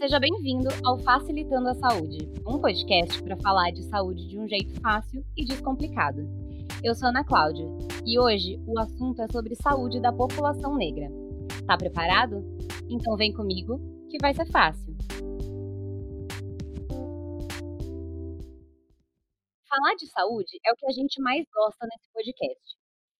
Seja 0.00 0.18
bem-vindo 0.18 0.70
ao 0.82 0.98
Facilitando 0.98 1.68
a 1.68 1.74
Saúde, 1.74 2.20
um 2.46 2.58
podcast 2.58 3.22
para 3.22 3.36
falar 3.36 3.70
de 3.70 3.82
saúde 3.82 4.26
de 4.26 4.38
um 4.38 4.48
jeito 4.48 4.80
fácil 4.80 5.22
e 5.36 5.44
descomplicado. 5.44 6.22
Eu 6.82 6.94
sou 6.94 7.10
Ana 7.10 7.22
Cláudia 7.22 7.66
e 8.06 8.18
hoje 8.18 8.58
o 8.66 8.78
assunto 8.78 9.20
é 9.20 9.26
sobre 9.30 9.54
saúde 9.56 10.00
da 10.00 10.10
população 10.10 10.74
negra. 10.74 11.06
Tá 11.66 11.76
preparado? 11.76 12.42
Então 12.88 13.14
vem 13.14 13.30
comigo 13.30 13.78
que 14.08 14.16
vai 14.22 14.32
ser 14.32 14.46
fácil. 14.50 14.96
Falar 19.68 19.94
de 19.96 20.06
saúde 20.06 20.58
é 20.64 20.72
o 20.72 20.76
que 20.76 20.86
a 20.86 20.92
gente 20.92 21.20
mais 21.20 21.44
gosta 21.54 21.86
nesse 21.86 22.10
podcast. 22.14 22.78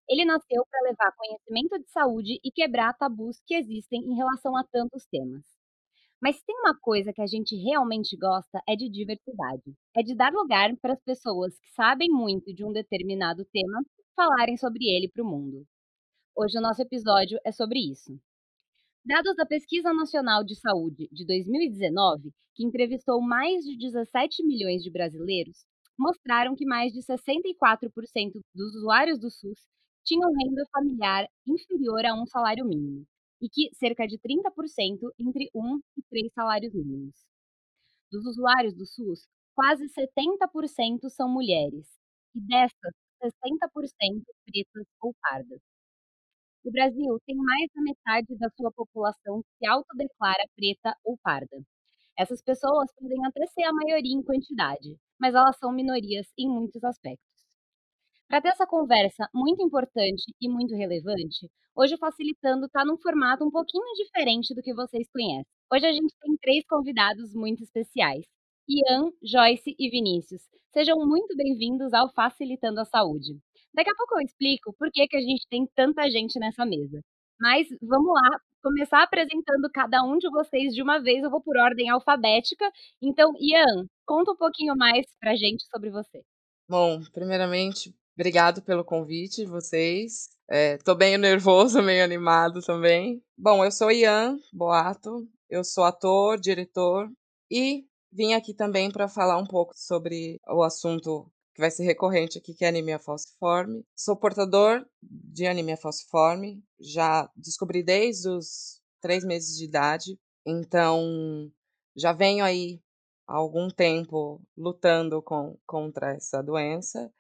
Ele 0.09 0.25
nasceu 0.25 0.65
para 0.71 0.89
levar 0.89 1.13
conhecimento 1.15 1.79
de 1.79 1.91
saúde 1.91 2.41
e 2.43 2.51
quebrar 2.51 2.97
tabus 2.97 3.39
que 3.47 3.55
existem 3.55 4.01
em 4.01 4.17
relação 4.17 4.57
a 4.57 4.65
tantos 4.65 5.05
temas. 5.13 5.60
Mas 6.23 6.43
tem 6.43 6.55
uma 6.55 6.79
coisa 6.79 7.15
que 7.15 7.23
a 7.23 7.27
gente 7.27 7.57
realmente 7.57 8.15
gosta 8.15 8.61
é 8.69 8.77
de 8.77 8.91
diversidade. 8.91 9.75
É 9.97 10.03
de 10.03 10.15
dar 10.15 10.31
lugar 10.33 10.77
para 10.77 10.93
as 10.93 11.03
pessoas 11.03 11.59
que 11.59 11.71
sabem 11.71 12.11
muito 12.11 12.53
de 12.53 12.63
um 12.63 12.73
determinado 12.73 13.43
tema 13.47 13.83
falarem 14.15 14.55
sobre 14.59 14.85
ele 14.85 15.09
para 15.09 15.25
o 15.25 15.27
mundo. 15.27 15.67
Hoje 16.37 16.59
o 16.59 16.61
nosso 16.61 16.83
episódio 16.83 17.39
é 17.43 17.51
sobre 17.51 17.79
isso. 17.91 18.21
Dados 19.03 19.35
da 19.35 19.47
Pesquisa 19.47 19.95
Nacional 19.95 20.45
de 20.45 20.55
Saúde 20.57 21.09
de 21.11 21.25
2019, 21.25 22.31
que 22.55 22.67
entrevistou 22.67 23.23
mais 23.23 23.65
de 23.65 23.79
17 23.79 24.45
milhões 24.45 24.83
de 24.83 24.91
brasileiros, 24.91 25.65
mostraram 25.99 26.55
que 26.55 26.67
mais 26.67 26.93
de 26.93 27.01
64% 27.01 27.89
dos 28.55 28.75
usuários 28.75 29.19
do 29.19 29.31
SUS 29.31 29.59
tinham 30.05 30.31
renda 30.31 30.65
familiar 30.71 31.27
inferior 31.47 32.05
a 32.05 32.15
um 32.15 32.27
salário 32.27 32.67
mínimo 32.67 33.07
e 33.41 33.49
que 33.49 33.71
cerca 33.75 34.07
de 34.07 34.19
30% 34.19 35.13
entre 35.19 35.51
um 35.55 35.79
e 35.97 36.03
três 36.11 36.33
salários 36.35 36.75
mínimos. 36.75 37.15
Dos 38.13 38.25
usuários 38.27 38.75
do 38.77 38.87
SUS, 38.87 39.27
quase 39.55 39.89
70% 39.89 41.09
são 41.11 41.29
mulheres, 41.29 41.87
e 42.35 42.41
dessas, 42.41 42.95
60% 43.21 44.25
pretas 44.47 44.87
ou 45.03 45.15
pardas. 45.23 45.61
O 46.65 46.71
Brasil 46.71 47.19
tem 47.27 47.37
mais 47.37 47.69
da 47.75 47.83
metade 47.83 48.35
da 48.39 48.49
sua 48.57 48.73
população 48.73 49.43
que 49.43 49.49
se 49.59 49.67
autodeclara 49.67 50.43
preta 50.57 50.97
ou 51.05 51.19
parda. 51.23 51.63
Essas 52.19 52.43
pessoas 52.43 52.93
podem 52.99 53.25
até 53.27 53.47
ser 53.49 53.65
a 53.65 53.73
maioria 53.73 54.15
em 54.17 54.23
quantidade, 54.23 54.97
mas 55.21 55.35
elas 55.35 55.59
são 55.59 55.73
minorias 55.73 56.29
em 56.39 56.49
muitos 56.49 56.85
aspectos. 56.85 57.40
Para 58.31 58.43
ter 58.43 58.51
essa 58.51 58.65
conversa 58.65 59.29
muito 59.35 59.61
importante 59.61 60.23
e 60.41 60.49
muito 60.49 60.73
relevante, 60.77 61.51
hoje 61.75 61.97
o 61.97 61.99
Facilitando 61.99 62.67
está 62.67 62.85
num 62.85 62.97
formato 62.97 63.45
um 63.45 63.51
pouquinho 63.51 63.93
diferente 63.97 64.55
do 64.55 64.63
que 64.63 64.73
vocês 64.73 65.11
conhecem. 65.11 65.45
Hoje 65.69 65.85
a 65.85 65.91
gente 65.91 66.15
tem 66.23 66.37
três 66.41 66.65
convidados 66.65 67.35
muito 67.35 67.65
especiais: 67.65 68.25
Ian, 68.69 69.11
Joyce 69.21 69.75
e 69.77 69.91
Vinícius. 69.91 70.43
Sejam 70.73 70.97
muito 71.05 71.37
bem-vindos 71.37 71.93
ao 71.93 72.09
Facilitando 72.13 72.79
a 72.79 72.85
Saúde. 72.85 73.37
Daqui 73.75 73.91
a 73.91 73.97
pouco 73.97 74.15
eu 74.15 74.21
explico 74.21 74.73
por 74.79 74.93
que, 74.93 75.09
que 75.09 75.17
a 75.17 75.21
gente 75.21 75.45
tem 75.49 75.67
tanta 75.75 76.09
gente 76.09 76.39
nessa 76.39 76.65
mesa. 76.65 77.01
Mas 77.41 77.67
vamos 77.83 78.15
lá, 78.15 78.39
começar 78.63 79.03
apresentando 79.03 79.69
cada 79.75 80.05
um 80.05 80.19
de 80.19 80.31
vocês 80.31 80.73
de 80.73 80.81
uma 80.81 81.01
vez. 81.01 81.25
Eu 81.25 81.31
vou 81.31 81.43
por 81.43 81.57
ordem 81.59 81.91
alfabética. 81.91 82.71
Então, 83.03 83.33
Ian, 83.41 83.87
conta 84.07 84.31
um 84.31 84.37
pouquinho 84.37 84.77
mais 84.77 85.05
pra 85.19 85.35
gente 85.35 85.65
sobre 85.69 85.91
você. 85.91 86.23
Bom, 86.69 87.03
primeiramente, 87.13 87.93
Obrigado 88.15 88.63
pelo 88.63 88.85
convite, 88.85 89.45
vocês. 89.45 90.29
É, 90.49 90.79
bem 90.97 91.17
nervoso, 91.17 91.81
meio 91.83 92.05
animado 92.05 92.61
também. 92.61 93.23
Bom, 93.39 93.65
eu 93.65 93.71
sou 93.71 93.91
Ian 93.91 94.39
Boato, 94.53 95.29
eu 95.49 95.63
sou 95.63 95.85
ator, 95.85 96.39
diretor 96.39 97.11
e 97.51 97.85
vim 98.13 98.35
aqui 98.35 98.53
também 98.53 98.91
para 98.91 99.09
falar 99.09 99.39
um 99.39 99.47
pouco 99.47 99.73
sobre 99.77 100.41
o 100.49 100.63
assunto 100.63 101.31
que 101.55 101.61
vai 101.61 101.71
ser 101.71 101.85
recorrente 101.85 102.39
aqui, 102.39 102.55
que 102.55 102.65
é 102.65 102.69
anemia 102.69 102.99
falciforme. 102.99 103.85
Sou 103.97 104.17
portador 104.17 104.85
de 105.03 105.47
anemia 105.47 105.77
falciforme, 105.77 106.63
já 106.81 107.31
descobri 107.37 107.83
desde 107.83 108.29
os 108.29 108.81
três 109.01 109.25
meses 109.25 109.57
de 109.57 109.65
idade, 109.65 110.19
então 110.45 111.51
já 111.97 112.13
venho 112.13 112.45
aí 112.45 112.81
há 113.27 113.37
algum 113.37 113.69
tempo 113.69 114.43
lutando 114.57 115.23
com, 115.23 115.57
contra 115.67 116.15
essa 116.15 116.43
doença 116.43 117.11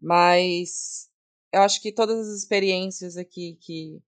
mas 0.00 1.10
eu 1.52 1.62
acho 1.62 1.80
que 1.80 1.92
todas 1.92 2.28
as 2.28 2.38
experiências 2.38 3.16
aqui 3.16 3.56
que, 3.60 4.00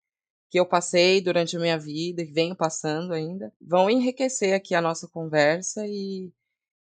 que 0.51 0.59
eu 0.61 0.67
passei 0.67 1.21
durante 1.21 1.57
a 1.57 1.61
minha 1.61 1.79
vida 1.79 2.23
e 2.23 2.27
venho 2.27 2.55
passando 2.55 3.13
ainda 3.13 3.53
vão 3.61 3.91
enriquecer 3.91 4.55
aqui 4.55 4.75
a 4.75 4.83
nossa 4.83 5.09
conversa 5.09 5.87
e 5.87 6.33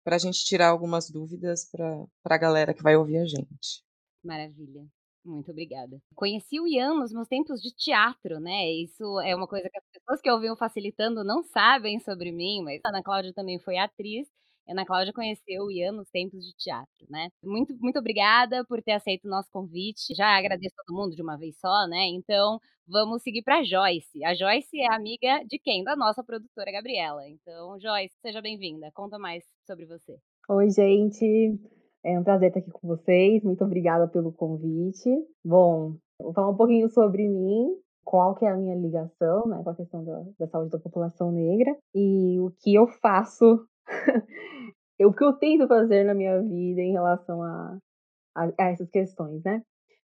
para 0.05 0.17
a 0.17 0.19
gente 0.19 0.45
tirar 0.45 0.69
algumas 0.69 1.09
dúvidas 1.09 1.65
para 1.71 2.07
a 2.25 2.39
galera 2.39 2.75
que 2.75 2.83
vai 2.83 2.97
ouvir 2.97 3.19
a 3.19 3.25
gente. 3.25 3.85
Maravilha. 4.25 4.85
Muito 5.25 5.53
obrigada. 5.53 6.03
Conheci 6.17 6.59
o 6.59 6.67
Ian 6.67 6.95
nos 6.95 7.13
meus 7.13 7.29
tempos 7.29 7.63
de 7.63 7.73
teatro, 7.73 8.41
né? 8.41 8.69
Isso 8.73 9.21
é 9.21 9.37
uma 9.37 9.47
coisa 9.47 9.71
que 9.71 9.79
as 9.79 9.85
pessoas 9.93 10.21
que 10.21 10.29
ouviam 10.29 10.57
facilitando 10.57 11.23
não 11.23 11.45
sabem 11.45 12.01
sobre 12.01 12.33
mim, 12.33 12.61
mas 12.65 12.81
a 12.85 12.89
Ana 12.89 13.03
Cláudia 13.05 13.33
também 13.33 13.61
foi 13.61 13.79
atriz 13.79 14.29
Ana 14.69 14.87
Cláudia 14.87 15.13
conheceu 15.13 15.65
o 15.65 15.71
Ian 15.71 15.93
nos 15.93 16.09
tempos 16.11 16.45
de 16.45 16.55
teatro, 16.57 17.07
né? 17.11 17.29
Muito, 17.43 17.75
muito 17.79 17.99
obrigada 17.99 18.65
por 18.65 18.83
ter 18.83 18.93
aceito 18.93 19.25
o 19.27 19.31
nosso 19.31 19.51
convite. 19.51 20.15
Já 20.15 20.39
agradeço 20.39 20.75
todo 20.87 20.97
mundo 20.97 21.17
de 21.17 21.23
uma 21.23 21.37
vez 21.37 21.59
só, 21.59 21.87
né? 21.89 22.07
Então, 22.09 22.59
vamos 22.87 23.23
seguir 23.23 23.43
para 23.43 23.63
Joyce. 23.63 24.25
A 24.25 24.35
Joyce 24.35 24.81
é 24.81 24.95
amiga 24.95 25.45
de 25.47 25.59
quem? 25.59 25.83
Da 25.83 25.97
nossa 25.97 26.23
produtora 26.23 26.71
Gabriela. 26.71 27.29
Então, 27.29 27.79
Joyce, 27.81 28.15
seja 28.21 28.41
bem-vinda. 28.41 28.91
Conta 28.95 29.19
mais 29.19 29.45
sobre 29.67 29.87
você. 29.87 30.17
Oi, 30.49 30.71
gente. 30.71 31.59
É 32.05 32.19
um 32.19 32.25
prazer 32.25 32.49
estar 32.49 32.61
aqui 32.61 32.71
com 32.71 32.87
vocês. 32.87 33.43
Muito 33.45 33.65
obrigada 33.65 34.09
pelo 34.09 34.33
convite. 34.33 35.09
Bom, 35.45 35.97
vou 36.21 36.33
falar 36.33 36.51
um 36.51 36.57
pouquinho 36.57 36.89
sobre 36.89 37.29
mim 37.29 37.77
qual 38.05 38.35
que 38.35 38.45
é 38.45 38.51
a 38.51 38.57
minha 38.57 38.75
ligação 38.75 39.47
né, 39.47 39.61
com 39.63 39.71
a 39.71 39.77
questão 39.77 40.05
da, 40.05 40.25
da, 40.39 40.49
saúde 40.49 40.71
da 40.71 40.79
população 40.79 41.31
negra 41.31 41.77
e 41.95 42.39
o 42.41 42.51
que 42.61 42.75
eu 42.75 42.87
faço 42.87 43.65
o 45.07 45.13
que 45.13 45.25
eu 45.25 45.33
tento 45.35 45.67
fazer 45.67 46.05
na 46.05 46.15
minha 46.15 46.41
vida 46.41 46.81
em 46.81 46.93
relação 46.93 47.43
a, 47.43 47.79
a, 48.35 48.53
a 48.59 48.71
essas 48.71 48.91
questões, 48.91 49.43
né? 49.45 49.63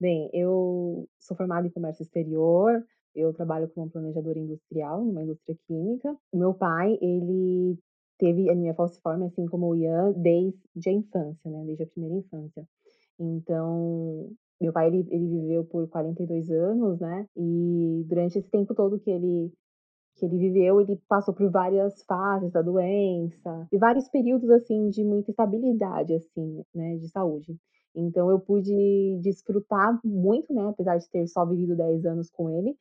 Bem, 0.00 0.30
eu 0.32 1.06
sou 1.18 1.36
formada 1.36 1.66
em 1.66 1.70
comércio 1.70 2.02
exterior, 2.02 2.82
eu 3.14 3.34
trabalho 3.34 3.68
como 3.68 3.90
planejadora 3.90 4.38
industrial 4.38 5.04
numa 5.04 5.22
indústria 5.22 5.56
química. 5.66 6.16
Meu 6.32 6.54
pai, 6.54 6.98
ele 7.02 7.78
teve 8.18 8.48
anemia 8.48 8.74
falciforme, 8.74 9.26
assim 9.26 9.46
como 9.46 9.68
o 9.68 9.76
Ian, 9.76 10.12
desde 10.12 10.88
a 10.88 10.92
infância, 10.92 11.50
né? 11.50 11.64
Desde 11.66 11.82
a 11.82 11.86
primeira 11.86 12.16
infância. 12.16 12.66
Então, 13.18 14.30
meu 14.60 14.72
pai, 14.72 14.88
ele, 14.88 15.06
ele 15.10 15.28
viveu 15.28 15.64
por 15.64 15.88
42 15.88 16.50
anos, 16.50 17.00
né? 17.00 17.26
E 17.36 18.04
durante 18.06 18.38
esse 18.38 18.48
tempo 18.48 18.74
todo 18.74 19.00
que 19.00 19.10
ele 19.10 19.52
que 20.16 20.26
ele 20.26 20.36
viveu, 20.36 20.80
ele 20.80 21.00
passou 21.08 21.34
por 21.34 21.50
várias 21.50 22.02
fases 22.02 22.52
da 22.52 22.62
doença 22.62 23.68
e 23.72 23.78
vários 23.78 24.08
períodos 24.08 24.50
assim 24.50 24.88
de 24.90 25.02
muita 25.04 25.30
estabilidade 25.30 26.14
assim, 26.14 26.62
né, 26.74 26.96
de 26.96 27.08
saúde. 27.08 27.56
Então 27.94 28.30
eu 28.30 28.38
pude 28.38 29.18
desfrutar 29.22 29.98
muito, 30.04 30.52
né, 30.52 30.68
apesar 30.68 30.98
de 30.98 31.08
ter 31.08 31.26
só 31.26 31.44
vivido 31.44 31.76
10 31.76 32.04
anos 32.04 32.30
com 32.30 32.50
ele, 32.50 32.76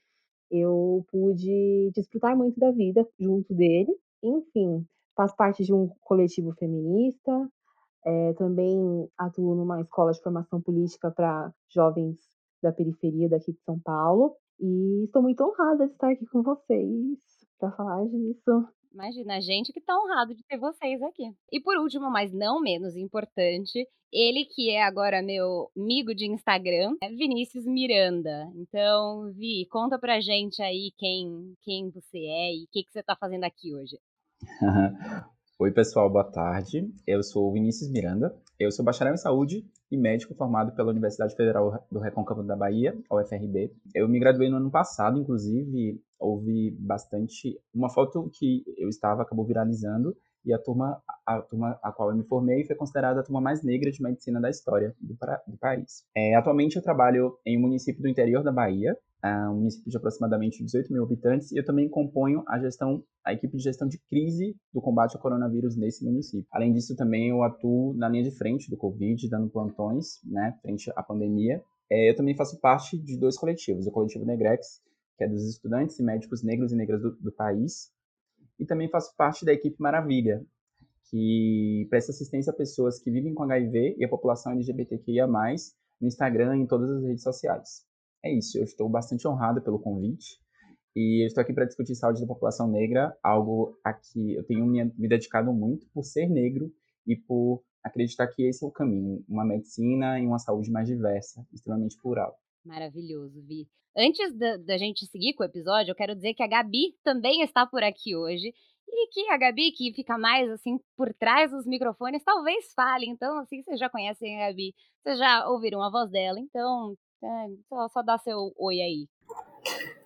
eu 0.51 1.05
pude 1.11 1.91
desfrutar 1.93 2.35
muito 2.35 2.59
da 2.59 2.71
vida 2.71 3.07
junto 3.19 3.53
dele. 3.53 3.95
Enfim, 4.21 4.85
faz 5.15 5.33
parte 5.35 5.63
de 5.63 5.73
um 5.73 5.89
coletivo 6.01 6.51
feminista, 6.53 7.49
é, 8.05 8.33
também 8.33 9.07
atuo 9.17 9.55
numa 9.55 9.81
escola 9.81 10.11
de 10.11 10.21
formação 10.21 10.61
política 10.61 11.11
para 11.11 11.51
jovens 11.69 12.17
da 12.61 12.71
periferia 12.71 13.29
daqui 13.29 13.51
de 13.53 13.59
São 13.61 13.79
Paulo. 13.79 14.35
E 14.59 15.05
estou 15.05 15.21
muito 15.21 15.41
honrada 15.43 15.87
de 15.87 15.93
estar 15.93 16.11
aqui 16.11 16.25
com 16.27 16.43
vocês 16.43 17.17
para 17.59 17.71
falar 17.71 18.05
disso. 18.05 18.67
Imagina, 18.91 19.37
a 19.37 19.39
gente 19.39 19.71
que 19.71 19.81
tá 19.81 19.97
honrado 19.97 20.33
de 20.33 20.43
ter 20.43 20.57
vocês 20.57 21.01
aqui. 21.03 21.31
E 21.51 21.61
por 21.61 21.77
último, 21.77 22.09
mas 22.09 22.33
não 22.33 22.59
menos 22.59 22.95
importante, 22.95 23.87
ele 24.11 24.45
que 24.45 24.71
é 24.71 24.83
agora 24.83 25.21
meu 25.21 25.69
amigo 25.77 26.13
de 26.15 26.25
Instagram, 26.25 26.95
é 27.01 27.09
Vinícius 27.09 27.65
Miranda. 27.65 28.51
Então, 28.55 29.31
Vi, 29.33 29.67
conta 29.69 29.99
pra 29.99 30.19
gente 30.19 30.61
aí 30.61 30.91
quem, 30.97 31.53
quem 31.61 31.89
você 31.91 32.17
é 32.17 32.55
e 32.55 32.63
o 32.63 32.67
que, 32.71 32.83
que 32.83 32.91
você 32.91 33.03
tá 33.03 33.15
fazendo 33.15 33.43
aqui 33.43 33.75
hoje. 33.75 33.97
Oi, 35.61 35.71
pessoal, 35.73 36.09
boa 36.09 36.23
tarde. 36.23 36.89
Eu 37.05 37.21
sou 37.21 37.51
Vinícius 37.51 37.91
Miranda. 37.91 38.33
Eu 38.57 38.71
sou 38.71 38.85
bacharel 38.85 39.13
em 39.13 39.17
saúde 39.17 39.65
e 39.91 39.97
médico 39.97 40.33
formado 40.33 40.73
pela 40.73 40.89
Universidade 40.89 41.35
Federal 41.35 41.85
do 41.91 41.99
Recôncavo 41.99 42.41
da 42.43 42.55
Bahia, 42.55 42.97
UFRB. 43.11 43.69
Eu 43.93 44.07
me 44.07 44.21
graduei 44.21 44.49
no 44.49 44.55
ano 44.55 44.71
passado, 44.71 45.19
inclusive, 45.19 46.01
houve 46.17 46.71
bastante. 46.79 47.59
Uma 47.75 47.89
foto 47.89 48.31
que 48.33 48.63
eu 48.77 48.87
estava 48.87 49.23
acabou 49.23 49.45
viralizando 49.45 50.15
e 50.45 50.53
a 50.53 50.57
turma, 50.57 51.03
a 51.25 51.41
turma 51.41 51.77
a 51.83 51.91
qual 51.91 52.11
eu 52.11 52.15
me 52.15 52.23
formei 52.23 52.63
foi 52.63 52.77
considerada 52.77 53.19
a 53.19 53.23
turma 53.23 53.41
mais 53.41 53.61
negra 53.61 53.91
de 53.91 54.01
medicina 54.01 54.39
da 54.39 54.49
história 54.49 54.95
do, 55.01 55.17
do 55.45 55.57
país. 55.57 56.05
É, 56.15 56.35
atualmente 56.35 56.77
eu 56.77 56.81
trabalho 56.81 57.37
em 57.45 57.57
um 57.57 57.61
município 57.61 58.01
do 58.01 58.07
interior 58.07 58.43
da 58.43 58.51
Bahia, 58.53 58.95
um 59.23 59.55
município 59.55 59.89
de 59.89 59.97
aproximadamente 59.97 60.63
18 60.63 60.93
mil 60.93 61.03
habitantes, 61.03 61.51
e 61.51 61.57
eu 61.57 61.65
também 61.65 61.89
componho 61.89 62.43
a 62.47 62.59
gestão, 62.59 63.03
a 63.23 63.33
equipe 63.33 63.57
de 63.57 63.63
gestão 63.63 63.87
de 63.87 63.97
crise 64.09 64.55
do 64.73 64.81
combate 64.81 65.15
ao 65.15 65.21
coronavírus 65.21 65.75
nesse 65.75 66.05
município. 66.05 66.47
Além 66.51 66.71
disso, 66.71 66.95
também 66.95 67.29
eu 67.29 67.43
atuo 67.43 67.93
na 67.95 68.07
linha 68.07 68.23
de 68.23 68.31
frente 68.31 68.69
do 68.69 68.77
Covid, 68.77 69.29
dando 69.29 69.49
plantões, 69.49 70.19
né, 70.23 70.57
frente 70.61 70.91
à 70.95 71.03
pandemia. 71.03 71.61
É, 71.91 72.09
eu 72.09 72.15
também 72.15 72.35
faço 72.35 72.59
parte 72.59 72.97
de 72.97 73.17
dois 73.17 73.37
coletivos, 73.37 73.87
o 73.87 73.91
coletivo 73.91 74.25
Negrex, 74.25 74.81
que 75.17 75.23
é 75.25 75.27
dos 75.27 75.43
estudantes 75.49 75.99
e 75.99 76.03
médicos 76.03 76.41
negros 76.43 76.71
e 76.71 76.75
negras 76.75 77.01
do, 77.01 77.11
do 77.15 77.31
país, 77.31 77.91
e 78.57 78.65
também 78.65 78.89
faço 78.89 79.13
parte 79.17 79.43
da 79.43 79.51
equipe 79.51 79.75
Maravilha, 79.79 80.45
que 81.09 81.87
presta 81.89 82.11
assistência 82.11 82.51
a 82.51 82.55
pessoas 82.55 82.99
que 82.99 83.11
vivem 83.11 83.33
com 83.33 83.43
HIV 83.43 83.95
e 83.97 84.05
a 84.05 84.09
população 84.09 84.53
LGBTQIA+, 84.53 85.27
no 85.27 86.07
Instagram 86.07 86.55
e 86.55 86.61
em 86.61 86.67
todas 86.67 86.89
as 86.89 87.03
redes 87.03 87.23
sociais. 87.23 87.88
É 88.23 88.31
isso, 88.31 88.57
eu 88.57 88.63
estou 88.63 88.89
bastante 88.89 89.27
honrado 89.27 89.61
pelo 89.61 89.79
convite 89.79 90.39
e 90.95 91.23
eu 91.23 91.27
estou 91.27 91.41
aqui 91.41 91.53
para 91.53 91.65
discutir 91.65 91.95
saúde 91.95 92.21
da 92.21 92.27
população 92.27 92.67
negra, 92.67 93.17
algo 93.23 93.77
a 93.83 93.93
que 93.93 94.33
eu 94.33 94.43
tenho 94.43 94.65
me, 94.65 94.85
dedicado 95.07 95.53
muito 95.53 95.87
por 95.93 96.03
ser 96.03 96.27
negro 96.27 96.71
e 97.07 97.15
por 97.15 97.63
acreditar 97.83 98.27
que 98.27 98.43
esse 98.43 98.63
é 98.63 98.67
o 98.67 98.71
caminho, 98.71 99.23
uma 99.27 99.45
medicina 99.45 100.19
e 100.19 100.25
uma 100.25 100.39
saúde 100.39 100.69
mais 100.69 100.87
diversa, 100.87 101.45
extremamente 101.53 101.97
plural. 102.01 102.35
Maravilhoso, 102.65 103.41
Vi. 103.45 103.67
Antes 103.95 104.37
da, 104.37 104.57
da, 104.57 104.77
gente 104.77 105.05
seguir 105.07 105.33
com 105.33 105.43
o 105.43 105.45
episódio, 105.45 105.91
eu 105.91 105.95
quero 105.95 106.15
dizer 106.15 106.33
que 106.33 106.43
a 106.43 106.47
Gabi 106.47 106.95
também 107.03 107.41
está 107.41 107.65
por 107.65 107.83
aqui 107.83 108.15
hoje. 108.15 108.53
E 108.87 109.07
que 109.07 109.29
a 109.29 109.37
Gabi, 109.37 109.71
que 109.71 109.93
fica 109.93 110.17
mais 110.17 110.49
assim 110.49 110.79
por 110.97 111.13
trás 111.13 111.51
dos 111.51 111.65
microfones, 111.65 112.23
talvez 112.23 112.73
fale. 112.73 113.07
Então, 113.07 113.39
assim, 113.39 113.61
vocês 113.63 113.79
já 113.79 113.89
conhecem 113.89 114.35
a 114.35 114.47
Gabi, 114.47 114.73
vocês 115.01 115.17
já 115.17 115.47
ouviram 115.47 115.81
a 115.81 115.89
voz 115.89 116.09
dela. 116.09 116.39
Então, 116.39 116.95
é, 117.23 117.47
só, 117.67 117.87
só 117.89 118.01
dá 118.01 118.17
seu 118.17 118.53
oi 118.57 118.81
aí. 118.81 119.07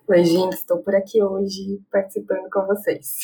Oi, 0.08 0.24
gente, 0.24 0.54
estou 0.54 0.82
por 0.82 0.94
aqui 0.94 1.22
hoje 1.22 1.80
participando 1.90 2.48
com 2.50 2.66
vocês. 2.66 3.22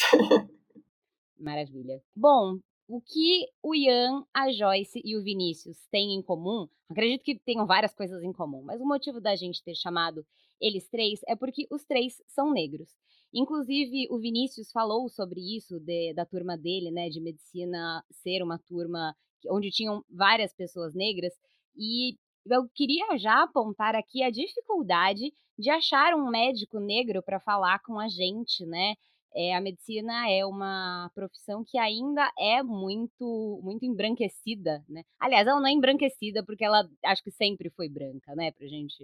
Maravilha. 1.39 2.03
Bom, 2.15 2.59
o 2.89 3.01
que 3.01 3.47
o 3.63 3.75
Ian, 3.75 4.25
a 4.35 4.51
Joyce 4.51 5.01
e 5.05 5.17
o 5.17 5.23
Vinícius 5.23 5.87
têm 5.91 6.15
em 6.15 6.23
comum, 6.23 6.69
acredito 6.89 7.23
que 7.23 7.39
tenham 7.39 7.67
várias 7.67 7.95
coisas 7.95 8.23
em 8.23 8.33
comum, 8.33 8.63
mas 8.63 8.81
o 8.81 8.87
motivo 8.87 9.21
da 9.21 9.37
gente 9.37 9.63
ter 9.63 9.75
chamado 9.75 10.25
eles 10.61 10.89
três 10.89 11.21
é 11.27 11.35
porque 11.35 11.67
os 11.71 11.85
três 11.85 12.23
são 12.29 12.53
negros. 12.53 12.91
Inclusive, 13.33 14.09
o 14.11 14.19
Vinícius 14.19 14.73
falou 14.73 15.09
sobre 15.09 15.41
isso, 15.57 15.79
de, 15.79 16.13
da 16.15 16.27
turma 16.27 16.59
dele, 16.59 16.91
né, 16.91 17.09
de 17.09 17.21
medicina 17.21 18.05
ser 18.11 18.43
uma 18.43 18.59
turma 18.59 19.15
onde 19.49 19.71
tinham 19.71 20.05
várias 20.11 20.53
pessoas 20.53 20.95
negras, 20.95 21.33
e 21.77 22.19
eu 22.51 22.69
queria 22.75 23.19
já 23.19 23.43
apontar 23.43 23.95
aqui 23.95 24.23
a 24.23 24.31
dificuldade 24.31 25.33
de 25.59 25.71
achar 25.71 26.15
um 26.15 26.29
médico 26.31 26.79
negro 26.81 27.23
para 27.23 27.41
falar 27.41 27.81
com 27.81 27.99
a 27.99 28.09
gente, 28.09 28.65
né? 28.67 28.95
É, 29.35 29.55
a 29.55 29.61
medicina 29.61 30.29
é 30.29 30.45
uma 30.45 31.11
profissão 31.15 31.65
que 31.65 31.79
ainda 31.79 32.33
é 32.39 32.63
muito 32.63 33.61
muito 33.63 33.85
embranquecida, 33.85 34.85
né? 34.89 35.05
Aliás, 35.21 35.47
ela 35.47 35.61
não 35.61 35.69
é 35.69 35.73
embranquecida 35.73 36.45
porque 36.45 36.65
ela 36.65 36.89
acho 37.05 37.23
que 37.23 37.31
sempre 37.31 37.71
foi 37.71 37.89
branca, 37.89 38.35
né? 38.35 38.51
Pra 38.51 38.67
gente, 38.67 38.99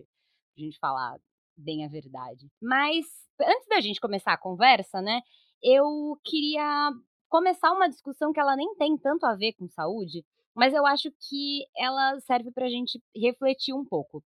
pra 0.54 0.64
gente 0.64 0.78
falar 0.78 1.18
bem 1.56 1.84
a 1.84 1.88
verdade. 1.88 2.48
Mas 2.60 3.06
antes 3.40 3.68
da 3.68 3.80
gente 3.80 4.00
começar 4.00 4.32
a 4.32 4.38
conversa, 4.38 5.00
né? 5.00 5.20
Eu 5.62 6.18
queria 6.24 6.90
começar 7.28 7.72
uma 7.72 7.88
discussão 7.88 8.32
que 8.32 8.40
ela 8.40 8.56
nem 8.56 8.74
tem 8.76 8.96
tanto 8.98 9.26
a 9.26 9.34
ver 9.34 9.52
com 9.54 9.68
saúde, 9.68 10.24
mas 10.56 10.72
eu 10.72 10.86
acho 10.86 11.10
que 11.28 11.66
ela 11.76 12.18
serve 12.20 12.50
pra 12.50 12.68
gente 12.68 12.98
refletir 13.14 13.74
um 13.74 13.84
pouco. 13.84 14.24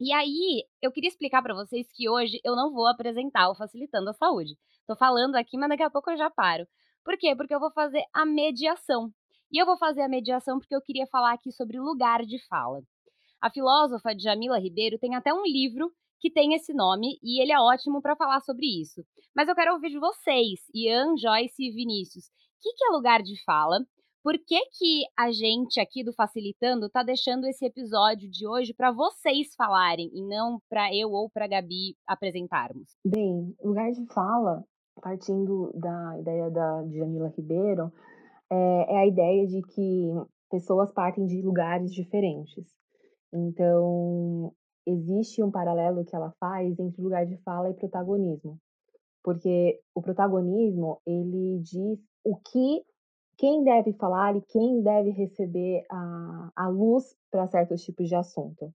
E 0.00 0.12
aí, 0.14 0.64
eu 0.80 0.90
queria 0.90 1.08
explicar 1.08 1.42
para 1.42 1.54
vocês 1.54 1.86
que 1.92 2.08
hoje 2.08 2.40
eu 2.42 2.56
não 2.56 2.72
vou 2.72 2.86
apresentar 2.86 3.50
o 3.50 3.54
Facilitando 3.54 4.08
a 4.08 4.14
Saúde. 4.14 4.56
Tô 4.86 4.96
falando 4.96 5.36
aqui, 5.36 5.58
mas 5.58 5.68
daqui 5.68 5.82
a 5.82 5.90
pouco 5.90 6.10
eu 6.10 6.16
já 6.16 6.30
paro. 6.30 6.66
Por 7.04 7.18
quê? 7.18 7.36
Porque 7.36 7.54
eu 7.54 7.60
vou 7.60 7.70
fazer 7.70 8.02
a 8.14 8.24
mediação. 8.24 9.12
E 9.52 9.60
eu 9.60 9.66
vou 9.66 9.76
fazer 9.76 10.00
a 10.00 10.08
mediação 10.08 10.58
porque 10.58 10.74
eu 10.74 10.80
queria 10.80 11.06
falar 11.06 11.34
aqui 11.34 11.52
sobre 11.52 11.78
lugar 11.78 12.24
de 12.24 12.38
fala. 12.46 12.80
A 13.42 13.50
filósofa 13.50 14.18
Jamila 14.18 14.58
Ribeiro 14.58 14.98
tem 14.98 15.14
até 15.14 15.34
um 15.34 15.42
livro 15.42 15.92
que 16.18 16.30
tem 16.30 16.54
esse 16.54 16.72
nome 16.72 17.18
e 17.22 17.42
ele 17.42 17.52
é 17.52 17.60
ótimo 17.60 18.00
para 18.00 18.16
falar 18.16 18.40
sobre 18.40 18.66
isso. 18.66 19.02
Mas 19.34 19.48
eu 19.48 19.54
quero 19.54 19.74
ouvir 19.74 19.90
de 19.90 19.98
vocês, 19.98 20.60
Ian, 20.74 21.16
Joyce 21.18 21.62
e 21.62 21.72
Vinícius. 21.72 22.26
O 22.26 22.62
que, 22.62 22.72
que 22.74 22.84
é 22.84 22.88
lugar 22.88 23.22
de 23.22 23.42
fala? 23.44 23.78
Por 24.22 24.34
que, 24.34 24.58
que 24.76 25.04
a 25.18 25.30
gente 25.32 25.80
aqui 25.80 26.04
do 26.04 26.12
Facilitando 26.12 26.86
está 26.86 27.02
deixando 27.02 27.46
esse 27.46 27.64
episódio 27.64 28.30
de 28.30 28.46
hoje 28.46 28.74
para 28.74 28.92
vocês 28.92 29.54
falarem 29.56 30.10
e 30.12 30.22
não 30.22 30.60
para 30.68 30.94
eu 30.94 31.10
ou 31.10 31.30
para 31.30 31.48
Gabi 31.48 31.96
apresentarmos? 32.06 32.90
Bem, 33.04 33.54
lugar 33.64 33.90
de 33.90 34.04
fala, 34.12 34.62
partindo 35.00 35.72
da 35.74 36.18
ideia 36.18 36.50
da 36.50 36.86
Jamila 36.88 37.32
Ribeiro, 37.34 37.90
é, 38.52 38.94
é 38.94 38.98
a 38.98 39.06
ideia 39.06 39.46
de 39.46 39.62
que 39.62 40.10
pessoas 40.50 40.92
partem 40.92 41.24
de 41.24 41.40
lugares 41.40 41.90
diferentes. 41.90 42.66
Então, 43.32 44.52
existe 44.86 45.42
um 45.42 45.50
paralelo 45.50 46.04
que 46.04 46.14
ela 46.14 46.34
faz 46.38 46.78
entre 46.78 47.00
lugar 47.00 47.24
de 47.24 47.38
fala 47.38 47.70
e 47.70 47.74
protagonismo. 47.74 48.58
Porque 49.22 49.80
o 49.94 50.02
protagonismo, 50.02 51.00
ele 51.06 51.60
diz 51.60 51.98
o 52.22 52.36
que 52.36 52.82
quem 53.40 53.64
deve 53.64 53.94
falar 53.94 54.36
e 54.36 54.42
quem 54.42 54.82
deve 54.82 55.10
receber 55.12 55.82
a, 55.90 56.50
a 56.54 56.68
luz 56.68 57.16
para 57.30 57.46
certos 57.46 57.82
tipos 57.82 58.06
de 58.06 58.14
assunto. 58.14 58.70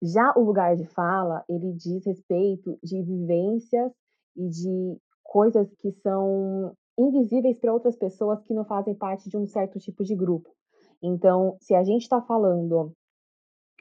Já 0.00 0.32
o 0.36 0.44
lugar 0.44 0.76
de 0.76 0.84
fala, 0.84 1.44
ele 1.48 1.72
diz 1.72 2.06
respeito 2.06 2.78
de 2.84 3.02
vivências 3.02 3.92
e 4.36 4.48
de 4.48 4.96
coisas 5.24 5.68
que 5.74 5.90
são 6.04 6.72
invisíveis 6.96 7.58
para 7.58 7.72
outras 7.72 7.96
pessoas 7.96 8.40
que 8.44 8.54
não 8.54 8.64
fazem 8.64 8.94
parte 8.94 9.28
de 9.28 9.36
um 9.36 9.46
certo 9.48 9.80
tipo 9.80 10.04
de 10.04 10.14
grupo. 10.14 10.48
Então, 11.02 11.56
se 11.60 11.74
a 11.74 11.82
gente 11.82 12.02
está 12.02 12.22
falando 12.22 12.92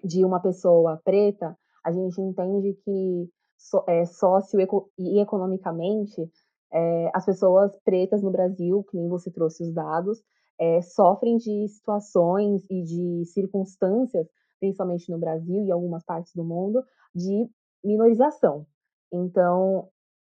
de 0.03 0.25
uma 0.25 0.41
pessoa 0.41 0.99
preta, 1.03 1.55
a 1.85 1.91
gente 1.91 2.19
entende 2.19 2.73
que 2.83 3.29
so, 3.59 3.83
é, 3.87 4.05
sócio 4.05 4.59
e 4.97 5.19
economicamente 5.19 6.27
é, 6.71 7.11
as 7.13 7.25
pessoas 7.25 7.71
pretas 7.83 8.21
no 8.21 8.31
Brasil, 8.31 8.83
que 8.89 8.97
nem 8.97 9.07
você 9.07 9.31
trouxe 9.31 9.63
os 9.63 9.73
dados, 9.73 10.21
é, 10.59 10.81
sofrem 10.81 11.37
de 11.37 11.67
situações 11.67 12.65
e 12.69 12.83
de 12.83 13.25
circunstâncias, 13.25 14.27
principalmente 14.59 15.09
no 15.09 15.17
Brasil 15.17 15.65
e 15.65 15.71
algumas 15.71 16.03
partes 16.03 16.33
do 16.35 16.43
mundo, 16.43 16.83
de 17.15 17.49
minorização. 17.83 18.65
Então, 19.11 19.87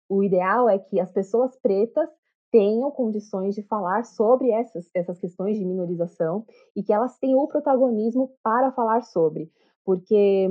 o 0.09 0.23
ideal 0.23 0.69
é 0.69 0.77
que 0.77 0.99
as 0.99 1.11
pessoas 1.11 1.55
pretas 1.57 2.09
tenham 2.51 2.91
condições 2.91 3.55
de 3.55 3.63
falar 3.63 4.03
sobre 4.03 4.51
essas, 4.51 4.89
essas 4.93 5.19
questões 5.19 5.57
de 5.57 5.65
minorização 5.65 6.45
e 6.75 6.83
que 6.83 6.91
elas 6.91 7.17
tenham 7.19 7.39
o 7.39 7.47
protagonismo 7.47 8.31
para 8.43 8.71
falar 8.71 9.03
sobre. 9.03 9.51
Porque 9.85 10.47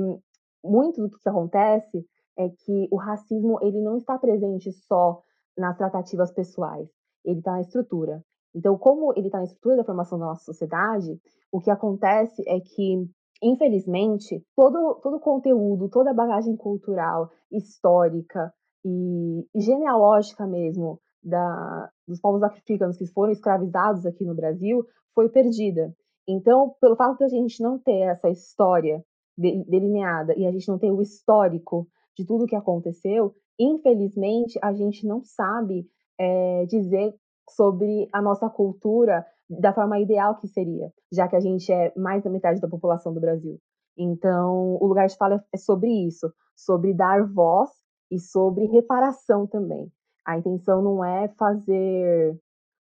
muito 0.63 1.01
do 1.01 1.17
que 1.17 1.29
acontece 1.29 2.05
é 2.37 2.49
que 2.49 2.87
o 2.89 2.95
racismo 2.95 3.59
ele 3.61 3.81
não 3.81 3.97
está 3.97 4.17
presente 4.17 4.71
só 4.71 5.21
nas 5.59 5.77
tratativas 5.77 6.31
pessoais, 6.31 6.89
ele 7.23 7.39
está 7.39 7.51
na 7.51 7.61
estrutura. 7.61 8.23
Então, 8.55 8.77
como 8.77 9.13
ele 9.15 9.27
está 9.27 9.37
na 9.37 9.43
estrutura 9.43 9.77
da 9.77 9.83
formação 9.83 10.17
da 10.17 10.25
nossa 10.25 10.43
sociedade, 10.43 11.19
o 11.51 11.59
que 11.59 11.69
acontece 11.69 12.41
é 12.47 12.59
que, 12.59 13.07
infelizmente, 13.43 14.43
todo, 14.55 14.99
todo 15.03 15.17
o 15.17 15.21
conteúdo, 15.21 15.89
toda 15.89 16.11
a 16.11 16.15
bagagem 16.15 16.55
cultural, 16.55 17.29
histórica 17.51 18.51
e, 18.83 19.45
e 19.53 19.61
genealógica 19.61 20.47
mesmo 20.47 20.99
da, 21.21 21.89
dos 22.07 22.19
povos 22.19 22.41
africanos 22.41 22.97
que 22.97 23.05
foram 23.07 23.31
escravizados 23.31 24.05
aqui 24.05 24.25
no 24.25 24.35
Brasil 24.35 24.83
foi 25.13 25.29
perdida. 25.29 25.93
Então, 26.27 26.75
pelo 26.79 26.95
fato 26.95 27.17
de 27.17 27.25
a 27.25 27.27
gente 27.27 27.61
não 27.61 27.77
ter 27.77 28.01
essa 28.01 28.29
história 28.29 29.03
delineada 29.37 30.33
e 30.37 30.45
a 30.45 30.51
gente 30.51 30.67
não 30.67 30.77
ter 30.77 30.91
o 30.91 31.01
histórico 31.01 31.87
de 32.15 32.25
tudo 32.25 32.43
o 32.43 32.47
que 32.47 32.55
aconteceu, 32.55 33.33
infelizmente, 33.59 34.57
a 34.63 34.73
gente 34.73 35.05
não 35.05 35.21
sabe 35.21 35.85
é, 36.17 36.65
dizer 36.65 37.13
sobre 37.49 38.07
a 38.13 38.21
nossa 38.21 38.49
cultura 38.49 39.25
da 39.49 39.73
forma 39.73 39.99
ideal 39.99 40.35
que 40.37 40.47
seria, 40.47 40.93
já 41.11 41.27
que 41.27 41.35
a 41.35 41.39
gente 41.39 41.71
é 41.71 41.91
mais 41.97 42.23
da 42.23 42.29
metade 42.29 42.61
da 42.61 42.67
população 42.67 43.13
do 43.13 43.19
Brasil. 43.19 43.59
Então, 43.97 44.77
o 44.79 44.85
lugar 44.87 45.07
de 45.07 45.17
fala 45.17 45.43
é 45.51 45.57
sobre 45.57 45.89
isso, 45.89 46.31
sobre 46.55 46.93
dar 46.93 47.25
voz 47.25 47.69
e 48.11 48.19
sobre 48.19 48.65
reparação 48.65 49.47
também. 49.47 49.91
A 50.25 50.37
intenção 50.37 50.81
não 50.81 51.03
é 51.03 51.27
fazer, 51.29 52.39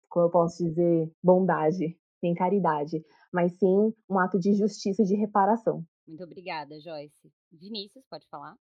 como 0.09 0.27
eu 0.27 0.31
posso 0.31 0.65
dizer, 0.65 1.11
bondade, 1.23 1.97
nem 2.23 2.35
caridade, 2.35 3.05
mas 3.33 3.53
sim 3.53 3.95
um 4.09 4.19
ato 4.19 4.39
de 4.39 4.53
justiça 4.55 5.03
e 5.03 5.07
de 5.07 5.15
reparação. 5.15 5.85
Muito 6.07 6.25
obrigada, 6.25 6.81
Joyce. 6.81 7.33
Vinícius, 7.53 8.05
pode 8.11 8.27
falar? 8.29 8.57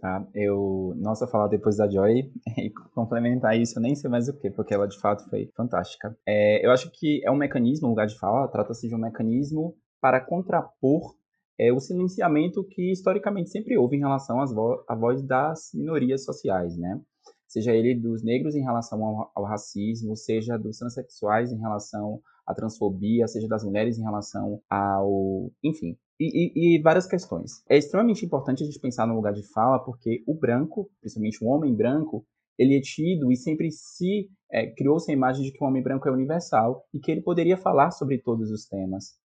Tá, 0.00 0.26
eu, 0.34 0.92
nossa, 0.96 1.26
falar 1.26 1.48
depois 1.48 1.76
da 1.76 1.88
Joy 1.88 2.30
e 2.58 2.70
complementar 2.94 3.58
isso, 3.58 3.78
eu 3.78 3.82
nem 3.82 3.94
sei 3.94 4.10
mais 4.10 4.28
o 4.28 4.36
que, 4.36 4.50
porque 4.50 4.74
ela 4.74 4.88
de 4.88 4.98
fato 4.98 5.28
foi 5.30 5.50
fantástica. 5.56 6.16
É, 6.26 6.64
eu 6.66 6.70
acho 6.70 6.90
que 6.92 7.22
é 7.24 7.30
um 7.30 7.36
mecanismo, 7.36 7.86
um 7.86 7.90
lugar 7.90 8.06
de 8.06 8.18
fala, 8.18 8.48
trata-se 8.48 8.88
de 8.88 8.94
um 8.94 8.98
mecanismo 8.98 9.74
para 10.00 10.20
contrapor 10.20 11.14
é 11.58 11.72
o 11.72 11.80
silenciamento 11.80 12.64
que 12.64 12.90
historicamente 12.90 13.50
sempre 13.50 13.78
houve 13.78 13.96
em 13.96 14.00
relação 14.00 14.40
às 14.40 14.52
vo 14.52 14.84
à 14.88 14.94
voz 14.94 15.22
das 15.22 15.70
minorias 15.72 16.24
sociais, 16.24 16.76
né? 16.76 17.00
Seja 17.46 17.72
ele 17.72 17.94
dos 17.94 18.22
negros 18.22 18.54
em 18.54 18.62
relação 18.62 19.04
ao, 19.04 19.30
ao 19.34 19.44
racismo, 19.44 20.16
seja 20.16 20.56
dos 20.56 20.78
transexuais 20.78 21.52
em 21.52 21.58
relação 21.58 22.20
à 22.46 22.54
transfobia, 22.54 23.28
seja 23.28 23.48
das 23.48 23.64
mulheres 23.64 23.98
em 23.98 24.02
relação 24.02 24.60
ao, 24.68 25.50
enfim, 25.62 25.96
e, 26.18 26.74
e, 26.74 26.76
e, 26.76 26.82
várias 26.82 27.06
questões. 27.06 27.62
É 27.68 27.76
extremamente 27.76 28.24
importante 28.24 28.62
a 28.62 28.66
gente 28.66 28.78
pensar 28.78 29.06
no 29.06 29.14
lugar 29.14 29.32
de 29.32 29.42
fala, 29.42 29.78
porque 29.78 30.22
o 30.26 30.34
branco, 30.34 30.90
principalmente 31.00 31.42
o 31.42 31.48
homem 31.48 31.74
branco, 31.74 32.24
ele 32.58 32.76
é 32.76 32.80
tido 32.80 33.32
e 33.32 33.36
sempre 33.36 33.70
se 33.70 34.28
é, 34.50 34.70
criou-se 34.70 35.10
a 35.10 35.14
imagem 35.14 35.42
de 35.42 35.52
que 35.52 35.62
o 35.62 35.66
homem 35.66 35.82
branco 35.82 36.08
é 36.08 36.12
universal 36.12 36.86
e 36.92 37.00
que 37.00 37.10
ele 37.10 37.20
poderia 37.20 37.56
falar 37.56 37.90
sobre 37.90 38.18
todos 38.18 38.50
os 38.50 38.64
temas. 38.66 39.18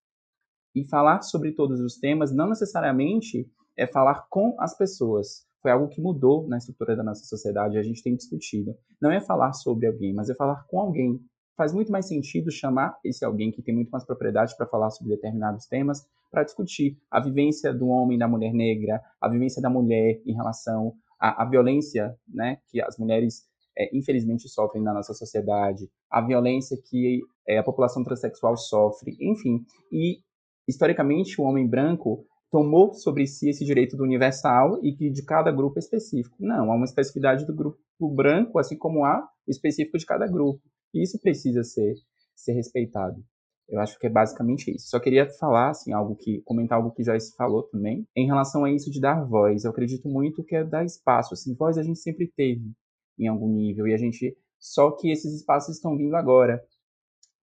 E 0.75 0.87
falar 0.87 1.21
sobre 1.21 1.51
todos 1.51 1.79
os 1.79 1.97
temas 1.97 2.33
não 2.33 2.49
necessariamente 2.49 3.47
é 3.77 3.85
falar 3.85 4.27
com 4.29 4.55
as 4.59 4.75
pessoas. 4.75 5.47
Foi 5.61 5.71
algo 5.71 5.89
que 5.89 6.01
mudou 6.01 6.47
na 6.47 6.57
estrutura 6.57 6.95
da 6.95 7.03
nossa 7.03 7.23
sociedade, 7.25 7.77
a 7.77 7.83
gente 7.83 8.01
tem 8.01 8.15
discutido. 8.15 8.75
Não 9.01 9.11
é 9.11 9.19
falar 9.19 9.53
sobre 9.53 9.87
alguém, 9.87 10.13
mas 10.13 10.29
é 10.29 10.35
falar 10.35 10.65
com 10.67 10.79
alguém. 10.79 11.19
Faz 11.57 11.73
muito 11.73 11.91
mais 11.91 12.07
sentido 12.07 12.49
chamar 12.49 12.97
esse 13.03 13.25
alguém 13.25 13.51
que 13.51 13.61
tem 13.61 13.75
muito 13.75 13.89
mais 13.89 14.05
propriedade 14.05 14.55
para 14.55 14.65
falar 14.65 14.89
sobre 14.91 15.15
determinados 15.15 15.65
temas, 15.65 16.07
para 16.31 16.43
discutir 16.43 16.97
a 17.11 17.19
vivência 17.19 17.73
do 17.73 17.87
homem 17.87 18.15
e 18.15 18.19
da 18.19 18.27
mulher 18.27 18.53
negra, 18.53 19.01
a 19.19 19.27
vivência 19.27 19.61
da 19.61 19.69
mulher 19.69 20.21
em 20.25 20.33
relação 20.33 20.93
à, 21.19 21.43
à 21.43 21.45
violência 21.45 22.15
né, 22.27 22.59
que 22.69 22.81
as 22.81 22.97
mulheres 22.97 23.43
é, 23.77 23.89
infelizmente 23.95 24.47
sofrem 24.47 24.83
na 24.83 24.93
nossa 24.93 25.13
sociedade, 25.13 25.89
a 26.09 26.21
violência 26.21 26.77
que 26.89 27.21
é, 27.47 27.57
a 27.57 27.63
população 27.63 28.03
transexual 28.03 28.55
sofre, 28.55 29.17
enfim. 29.19 29.65
E 29.91 30.19
historicamente 30.67 31.41
o 31.41 31.45
homem 31.45 31.67
branco 31.67 32.25
tomou 32.51 32.93
sobre 32.93 33.27
si 33.27 33.49
esse 33.49 33.63
direito 33.63 33.95
do 33.95 34.03
universal 34.03 34.79
e 34.83 34.93
que 34.93 35.09
de 35.09 35.23
cada 35.23 35.51
grupo 35.51 35.77
específico. 35.77 36.35
Não, 36.39 36.71
há 36.71 36.75
uma 36.75 36.85
especificidade 36.85 37.45
do 37.45 37.53
grupo 37.53 37.79
branco, 38.01 38.59
assim 38.59 38.77
como 38.77 39.05
há 39.05 39.27
o 39.47 39.51
específico 39.51 39.97
de 39.97 40.05
cada 40.05 40.27
grupo. 40.27 40.61
E 40.93 41.03
isso 41.03 41.19
precisa 41.19 41.63
ser, 41.63 41.95
ser 42.35 42.53
respeitado. 42.53 43.23
Eu 43.69 43.79
acho 43.79 43.99
que 43.99 44.07
é 44.07 44.09
basicamente 44.09 44.73
isso. 44.75 44.89
Só 44.89 44.99
queria 44.99 45.29
falar, 45.29 45.69
assim, 45.69 45.93
algo 45.93 46.15
que, 46.15 46.41
comentar 46.41 46.79
algo 46.79 46.91
que 46.91 47.03
já 47.03 47.17
se 47.19 47.35
falou 47.35 47.63
também, 47.63 48.07
em 48.15 48.25
relação 48.25 48.65
a 48.65 48.71
isso 48.71 48.89
de 48.89 48.99
dar 48.99 49.23
voz. 49.23 49.63
Eu 49.63 49.71
acredito 49.71 50.09
muito 50.09 50.43
que 50.43 50.55
é 50.55 50.63
dar 50.63 50.83
espaço. 50.83 51.35
Assim, 51.35 51.53
voz 51.53 51.77
a 51.77 51.83
gente 51.83 51.99
sempre 51.99 52.27
teve 52.35 52.71
em 53.17 53.27
algum 53.27 53.47
nível 53.47 53.87
e 53.87 53.93
a 53.93 53.97
gente, 53.97 54.35
só 54.59 54.91
que 54.91 55.11
esses 55.11 55.33
espaços 55.35 55.75
estão 55.75 55.95
vindo 55.95 56.15
agora. 56.15 56.59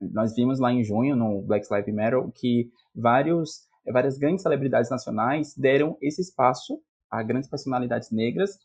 Nós 0.00 0.34
vimos 0.34 0.58
lá 0.58 0.72
em 0.72 0.82
junho 0.82 1.14
no 1.14 1.42
Black 1.42 1.66
Lives 1.72 1.94
Matter 1.94 2.28
que 2.34 2.70
vários, 2.94 3.68
várias 3.93 4.19
grandes 4.19 4.43
celebridades 4.43 4.90
nacionais 4.90 5.55
deram 5.57 5.97
esse 6.00 6.21
espaço 6.21 6.81
a 7.11 7.23
grandes 7.23 7.49
personalidades 7.49 8.11
negras 8.11 8.59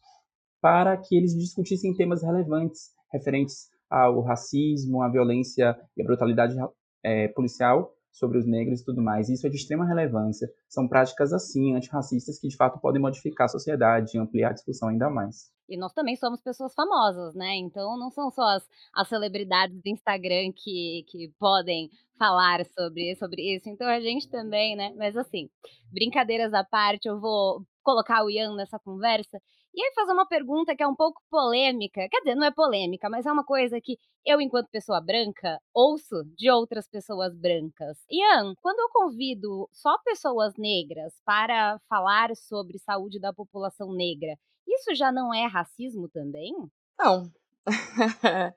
para 0.61 0.95
que 0.97 1.15
eles 1.15 1.35
discutissem 1.35 1.93
temas 1.95 2.23
relevantes 2.23 2.91
referentes 3.11 3.69
ao 3.89 4.21
racismo, 4.21 5.01
à 5.01 5.09
violência 5.09 5.77
e 5.97 6.01
à 6.01 6.05
brutalidade 6.05 6.55
é, 7.03 7.27
policial 7.29 7.93
sobre 8.11 8.37
os 8.37 8.45
negros 8.45 8.81
e 8.81 8.85
tudo 8.85 9.01
mais. 9.01 9.29
Isso 9.29 9.47
é 9.47 9.49
de 9.49 9.55
extrema 9.55 9.85
relevância. 9.85 10.49
São 10.69 10.87
práticas 10.87 11.33
assim, 11.33 11.75
antirracistas, 11.75 12.39
que 12.39 12.47
de 12.47 12.55
fato 12.55 12.79
podem 12.79 13.01
modificar 13.01 13.45
a 13.45 13.49
sociedade 13.49 14.15
e 14.15 14.19
ampliar 14.19 14.49
a 14.49 14.53
discussão 14.53 14.89
ainda 14.89 15.09
mais. 15.09 15.51
E 15.71 15.77
nós 15.77 15.93
também 15.93 16.15
somos 16.15 16.41
pessoas 16.41 16.73
famosas, 16.73 17.33
né? 17.33 17.55
Então 17.55 17.97
não 17.97 18.11
são 18.11 18.29
só 18.29 18.43
as, 18.43 18.69
as 18.93 19.07
celebridades 19.07 19.81
do 19.81 19.87
Instagram 19.87 20.51
que, 20.53 21.05
que 21.07 21.29
podem 21.39 21.89
falar 22.17 22.65
sobre, 22.65 23.15
sobre 23.15 23.55
isso. 23.55 23.69
Então 23.69 23.87
a 23.87 23.99
gente 23.99 24.29
também, 24.29 24.75
né? 24.75 24.93
Mas 24.97 25.15
assim, 25.17 25.49
brincadeiras 25.91 26.53
à 26.53 26.63
parte, 26.63 27.07
eu 27.07 27.19
vou 27.19 27.65
colocar 27.83 28.23
o 28.23 28.29
Ian 28.29 28.55
nessa 28.55 28.77
conversa 28.77 29.41
e 29.73 29.81
aí 29.81 29.93
fazer 29.95 30.11
uma 30.11 30.27
pergunta 30.27 30.75
que 30.75 30.83
é 30.83 30.87
um 30.87 30.95
pouco 30.95 31.21
polêmica. 31.29 32.07
Quer 32.09 32.19
dizer, 32.19 32.35
não 32.35 32.45
é 32.45 32.51
polêmica, 32.51 33.09
mas 33.09 33.25
é 33.25 33.31
uma 33.31 33.45
coisa 33.45 33.79
que 33.79 33.97
eu, 34.25 34.41
enquanto 34.41 34.69
pessoa 34.69 34.99
branca, 34.99 35.59
ouço 35.73 36.25
de 36.37 36.49
outras 36.51 36.89
pessoas 36.89 37.33
brancas. 37.33 37.97
Ian, 38.11 38.53
quando 38.61 38.79
eu 38.79 38.89
convido 38.91 39.69
só 39.71 39.97
pessoas 40.03 40.55
negras 40.57 41.13
para 41.25 41.79
falar 41.87 42.35
sobre 42.35 42.79
saúde 42.79 43.17
da 43.19 43.33
população 43.33 43.93
negra, 43.93 44.37
isso 44.75 44.95
já 44.95 45.11
não 45.11 45.33
é 45.33 45.45
racismo 45.47 46.09
também? 46.09 46.53
Não. 46.99 47.31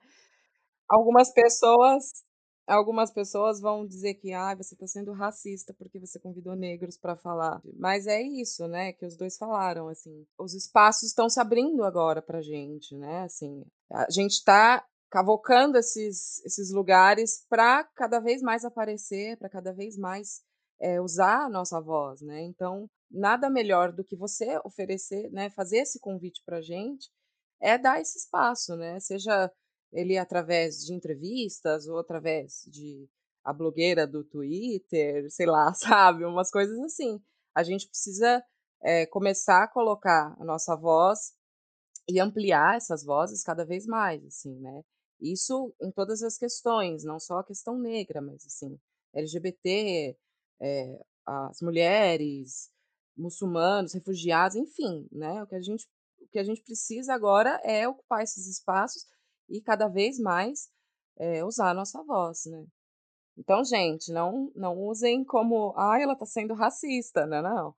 Algumas 0.89 1.33
pessoas 1.33 2.25
Algumas 2.67 3.11
pessoas 3.11 3.61
vão 3.61 3.85
dizer 3.85 4.15
que 4.15 4.33
ah, 4.33 4.55
você 4.55 4.73
está 4.73 4.87
sendo 4.87 5.13
racista 5.13 5.71
porque 5.77 5.99
você 5.99 6.19
convidou 6.19 6.55
negros 6.55 6.97
para 6.97 7.15
falar. 7.15 7.61
Mas 7.77 8.07
é 8.07 8.19
isso, 8.19 8.67
né, 8.67 8.91
que 8.91 9.05
os 9.05 9.15
dois 9.15 9.37
falaram, 9.37 9.87
assim. 9.87 10.25
Os 10.39 10.55
espaços 10.55 11.03
estão 11.03 11.29
se 11.29 11.39
abrindo 11.39 11.83
agora 11.83 12.23
pra 12.23 12.41
gente, 12.41 12.97
né? 12.97 13.21
Assim, 13.21 13.63
a 13.91 14.09
gente 14.09 14.31
está 14.31 14.83
cavocando 15.11 15.77
esses, 15.77 16.43
esses 16.43 16.71
lugares 16.71 17.45
para 17.47 17.83
cada 17.95 18.19
vez 18.19 18.41
mais 18.41 18.65
aparecer, 18.65 19.37
para 19.37 19.47
cada 19.47 19.71
vez 19.71 19.95
mais 19.95 20.41
é, 20.81 20.99
usar 20.99 21.45
a 21.45 21.49
nossa 21.49 21.79
voz, 21.79 22.19
né? 22.21 22.41
Então, 22.41 22.89
nada 23.09 23.49
melhor 23.49 23.91
do 23.91 24.03
que 24.03 24.15
você 24.15 24.59
oferecer, 24.65 25.29
né, 25.31 25.49
fazer 25.49 25.77
esse 25.77 25.99
convite 25.99 26.41
para 26.45 26.61
gente, 26.61 27.09
é 27.61 27.77
dar 27.77 28.01
esse 28.01 28.17
espaço, 28.17 28.75
né? 28.75 28.99
Seja 28.99 29.51
ele 29.91 30.17
através 30.17 30.85
de 30.85 30.93
entrevistas 30.93 31.87
ou 31.87 31.99
através 31.99 32.63
de 32.67 33.07
a 33.43 33.53
blogueira 33.53 34.07
do 34.07 34.23
Twitter, 34.23 35.29
sei 35.31 35.45
lá, 35.45 35.73
sabe? 35.75 36.25
Umas 36.25 36.51
coisas 36.51 36.77
assim. 36.79 37.19
A 37.55 37.63
gente 37.63 37.87
precisa 37.87 38.43
é, 38.83 39.05
começar 39.05 39.63
a 39.63 39.67
colocar 39.67 40.35
a 40.39 40.43
nossa 40.43 40.75
voz 40.75 41.33
e 42.07 42.19
ampliar 42.19 42.77
essas 42.77 43.03
vozes 43.03 43.43
cada 43.43 43.65
vez 43.65 43.85
mais, 43.85 44.23
assim, 44.25 44.59
né? 44.59 44.81
Isso 45.19 45.73
em 45.81 45.91
todas 45.91 46.21
as 46.21 46.37
questões, 46.37 47.03
não 47.03 47.19
só 47.19 47.39
a 47.39 47.43
questão 47.43 47.77
negra, 47.79 48.21
mas 48.21 48.45
assim, 48.45 48.77
LGBT, 49.13 50.17
é, 50.61 50.99
as 51.25 51.61
mulheres, 51.61 52.69
muçulmanos, 53.17 53.93
refugiados, 53.93 54.55
enfim, 54.55 55.07
né? 55.11 55.41
O 55.43 55.47
que 55.47 55.55
a 55.55 55.61
gente 55.61 55.87
o 56.21 56.27
que 56.27 56.39
a 56.39 56.43
gente 56.43 56.61
precisa 56.63 57.13
agora 57.13 57.61
é 57.63 57.87
ocupar 57.87 58.23
esses 58.23 58.47
espaços 58.47 59.05
e 59.47 59.61
cada 59.61 59.87
vez 59.87 60.19
mais 60.19 60.69
é, 61.17 61.43
usar 61.45 61.69
a 61.69 61.73
nossa 61.73 62.03
voz, 62.03 62.45
né? 62.45 62.65
Então, 63.37 63.63
gente, 63.63 64.11
não, 64.11 64.51
não 64.55 64.77
usem 64.77 65.23
como, 65.23 65.73
ah, 65.77 65.99
ela 65.99 66.13
está 66.13 66.25
sendo 66.25 66.53
racista, 66.53 67.25
não, 67.25 67.41
não. 67.41 67.75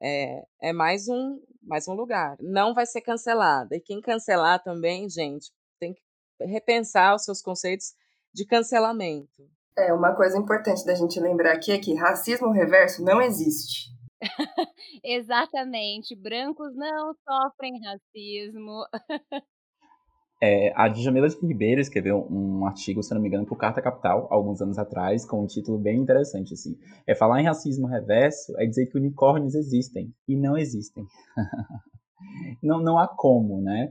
É, 0.00 0.44
é 0.60 0.72
mais 0.72 1.08
um, 1.08 1.40
mais 1.62 1.86
um 1.86 1.94
lugar. 1.94 2.36
Não 2.40 2.74
vai 2.74 2.86
ser 2.86 3.02
cancelada. 3.02 3.76
E 3.76 3.80
quem 3.80 4.00
cancelar 4.00 4.62
também, 4.62 5.08
gente, 5.08 5.52
tem 5.78 5.94
que 5.94 6.02
repensar 6.40 7.14
os 7.14 7.24
seus 7.24 7.40
conceitos 7.40 7.94
de 8.32 8.44
cancelamento. 8.46 9.48
É, 9.76 9.92
uma 9.92 10.14
coisa 10.14 10.38
importante 10.38 10.84
da 10.84 10.94
gente 10.94 11.20
lembrar 11.20 11.52
aqui 11.52 11.72
é 11.72 11.78
que 11.78 11.94
racismo 11.94 12.50
reverso 12.50 13.04
não 13.04 13.20
existe. 13.20 13.90
Exatamente. 15.04 16.14
Brancos 16.16 16.74
não 16.74 17.14
sofrem 17.24 17.80
racismo. 17.82 18.84
É, 20.42 20.74
a 20.76 20.88
Djamila 20.88 21.26
de 21.26 21.36
Ribeiro 21.36 21.80
escreveu 21.80 22.26
um 22.30 22.66
artigo, 22.66 23.02
se 23.02 23.14
não 23.14 23.22
me 23.22 23.28
engano, 23.28 23.46
para 23.46 23.54
o 23.54 23.56
Carta 23.56 23.80
Capital, 23.80 24.28
alguns 24.30 24.60
anos 24.60 24.76
atrás, 24.76 25.24
com 25.24 25.42
um 25.42 25.46
título 25.46 25.78
bem 25.78 25.98
interessante, 25.98 26.52
assim. 26.52 26.76
É 27.06 27.14
falar 27.14 27.40
em 27.40 27.46
racismo 27.46 27.86
reverso 27.86 28.52
é 28.58 28.66
dizer 28.66 28.86
que 28.86 28.98
unicórnios 28.98 29.54
existem, 29.54 30.12
e 30.28 30.36
não 30.36 30.58
existem. 30.58 31.06
não, 32.62 32.78
não 32.78 32.98
há 32.98 33.08
como, 33.08 33.62
né? 33.62 33.88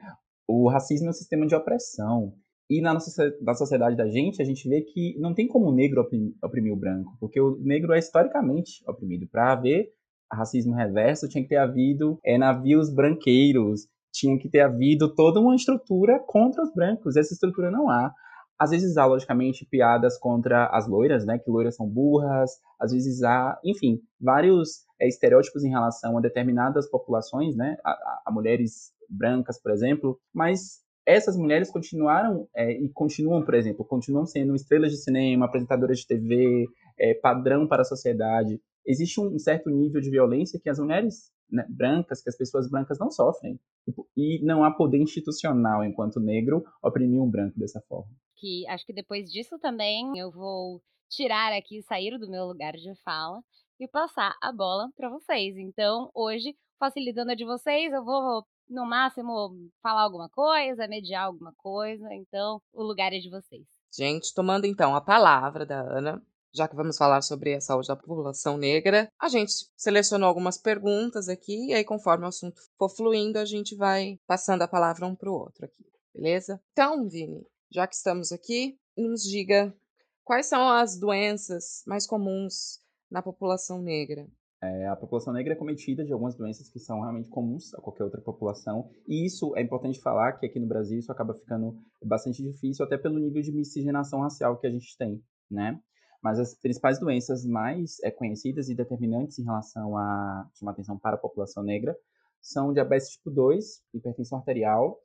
O 0.48 0.70
racismo 0.70 1.08
é 1.08 1.10
um 1.10 1.13
sistema 1.13 1.48
de 1.48 1.56
opressão, 1.56 2.36
e 2.70 2.82
na, 2.82 2.94
nossa, 2.94 3.36
na 3.42 3.54
sociedade 3.54 3.96
da 3.96 4.08
gente, 4.08 4.42
a 4.42 4.46
gente 4.46 4.68
vê 4.68 4.82
que 4.82 5.18
não 5.20 5.34
tem 5.34 5.48
como 5.48 5.68
o 5.68 5.74
negro 5.74 6.02
oprimir, 6.02 6.74
o 6.74 6.75
branco, 6.75 7.16
porque 7.20 7.40
o 7.40 7.58
negro 7.60 7.94
é 7.94 8.00
historicamente 8.00 8.84
oprimido. 8.88 9.28
Para 9.28 9.54
haver 9.54 9.90
racismo 10.34 10.74
reverso, 10.74 11.28
tinha 11.28 11.44
que 11.44 11.50
ter 11.50 11.58
havido 11.58 12.20
é, 12.24 12.38
navios 12.38 12.94
branqueiros, 12.94 13.88
tinha 14.12 14.38
que 14.38 14.50
ter 14.50 14.62
havido 14.62 15.13
toda 15.13 15.40
uma 15.40 15.56
estrutura 15.56 16.20
contra 16.20 16.62
os 16.62 16.74
brancos. 16.74 17.16
Essa 17.16 17.34
estrutura 17.34 17.72
não 17.72 17.90
há. 17.90 18.13
Às 18.60 18.70
vezes 18.70 18.96
há, 18.98 19.06
logicamente, 19.06 19.66
piadas 19.66 20.18
contra 20.20 20.68
as 20.68 20.88
loiras, 20.88 21.25
né? 21.25 21.40
Que 21.40 21.50
loiras 21.50 21.75
são 21.75 21.88
burras. 21.88 22.52
Às 22.80 22.92
vezes 22.92 23.24
há, 23.24 23.60
enfim, 23.63 24.00
vários 24.22 24.84
é, 25.02 25.08
estereótipos 25.08 25.63
em 25.63 25.70
relação 25.70 26.18
a 26.18 26.22
determinadas 26.22 26.90
populações, 26.90 27.56
né? 27.56 27.75
A, 27.84 27.92
a, 27.92 28.22
a 28.28 28.32
mulheres 28.32 28.92
brancas, 29.10 29.60
por 29.60 29.72
exemplo. 29.72 30.20
Mas 30.34 30.84
essas 31.06 31.36
mulheres 31.36 31.70
continuaram 31.70 32.48
é, 32.56 32.72
e 32.72 32.90
continuam, 32.90 33.44
por 33.44 33.56
exemplo, 33.56 33.84
continuam 33.84 34.25
sendo 34.25 34.56
estrelas 34.56 34.92
de 34.92 34.98
cinema, 34.98 35.46
apresentadoras 35.46 36.00
de 36.00 36.08
TV, 36.08 36.66
é, 37.00 37.13
padrão 37.16 37.68
para 37.68 37.82
a 37.82 37.86
sociedade. 37.86 38.62
Existe 38.86 39.20
um 39.20 39.38
certo 39.40 39.70
nível 39.70 40.02
de 40.02 40.10
violência 40.10 40.60
que 40.60 40.70
as 40.70 40.80
mulheres 40.80 41.32
né, 41.50 41.66
brancas, 41.70 42.22
que 42.22 42.30
as 42.30 42.38
pessoas 42.38 42.70
brancas 42.70 43.00
não 43.00 43.10
sofrem. 43.12 43.60
Tipo, 43.86 44.08
e 44.16 44.44
não 44.44 44.63
há 44.63 44.72
poder 44.72 44.98
institucional 44.98 45.84
enquanto 45.84 46.20
negro 46.20 46.63
oprimir 46.82 47.22
um 47.22 47.30
branco 47.30 47.60
dessa 47.60 47.82
forma. 47.82 48.12
Que 48.36 48.68
acho 48.68 48.86
que 48.86 48.94
depois 48.94 49.32
disso 49.32 49.58
também 49.60 50.18
eu 50.18 50.32
vou 50.32 50.82
tirar 51.10 51.54
aqui, 51.54 51.82
sair 51.84 52.18
do 52.18 52.30
meu 52.30 52.46
lugar 52.46 52.74
de 52.74 52.94
fala 53.04 53.42
e 53.80 53.88
passar 53.88 54.36
a 54.42 54.52
bola 54.52 54.90
para 54.96 55.10
vocês. 55.10 55.56
Então, 55.58 56.10
hoje, 56.13 56.56
facilitando 56.80 57.32
a 57.32 57.36
de 57.36 57.46
vocês, 57.46 57.92
eu 57.94 58.04
vou 58.04 58.44
no 58.70 58.86
máximo 58.86 59.70
falar 59.82 60.02
alguma 60.02 60.30
coisa, 60.30 60.88
mediar 60.88 61.25
alguma 61.25 61.54
coisa, 61.58 62.08
então 62.13 62.62
o 62.74 62.84
lugar 62.84 63.13
é 63.13 63.20
de 63.20 63.30
vocês. 63.30 63.66
Gente, 63.96 64.34
tomando 64.34 64.66
então 64.66 64.96
a 64.96 65.02
palavra 65.02 65.66
da 65.66 65.82
Ana, 65.82 66.22
já 66.53 66.67
que 66.67 66.75
vamos 66.75 66.98
falar 66.98 67.22
sobre 67.22 67.55
a 67.55 67.62
saúde 67.62 67.88
da 67.88 67.95
população 67.95 68.57
negra, 68.57 69.10
a 69.19 69.27
gente 69.27 69.53
selecionou 69.75 70.27
algumas 70.27 70.57
perguntas 70.57 71.27
aqui, 71.27 71.69
e 71.69 71.74
aí 71.74 71.83
conforme 71.83 72.25
o 72.25 72.27
assunto 72.27 72.62
for 72.77 72.89
fluindo, 72.89 73.39
a 73.39 73.45
gente 73.45 73.75
vai 73.75 74.19
passando 74.27 74.62
a 74.62 74.67
palavra 74.67 75.07
um 75.07 75.15
para 75.15 75.31
o 75.31 75.33
outro 75.33 75.65
aqui, 75.65 75.83
beleza? 76.13 76.62
Então, 76.72 77.07
Vini, 77.10 77.45
já 77.72 77.88
que 77.88 77.95
estamos 77.95 78.31
aqui, 78.31 78.77
nos 78.95 79.24
diga 79.24 79.75
quais 80.24 80.45
são 80.45 80.69
as 80.69 81.00
doenças 81.00 81.83
mais 81.88 82.05
comuns 82.05 82.79
na 83.10 83.22
população 83.22 83.81
negra. 83.81 84.27
É, 84.62 84.88
a 84.88 84.95
população 84.95 85.33
negra 85.33 85.53
é 85.53 85.57
cometida 85.57 86.05
de 86.05 86.13
algumas 86.13 86.36
doenças 86.36 86.69
que 86.69 86.79
são 86.79 87.01
realmente 87.01 87.29
comuns 87.29 87.74
a 87.74 87.81
qualquer 87.81 88.05
outra 88.05 88.22
população, 88.22 88.89
e 89.05 89.25
isso 89.25 89.53
é 89.57 89.62
importante 89.62 90.00
falar 90.00 90.33
que 90.33 90.45
aqui 90.45 90.57
no 90.57 90.67
Brasil 90.67 91.00
isso 91.00 91.12
acaba 91.12 91.33
ficando 91.33 91.75
bastante 92.01 92.41
difícil, 92.41 92.86
até 92.86 92.98
pelo 92.98 93.19
nível 93.19 93.41
de 93.41 93.51
miscigenação 93.51 94.22
racial 94.22 94.57
que 94.57 94.67
a 94.67 94.72
gente 94.72 94.95
tem, 94.98 95.22
né? 95.51 95.77
Mas 96.24 96.39
as 96.39 96.56
principais 96.56 97.00
doenças 97.00 97.46
mais 97.46 97.98
é, 98.01 98.10
conhecidas 98.10 98.70
e 98.70 98.75
determinantes 98.75 99.38
em 99.38 99.44
relação 99.44 99.98
a 99.98 100.48
chamar 100.53 100.72
atenção 100.72 100.98
para 100.98 101.15
a 101.15 101.20
população 101.20 101.62
negra 101.62 101.96
são 102.42 102.72
diabetes 102.72 103.10
tipo 103.10 103.30
2, 103.30 103.84
hipertensão 103.94 104.38
arterial 104.38 105.00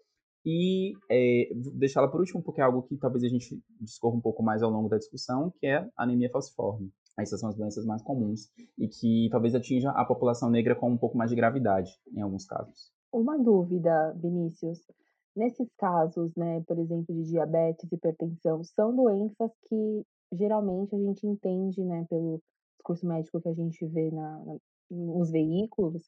e 0.46 0.92
é, 1.10 1.50
deixá-la 1.74 2.08
por 2.08 2.20
último 2.20 2.42
porque 2.42 2.60
é 2.60 2.64
algo 2.64 2.82
que 2.82 2.96
talvez 2.96 3.24
a 3.24 3.28
gente 3.28 3.60
discorra 3.80 4.16
um 4.16 4.20
pouco 4.20 4.42
mais 4.42 4.62
ao 4.62 4.70
longo 4.70 4.88
da 4.88 4.96
discussão, 4.96 5.52
que 5.58 5.66
é 5.66 5.88
anemia 5.96 6.30
falciforme. 6.30 6.92
Essas 7.18 7.40
são 7.40 7.48
as 7.48 7.56
doenças 7.56 7.84
mais 7.84 8.00
comuns 8.00 8.48
e 8.78 8.86
que 8.86 9.28
talvez 9.32 9.54
atinja 9.54 9.90
a 9.90 10.04
população 10.04 10.48
negra 10.48 10.76
com 10.76 10.88
um 10.88 10.96
pouco 10.96 11.18
mais 11.18 11.30
de 11.30 11.36
gravidade 11.36 11.90
em 12.14 12.20
alguns 12.22 12.46
casos. 12.46 12.92
Uma 13.12 13.36
dúvida, 13.36 14.12
Vinícius. 14.22 14.78
Nesses 15.34 15.68
casos, 15.76 16.32
né, 16.36 16.62
por 16.66 16.78
exemplo, 16.78 17.14
de 17.14 17.24
diabetes, 17.24 17.90
hipertensão, 17.90 18.62
são 18.62 18.94
doenças 18.94 19.50
que 19.68 20.04
geralmente 20.32 20.94
a 20.94 20.98
gente 20.98 21.26
entende, 21.26 21.84
né, 21.84 22.06
pelo 22.08 22.40
discurso 22.76 23.06
médico 23.06 23.40
que 23.40 23.48
a 23.48 23.54
gente 23.54 23.86
vê 23.86 24.10
na, 24.10 24.44
na, 24.44 24.56
nos 24.90 25.30
veículos, 25.30 26.02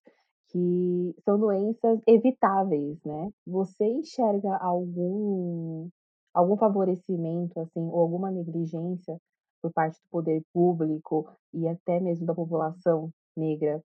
que 0.51 1.15
são 1.25 1.39
doenças 1.39 2.01
evitáveis, 2.07 2.99
né? 3.05 3.31
Você 3.47 3.85
enxerga 3.85 4.57
algum 4.57 5.89
algum 6.33 6.57
favorecimento 6.57 7.59
assim 7.61 7.81
ou 7.81 8.01
alguma 8.01 8.31
negligência 8.31 9.17
por 9.63 9.73
parte 9.73 9.97
do 9.97 10.09
poder 10.11 10.43
público 10.53 11.29
e 11.53 11.69
até 11.69 12.01
mesmo 12.01 12.27
da 12.27 12.35
população 12.35 13.11
negra 13.37 13.83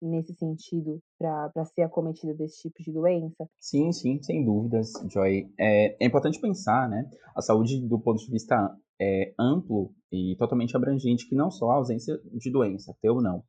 nesse 0.00 0.32
sentido 0.34 1.00
para 1.18 1.64
ser 1.74 1.82
acometida 1.82 2.32
desse 2.34 2.62
tipo 2.62 2.82
de 2.82 2.92
doença? 2.92 3.48
Sim, 3.58 3.90
sim, 3.92 4.22
sem 4.22 4.44
dúvidas, 4.44 4.92
Joy. 5.08 5.50
É, 5.58 6.04
é 6.04 6.06
importante 6.06 6.40
pensar, 6.40 6.88
né, 6.88 7.10
a 7.34 7.42
saúde 7.42 7.80
do 7.86 7.98
ponto 7.98 8.18
de 8.18 8.30
vista 8.30 8.76
é, 9.00 9.32
amplo 9.38 9.92
e 10.10 10.36
totalmente 10.38 10.76
abrangente, 10.76 11.28
que 11.28 11.34
não 11.34 11.50
só 11.50 11.70
a 11.70 11.74
ausência 11.74 12.18
de 12.32 12.50
doença, 12.50 12.94
ter 13.00 13.10
ou 13.10 13.22
não. 13.22 13.42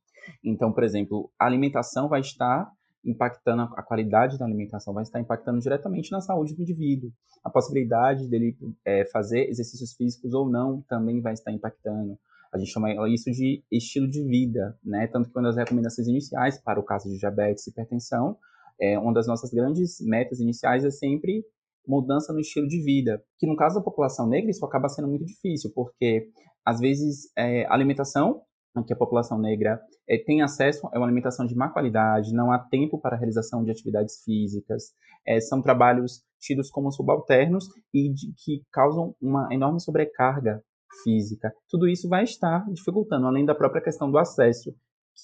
Então, 0.44 0.72
por 0.72 0.84
exemplo, 0.84 1.32
a 1.40 1.46
alimentação 1.46 2.08
vai 2.08 2.22
estar 2.22 2.72
impactando 3.04 3.62
a 3.62 3.82
qualidade 3.82 4.38
da 4.38 4.46
alimentação, 4.46 4.94
vai 4.94 5.04
estar 5.04 5.20
impactando 5.20 5.60
diretamente 5.60 6.12
na 6.12 6.22
saúde 6.22 6.56
do 6.56 6.62
indivíduo. 6.62 7.12
A 7.44 7.50
possibilidade 7.50 8.28
dele 8.28 8.58
é, 8.86 9.06
fazer 9.06 9.50
exercícios 9.50 9.94
físicos 9.94 10.34
ou 10.34 10.50
não 10.50 10.82
também 10.88 11.22
vai 11.22 11.34
estar 11.34 11.52
impactando. 11.52 12.20
A 12.54 12.58
gente 12.58 12.72
chama 12.72 13.08
isso 13.08 13.32
de 13.32 13.64
estilo 13.72 14.10
de 14.10 14.24
vida, 14.24 14.78
né? 14.84 15.08
Tanto 15.08 15.30
que 15.30 15.38
uma 15.38 15.44
das 15.44 15.56
recomendações 15.56 16.08
iniciais 16.08 16.60
para 16.60 16.80
o 16.80 16.84
caso 16.84 17.08
de 17.08 17.18
diabetes 17.18 17.66
e 17.68 17.70
hipertensão, 17.70 18.38
é, 18.82 18.98
uma 18.98 19.14
das 19.14 19.28
nossas 19.28 19.52
grandes 19.52 20.00
metas 20.02 20.40
iniciais 20.40 20.84
é 20.84 20.90
sempre 20.90 21.46
mudança 21.88 22.34
no 22.34 22.40
estilo 22.40 22.68
de 22.68 22.82
vida. 22.84 23.22
Que 23.38 23.48
no 23.48 23.56
caso 23.56 23.76
da 23.76 23.84
população 23.84 24.28
negra 24.28 24.52
isso 24.52 24.66
acaba 24.66 24.90
sendo 24.90 25.08
muito 25.08 25.26
difícil, 25.26 25.72
porque 25.74 26.30
às 26.66 26.80
vezes 26.80 27.32
é, 27.38 27.66
a 27.66 27.74
alimentação 27.74 28.42
que 28.86 28.94
a 28.94 28.96
população 28.96 29.38
negra 29.40 29.80
é, 30.08 30.18
tem 30.18 30.42
acesso 30.42 30.88
é 30.94 30.98
uma 30.98 31.06
alimentação 31.06 31.46
de 31.46 31.56
má 31.56 31.70
qualidade, 31.70 32.34
não 32.34 32.52
há 32.52 32.60
tempo 32.60 33.00
para 33.00 33.16
a 33.16 33.20
realização 33.20 33.64
de 33.64 33.72
atividades 33.72 34.22
físicas, 34.24 34.94
é, 35.28 35.40
são 35.40 35.62
trabalhos 35.62 36.24
tidos 36.40 36.70
como 36.70 36.92
subalternos 36.92 37.66
e 37.94 38.14
de, 38.14 38.34
que 38.38 38.62
causam 38.72 39.16
uma 39.22 39.54
enorme 39.54 39.82
sobrecarga 39.82 40.64
física. 41.04 41.52
Tudo 41.70 41.88
isso 41.88 42.08
vai 42.08 42.24
estar 42.24 42.66
dificultando, 42.72 43.28
além 43.28 43.46
da 43.46 43.56
própria 43.56 43.82
questão 43.82 44.10
do 44.10 44.18
acesso, 44.18 44.74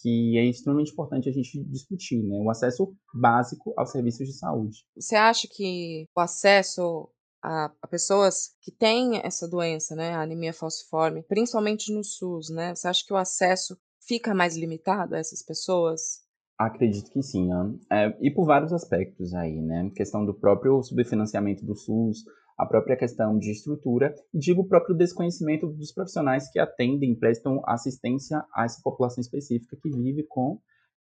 que 0.02 0.38
é 0.38 0.46
extremamente 0.46 0.92
importante 0.92 1.30
a 1.30 1.32
gente 1.32 1.64
discutir, 1.66 2.22
né? 2.22 2.38
O 2.40 2.50
acesso 2.50 2.96
básico 3.14 3.74
aos 3.78 3.92
serviços 3.92 4.28
de 4.28 4.34
saúde. 4.34 4.86
Você 4.96 5.16
acha 5.16 5.48
que 5.50 6.08
o 6.16 6.20
acesso 6.20 7.10
a, 7.46 7.72
a, 7.82 7.88
pessoas 7.88 8.56
que 8.62 8.72
têm 8.72 9.22
essa 9.24 9.48
doença, 9.48 9.96
né, 9.96 10.16
a 10.16 10.22
anemia 10.22 10.52
falciforme, 10.52 11.22
principalmente 11.24 11.94
no 11.94 12.04
SUS, 12.04 12.50
né? 12.50 12.74
Você 12.74 12.88
acha 12.88 13.06
que 13.06 13.14
o 13.14 13.18
acesso 13.18 13.78
fica 14.00 14.34
mais 14.34 14.58
limitado 14.58 15.16
a 15.16 15.20
essas 15.20 15.44
pessoas? 15.44 16.26
Acredito 16.58 17.12
que 17.12 17.22
sim, 17.22 17.50
é, 17.92 18.18
e 18.22 18.32
por 18.32 18.46
vários 18.46 18.72
aspectos 18.72 19.34
aí, 19.34 19.62
né? 19.62 19.92
Questão 19.96 20.26
do 20.26 20.34
próprio 20.34 20.82
subfinanciamento 20.82 21.66
do 21.66 21.76
SUS, 21.76 22.24
a 22.58 22.66
própria 22.66 22.96
questão 22.96 23.38
de 23.38 23.52
estrutura 23.52 24.14
e 24.34 24.40
digo 24.40 24.62
o 24.62 24.68
próprio 24.68 24.96
desconhecimento 24.96 25.68
dos 25.68 25.92
profissionais 25.92 26.50
que 26.50 26.60
atendem, 26.60 27.16
prestam 27.16 27.62
assistência 27.66 28.44
a 28.54 28.66
essa 28.66 28.82
população 28.84 29.22
específica 29.22 29.78
que 29.82 29.90
vive 29.90 30.24
com, 30.24 30.60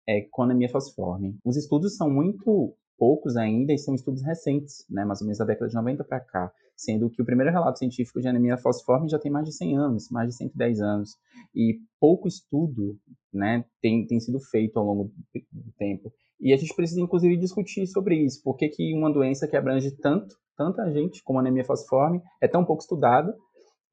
é, 0.07 0.21
com 0.31 0.43
anemia 0.43 0.69
falciforme. 0.69 1.38
Os 1.43 1.57
estudos 1.57 1.95
são 1.95 2.09
muito 2.09 2.75
poucos 2.99 3.38
ainda 3.38 3.73
e 3.73 3.77
são 3.77 3.95
estudos 3.95 4.21
recentes, 4.21 4.85
né, 4.89 5.05
mais 5.05 5.21
ou 5.21 5.27
menos 5.27 5.39
da 5.39 5.45
década 5.45 5.69
de 5.69 5.75
90 5.75 6.03
para 6.03 6.19
cá, 6.19 6.51
sendo 6.75 7.09
que 7.09 7.21
o 7.21 7.25
primeiro 7.25 7.51
relato 7.51 7.79
científico 7.79 8.19
de 8.19 8.27
anemia 8.27 8.57
falciforme 8.57 9.09
já 9.09 9.17
tem 9.17 9.31
mais 9.31 9.45
de 9.45 9.55
100 9.55 9.77
anos, 9.77 10.09
mais 10.12 10.29
de 10.29 10.35
110 10.35 10.81
anos, 10.81 11.17
e 11.55 11.79
pouco 11.99 12.27
estudo 12.27 12.97
né, 13.33 13.63
tem, 13.81 14.05
tem 14.05 14.19
sido 14.19 14.39
feito 14.39 14.77
ao 14.77 14.85
longo 14.85 15.12
do 15.51 15.71
tempo. 15.77 16.13
E 16.39 16.53
a 16.53 16.57
gente 16.57 16.75
precisa, 16.75 17.01
inclusive, 17.01 17.38
discutir 17.38 17.88
sobre 17.88 18.15
isso, 18.23 18.41
por 18.43 18.55
que, 18.55 18.69
que 18.69 18.93
uma 18.93 19.12
doença 19.12 19.47
que 19.47 19.57
abrange 19.57 19.91
tanto, 19.91 20.35
tanta 20.60 20.91
gente 20.91 21.24
como 21.24 21.39
a 21.39 21.41
anemia 21.41 21.63
falciforme 21.63 22.22
é 22.41 22.48
tão 22.48 22.65
pouco 22.65 22.82
estudada 22.82 23.34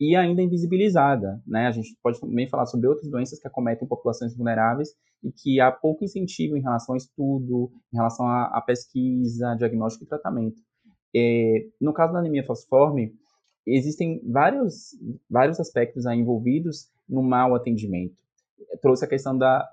e 0.00 0.16
ainda 0.16 0.42
invisibilizada, 0.42 1.40
né? 1.46 1.68
A 1.68 1.70
gente 1.70 1.96
pode 2.02 2.20
também 2.20 2.48
falar 2.48 2.66
sobre 2.66 2.88
outras 2.88 3.08
doenças 3.08 3.38
que 3.38 3.46
acometem 3.46 3.86
populações 3.86 4.36
vulneráveis 4.36 4.88
e 5.22 5.30
que 5.30 5.60
há 5.60 5.70
pouco 5.70 6.04
incentivo 6.04 6.56
em 6.56 6.60
relação 6.60 6.94
ao 6.94 6.96
estudo, 6.96 7.70
em 7.94 7.96
relação 7.96 8.26
à, 8.26 8.60
pesquisa, 8.66 9.54
diagnóstico 9.54 10.04
e 10.04 10.08
tratamento. 10.08 10.60
É, 11.14 11.68
no 11.80 11.94
caso 11.94 12.12
da 12.12 12.18
anemia 12.18 12.44
falciforme, 12.44 13.14
existem 13.64 14.20
vários, 14.28 14.90
vários 15.30 15.60
aspectos 15.60 16.04
envolvidos 16.04 16.90
no 17.08 17.22
mau 17.22 17.54
atendimento. 17.54 18.16
Trouxe 18.82 19.04
a 19.04 19.08
questão 19.08 19.38
da, 19.38 19.66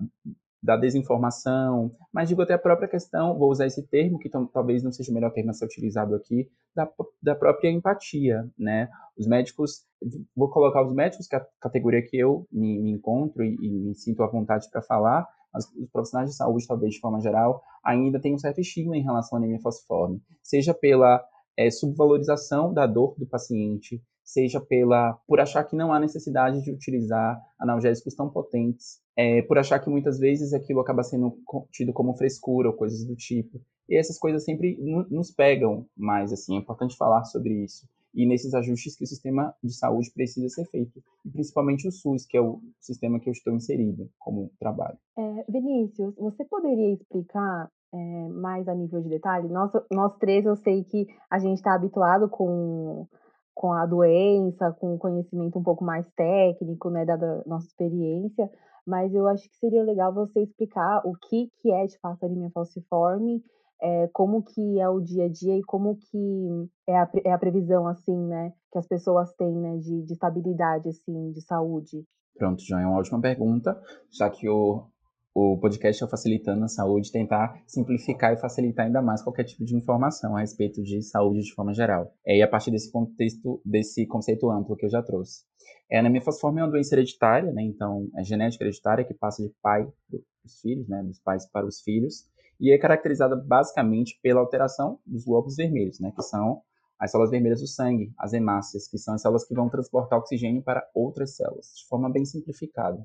da 0.64 0.78
desinformação, 0.78 1.94
mas 2.14 2.30
digo 2.30 2.42
até 2.42 2.54
a 2.54 2.58
própria 2.58 2.88
questão, 2.88 3.38
vou 3.38 3.52
usar 3.52 3.66
esse 3.66 3.86
termo, 3.86 4.18
que 4.18 4.30
talvez 4.30 4.82
não 4.82 4.94
seja 4.94 5.12
o 5.12 5.14
melhor 5.14 5.32
termo 5.34 5.50
a 5.50 5.54
ser 5.54 5.66
utilizado 5.66 6.16
aqui, 6.16 6.50
da, 6.74 6.90
da 7.22 7.36
própria 7.36 7.70
empatia, 7.70 8.50
né? 8.58 8.90
Os 9.18 9.28
médicos, 9.28 9.86
vou 10.34 10.50
colocar 10.50 10.82
os 10.82 10.94
médicos, 10.94 11.28
que 11.28 11.36
é 11.36 11.40
a 11.40 11.46
categoria 11.60 12.02
que 12.02 12.18
eu 12.18 12.48
me, 12.50 12.80
me 12.80 12.92
encontro 12.92 13.44
e, 13.44 13.58
e, 13.62 13.70
me 13.70 13.94
sinto 13.94 14.24
à 14.24 14.28
vontade 14.28 14.70
para 14.72 14.82
falar, 14.82 15.28
mas 15.54 15.66
os 15.66 15.90
profissionais 15.92 16.30
de 16.30 16.36
saúde, 16.38 16.66
talvez 16.66 16.94
de 16.94 17.00
forma 17.02 17.20
geral, 17.20 17.62
ainda 17.84 18.20
têm 18.20 18.34
um 18.34 18.40
certo 18.40 18.62
estigma 18.62 18.96
em 18.96 19.04
relação 19.04 19.38
à 19.38 19.42
anemia 19.42 19.60
falciforme, 19.60 20.22
seja 20.42 20.74
pela 20.74 21.22
é, 21.58 21.70
subvalorização 21.70 22.74
da 22.74 22.88
dor 22.88 23.16
do 23.18 23.28
paciente, 23.28 24.02
seja 24.24 24.62
pela 24.62 25.14
por 25.28 25.42
achar 25.42 25.66
que 25.66 25.76
não 25.76 25.92
há 25.92 26.00
necessidade 26.00 26.64
de 26.64 26.72
utilizar 26.72 27.38
analgésicos 27.60 28.16
tão 28.16 28.30
potentes, 28.30 29.03
é, 29.16 29.42
por 29.44 29.58
achar 29.58 29.80
que 29.80 29.90
muitas 29.90 30.20
vezes 30.20 30.54
aquilo 30.54 30.80
acaba 30.80 31.04
sendo 31.04 31.38
tido 31.72 31.94
como 31.94 32.16
frescura 32.16 32.70
ou 32.70 32.76
coisas 32.76 33.06
do 33.06 33.16
tipo. 33.16 33.62
E 33.88 33.98
essas 33.98 34.18
coisas 34.18 34.44
sempre 34.44 34.78
nos 35.10 35.32
pegam 35.32 35.86
mais, 35.96 36.32
assim, 36.32 36.56
é 36.56 36.60
importante 36.60 36.98
falar 36.98 37.24
sobre 37.26 37.54
isso. 37.64 37.88
E 38.14 38.26
nesses 38.28 38.54
ajustes 38.54 38.96
que 38.96 39.04
o 39.04 39.08
sistema 39.08 39.54
de 39.64 39.74
saúde 39.74 40.12
precisa 40.14 40.48
ser 40.48 40.66
feito, 40.66 41.02
e 41.26 41.30
principalmente 41.30 41.88
o 41.88 41.92
SUS, 41.92 42.26
que 42.26 42.38
é 42.38 42.42
o 42.42 42.62
sistema 42.80 43.20
que 43.20 43.28
eu 43.28 43.34
estou 43.34 43.54
inserido 43.54 44.08
como 44.20 44.52
trabalho. 44.60 44.98
É, 45.18 45.46
Vinícius, 45.50 46.16
você 46.16 46.46
poderia 46.46 46.94
explicar 46.94 47.70
é, 47.92 48.28
mais 48.30 48.68
a 48.68 48.76
nível 48.76 49.02
de 49.02 49.10
detalhe? 49.10 49.48
Nós, 49.50 49.72
nós 49.92 50.16
três, 50.18 50.46
eu 50.46 50.56
sei 50.56 50.84
que 50.84 51.08
a 51.30 51.40
gente 51.40 51.58
está 51.58 51.74
habituado 51.74 52.30
com 52.30 53.08
com 53.56 53.72
a 53.72 53.86
doença, 53.86 54.76
com 54.80 54.96
o 54.96 54.98
conhecimento 54.98 55.60
um 55.60 55.64
pouco 55.64 55.84
mais 55.84 56.08
técnico, 56.16 56.90
né, 56.90 57.06
da 57.06 57.44
nossa 57.46 57.68
experiência, 57.68 58.50
mas 58.86 59.14
eu 59.14 59.28
acho 59.28 59.50
que 59.50 59.58
seria 59.58 59.84
legal 59.84 60.14
você 60.14 60.42
explicar 60.42 61.02
o 61.06 61.14
que, 61.14 61.50
que 61.62 61.72
é 61.72 61.86
de 61.86 61.98
fato 62.00 62.26
anemia 62.26 62.52
falciforme, 62.52 63.44
é, 63.82 64.08
como 64.14 64.42
que 64.42 64.80
é 64.80 64.88
o 64.88 65.02
dia 65.02 65.26
a 65.26 65.30
dia 65.30 65.58
e 65.58 65.64
como 65.64 65.98
que 65.98 66.70
é 66.88 66.98
a, 66.98 67.10
é 67.26 67.32
a 67.32 67.38
previsão, 67.38 67.88
assim, 67.88 68.18
né, 68.28 68.54
que 68.72 68.78
as 68.78 68.88
pessoas 68.88 69.34
têm, 69.34 69.54
né, 69.54 69.78
de, 69.78 70.04
de 70.04 70.14
estabilidade, 70.14 70.90
assim, 70.90 71.32
de 71.32 71.42
saúde? 71.42 72.04
Pronto, 72.38 72.64
já 72.66 72.82
é 72.82 72.86
uma 72.86 72.98
ótima 72.98 73.22
pergunta, 73.22 73.80
já 74.12 74.30
que 74.30 74.50
o, 74.50 74.88
o 75.36 75.58
podcast 75.58 76.04
é 76.04 76.08
Facilitando 76.08 76.64
a 76.64 76.68
Saúde, 76.68 77.12
tentar 77.12 77.60
simplificar 77.66 78.34
e 78.34 78.38
facilitar 78.38 78.86
ainda 78.86 79.02
mais 79.02 79.24
qualquer 79.24 79.44
tipo 79.46 79.66
de 79.66 79.76
informação 79.76 80.38
a 80.38 80.42
respeito 80.42 80.84
de 80.84 81.02
saúde 81.02 81.42
de 81.42 81.54
forma 81.54 81.74
geral. 81.74 82.14
É, 82.26 82.38
e 82.38 82.44
a 82.44 82.48
partir 82.48 82.70
desse 82.70 82.92
contexto, 82.92 83.60
desse 83.66 84.06
conceito 84.06 84.52
amplo 84.52 84.76
que 84.76 84.86
eu 84.86 84.90
já 84.90 85.02
trouxe. 85.02 85.42
É, 85.90 85.98
a 85.98 86.02
anemia 86.02 86.22
falciforme 86.22 86.62
é 86.62 86.64
uma 86.64 86.70
doença 86.70 86.94
hereditária, 86.94 87.52
né, 87.52 87.64
então 87.64 88.08
é 88.16 88.24
genética 88.24 88.64
hereditária 88.64 89.04
que 89.04 89.14
passa 89.14 89.42
de 89.42 89.52
pai 89.62 89.84
para 89.84 90.20
os 90.46 90.60
filhos, 90.62 90.88
né, 90.88 91.02
dos 91.02 91.20
pais 91.20 91.50
para 91.50 91.66
os 91.66 91.82
filhos, 91.82 92.26
e 92.60 92.72
é 92.72 92.78
caracterizada 92.78 93.36
basicamente 93.36 94.20
pela 94.22 94.40
alteração 94.40 95.00
dos 95.06 95.26
glóbulos 95.26 95.56
vermelhos, 95.56 96.00
né, 96.00 96.12
que 96.16 96.22
são 96.22 96.62
as 97.00 97.10
células 97.10 97.32
vermelhas 97.32 97.60
do 97.60 97.68
sangue, 97.68 98.14
as 98.20 98.34
hemácias, 98.34 98.88
que 98.88 99.00
são 99.00 99.16
as 99.16 99.22
células 99.22 99.46
que 99.48 99.56
vão 99.56 99.68
transportar 99.68 100.20
oxigênio 100.20 100.62
para 100.62 100.88
outras 100.94 101.36
células, 101.36 101.74
de 101.76 101.88
forma 101.88 102.10
bem 102.10 102.24
simplificada. 102.24 103.04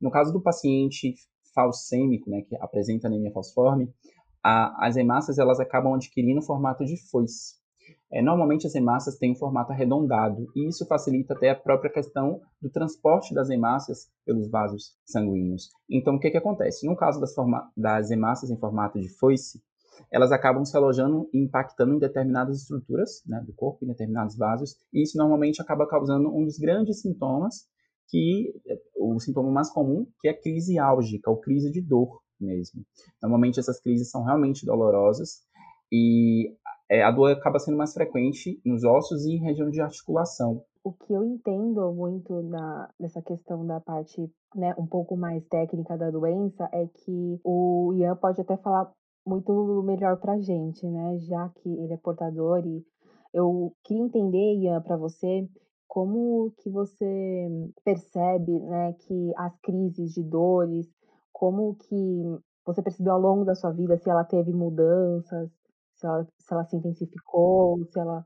No 0.00 0.10
caso 0.10 0.32
do 0.32 0.42
paciente 0.42 1.14
falcêmico, 1.54 2.30
né, 2.30 2.42
que 2.42 2.56
apresenta 2.56 3.08
anemia 3.08 3.32
falciforme, 3.32 3.92
a, 4.42 4.86
as 4.86 4.96
hemácias 4.96 5.38
elas 5.38 5.60
acabam 5.60 5.94
adquirindo 5.94 6.42
formato 6.42 6.84
de 6.84 6.96
foice. 7.10 7.60
É, 8.12 8.20
normalmente 8.20 8.66
as 8.66 8.74
hemácias 8.74 9.16
têm 9.16 9.32
um 9.32 9.36
formato 9.36 9.72
arredondado 9.72 10.46
e 10.54 10.68
isso 10.68 10.86
facilita 10.86 11.34
até 11.34 11.50
a 11.50 11.54
própria 11.54 11.92
questão 11.92 12.40
do 12.60 12.68
transporte 12.68 13.32
das 13.34 13.50
hemácias 13.50 14.10
pelos 14.24 14.50
vasos 14.50 14.96
sanguíneos. 15.04 15.70
Então, 15.88 16.16
o 16.16 16.20
que, 16.20 16.30
que 16.30 16.36
acontece? 16.36 16.86
No 16.86 16.96
caso 16.96 17.20
das, 17.20 17.34
das 17.76 18.10
hemácias 18.10 18.50
em 18.50 18.58
formato 18.58 19.00
de 19.00 19.08
foice, 19.08 19.62
elas 20.10 20.32
acabam 20.32 20.64
se 20.64 20.76
alojando 20.76 21.28
e 21.32 21.38
impactando 21.38 21.94
em 21.94 21.98
determinadas 21.98 22.62
estruturas 22.62 23.22
né, 23.26 23.42
do 23.46 23.52
corpo, 23.52 23.84
em 23.84 23.88
determinados 23.88 24.36
vasos, 24.36 24.76
e 24.92 25.02
isso 25.02 25.16
normalmente 25.16 25.60
acaba 25.60 25.86
causando 25.86 26.34
um 26.34 26.44
dos 26.44 26.58
grandes 26.58 27.00
sintomas, 27.00 27.68
que 28.10 28.52
o 28.96 29.18
sintoma 29.20 29.50
mais 29.50 29.70
comum, 29.70 30.06
que 30.20 30.28
é 30.28 30.32
a 30.32 30.40
crise 30.40 30.78
álgica, 30.78 31.30
ou 31.30 31.36
crise 31.36 31.70
de 31.70 31.80
dor 31.80 32.20
mesmo. 32.40 32.82
Normalmente 33.22 33.60
essas 33.60 33.80
crises 33.80 34.10
são 34.10 34.24
realmente 34.24 34.66
dolorosas 34.66 35.42
e 35.92 36.54
é, 36.90 37.02
a 37.02 37.10
dor 37.10 37.30
acaba 37.30 37.58
sendo 37.58 37.76
mais 37.76 37.92
frequente 37.92 38.60
nos 38.64 38.84
ossos 38.84 39.24
e 39.24 39.32
em 39.32 39.40
região 39.40 39.70
de 39.70 39.80
articulação. 39.80 40.62
O 40.82 40.92
que 40.92 41.12
eu 41.12 41.22
entendo 41.22 41.92
muito 41.92 42.42
na, 42.42 42.90
nessa 42.98 43.20
questão 43.20 43.66
da 43.66 43.80
parte 43.80 44.30
né, 44.54 44.74
um 44.78 44.86
pouco 44.86 45.16
mais 45.16 45.44
técnica 45.46 45.96
da 45.96 46.10
doença 46.10 46.68
é 46.72 46.86
que 46.86 47.40
o 47.44 47.92
Ian 47.94 48.16
pode 48.16 48.40
até 48.40 48.56
falar 48.56 48.90
muito 49.26 49.82
melhor 49.82 50.18
para 50.18 50.32
a 50.32 50.40
gente, 50.40 50.86
né? 50.88 51.18
Já 51.18 51.50
que 51.50 51.68
ele 51.68 51.92
é 51.92 51.96
portador 51.98 52.66
e 52.66 52.84
eu 53.32 53.72
queria 53.84 54.02
entender, 54.02 54.54
Ian, 54.56 54.80
para 54.80 54.96
você, 54.96 55.48
como 55.90 56.52
que 56.62 56.70
você 56.70 57.48
percebe, 57.84 58.60
né, 58.60 58.92
que 58.92 59.32
as 59.36 59.58
crises 59.60 60.14
de 60.14 60.22
dores, 60.22 60.86
como 61.32 61.74
que 61.74 62.22
você 62.64 62.80
percebeu 62.80 63.14
ao 63.14 63.20
longo 63.20 63.44
da 63.44 63.56
sua 63.56 63.72
vida, 63.72 63.98
se 63.98 64.08
ela 64.08 64.22
teve 64.22 64.52
mudanças, 64.52 65.50
se 65.96 66.06
ela, 66.06 66.24
se 66.38 66.54
ela 66.54 66.64
se 66.64 66.76
intensificou, 66.76 67.84
se 67.86 67.98
ela 67.98 68.24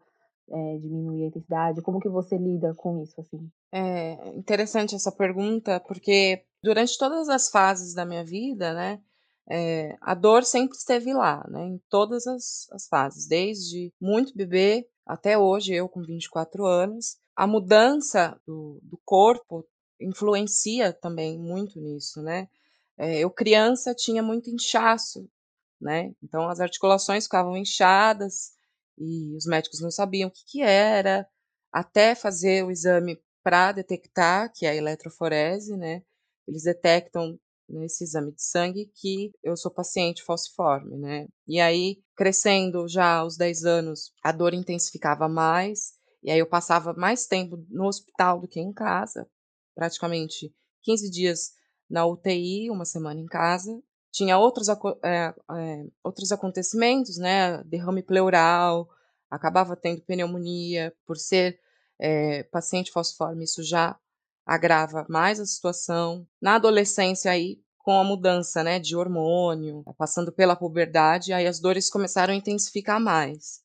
é, 0.50 0.57
a 0.57 1.27
intensidade, 1.27 1.81
como 1.81 2.00
que 2.00 2.09
você 2.11 2.37
lida 2.37 2.74
com 2.74 3.03
isso, 3.03 3.18
assim? 3.18 3.50
É 3.72 4.37
interessante 4.37 4.94
essa 4.94 5.11
pergunta, 5.11 5.81
porque 5.81 6.44
durante 6.62 6.98
todas 6.98 7.31
as 7.31 7.48
fases 7.48 7.94
da 7.94 8.05
minha 8.05 8.27
vida, 8.27 8.74
né, 8.74 9.00
é, 9.50 9.96
a 10.03 10.14
dor 10.14 10.44
sempre 10.44 10.77
esteve 10.77 11.14
lá, 11.14 11.42
né, 11.48 11.64
em 11.64 11.81
todas 11.88 12.27
as, 12.27 12.68
as 12.72 12.87
fases, 12.88 13.27
desde 13.27 13.90
muito 13.98 14.37
bebê 14.37 14.87
até 15.07 15.38
hoje, 15.38 15.72
eu 15.72 15.88
com 15.88 16.03
24 16.03 16.66
anos. 16.66 17.24
A 17.37 17.47
mudança 17.47 18.40
do, 18.47 18.81
do 18.83 18.99
corpo 19.05 19.66
influencia 20.01 20.92
também 20.92 21.38
muito 21.38 21.81
nisso, 21.81 22.23
né? 22.23 22.49
É, 22.97 23.18
eu 23.18 23.31
criança 23.31 23.94
tinha 23.94 24.23
muito 24.23 24.51
inchaço, 24.51 25.29
né? 25.81 26.14
Então 26.23 26.49
as 26.49 26.61
articulações 26.61 27.25
ficavam 27.25 27.57
inchadas 27.57 28.53
e 28.99 29.37
os 29.37 29.47
médicos 29.47 29.81
não 29.81 29.90
sabiam 29.90 30.29
o 30.29 30.33
que, 30.33 30.44
que 30.47 30.62
era, 30.62 31.27
até 31.73 32.14
fazer 32.14 32.64
o 32.64 32.70
exame 32.70 33.20
para 33.42 33.73
detectar, 33.73 34.53
que 34.55 34.64
é 34.64 34.70
a 34.70 34.75
eletroforese, 34.77 35.77
né? 35.77 36.03
Eles 36.47 36.62
detectam 36.62 37.38
nesse 37.68 38.05
exame 38.05 38.33
de 38.33 38.42
sangue 38.42 38.90
que 38.94 39.33
eu 39.42 39.57
sou 39.57 39.70
paciente 39.70 40.23
falciforme, 40.23 40.97
né? 40.97 41.27
E 41.47 41.61
aí, 41.61 41.99
crescendo 42.16 42.87
já 42.88 43.16
aos 43.16 43.37
10 43.37 43.64
anos, 43.64 44.12
a 44.23 44.33
dor 44.33 44.55
intensificava 44.55 45.29
mais, 45.29 45.94
e 46.25 46.31
aí 46.31 46.39
eu 46.39 46.47
passava 46.47 46.95
mais 46.95 47.27
tempo 47.27 47.63
no 47.69 47.87
hospital 47.87 48.41
do 48.41 48.49
que 48.49 48.59
em 48.59 48.73
casa, 48.73 49.29
praticamente 49.75 50.55
15 50.83 51.11
dias 51.11 51.53
na 51.89 52.07
UTI, 52.07 52.71
uma 52.71 52.85
semana 52.85 53.21
em 53.21 53.27
casa. 53.27 53.79
Tinha 54.11 54.39
outros, 54.39 54.69
é, 54.69 55.35
é, 55.51 55.85
outros 56.03 56.33
acontecimentos, 56.33 57.19
né? 57.19 57.63
Derrame 57.65 58.03
pleural, 58.03 58.89
acabava 59.31 59.77
tendo 59.77 60.03
pneumonia, 60.03 60.95
por 61.07 61.17
ser 61.17 61.61
é, 61.99 62.43
paciente 62.45 62.91
falciforme, 62.91 63.45
isso 63.45 63.63
já 63.63 63.99
agrava 64.47 65.05
mais 65.09 65.41
a 65.41 65.47
situação. 65.47 66.27
Na 66.41 66.57
adolescência 66.57 67.31
aí, 67.31 67.61
com 67.79 67.93
a 67.93 68.05
mudança, 68.05 68.63
né, 68.63 68.79
de 68.79 68.97
hormônio, 68.97 69.85
passando 69.99 70.33
pela 70.33 70.57
puberdade, 70.57 71.33
aí 71.33 71.47
as 71.47 71.61
dores 71.61 71.91
começaram 71.91 72.33
a 72.33 72.37
intensificar 72.37 72.99
mais. 72.99 73.61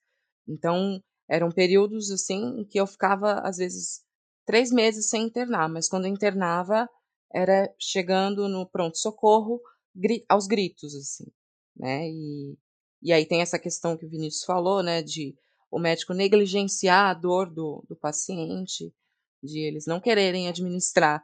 Então, 0.48 1.02
eram 1.30 1.52
períodos, 1.52 2.10
assim, 2.10 2.66
que 2.70 2.80
eu 2.80 2.88
ficava, 2.88 3.40
às 3.42 3.58
vezes, 3.58 4.02
três 4.46 4.72
meses 4.72 5.10
sem 5.10 5.24
internar, 5.24 5.70
mas 5.70 5.88
quando 5.88 6.08
internava, 6.08 6.90
era 7.32 7.72
chegando 7.80 8.50
no 8.50 8.68
pronto-socorro 8.68 9.62
gri 9.96 10.26
aos 10.28 10.48
gritos, 10.48 10.96
assim, 10.96 11.28
né, 11.76 12.10
e, 12.10 12.58
e 13.02 13.14
aí 13.14 13.26
tem 13.26 13.42
essa 13.42 13.60
questão 13.60 13.96
que 13.96 14.06
o 14.06 14.10
Vinícius 14.10 14.44
falou, 14.44 14.82
né, 14.82 15.04
de 15.04 15.36
o 15.72 15.78
médico 15.78 16.14
negligenciar 16.14 17.12
a 17.12 17.14
dor 17.14 17.50
do, 17.54 17.86
do 17.88 17.96
paciente, 17.96 18.92
de 19.44 19.60
eles 19.60 19.86
não 19.86 20.00
quererem 20.00 20.48
administrar 20.48 21.24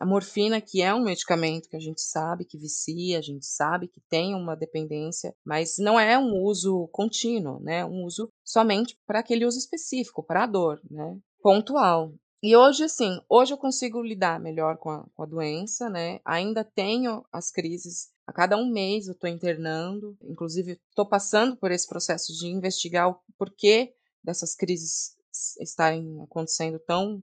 a 0.00 0.06
morfina, 0.06 0.62
que 0.62 0.80
é 0.80 0.94
um 0.94 1.04
medicamento 1.04 1.68
que 1.68 1.76
a 1.76 1.80
gente 1.80 2.00
sabe 2.00 2.46
que 2.46 2.56
vicia, 2.56 3.18
a 3.18 3.22
gente 3.22 3.44
sabe 3.44 3.86
que 3.86 4.00
tem 4.00 4.34
uma 4.34 4.56
dependência, 4.56 5.34
mas 5.44 5.76
não 5.78 6.00
é 6.00 6.18
um 6.18 6.42
uso 6.42 6.88
contínuo, 6.88 7.60
né? 7.60 7.84
Um 7.84 8.04
uso 8.04 8.30
somente 8.42 8.98
para 9.06 9.18
aquele 9.18 9.44
uso 9.44 9.58
específico, 9.58 10.22
para 10.22 10.44
a 10.44 10.46
dor, 10.46 10.80
né? 10.90 11.18
Pontual. 11.42 12.14
E 12.42 12.56
hoje, 12.56 12.84
assim, 12.84 13.20
hoje 13.28 13.52
eu 13.52 13.58
consigo 13.58 14.00
lidar 14.00 14.40
melhor 14.40 14.78
com 14.78 14.88
a, 14.88 15.04
com 15.14 15.22
a 15.22 15.26
doença, 15.26 15.90
né? 15.90 16.18
Ainda 16.24 16.64
tenho 16.64 17.22
as 17.30 17.50
crises 17.50 18.08
a 18.26 18.32
cada 18.32 18.56
um 18.56 18.70
mês 18.70 19.08
eu 19.08 19.12
estou 19.12 19.28
internando, 19.28 20.16
inclusive 20.22 20.80
estou 20.88 21.04
passando 21.04 21.56
por 21.56 21.72
esse 21.72 21.86
processo 21.86 22.32
de 22.32 22.46
investigar 22.46 23.10
o 23.10 23.20
porquê 23.36 23.92
dessas 24.22 24.54
crises 24.54 25.16
estarem 25.60 26.22
acontecendo 26.22 26.78
tão 26.78 27.20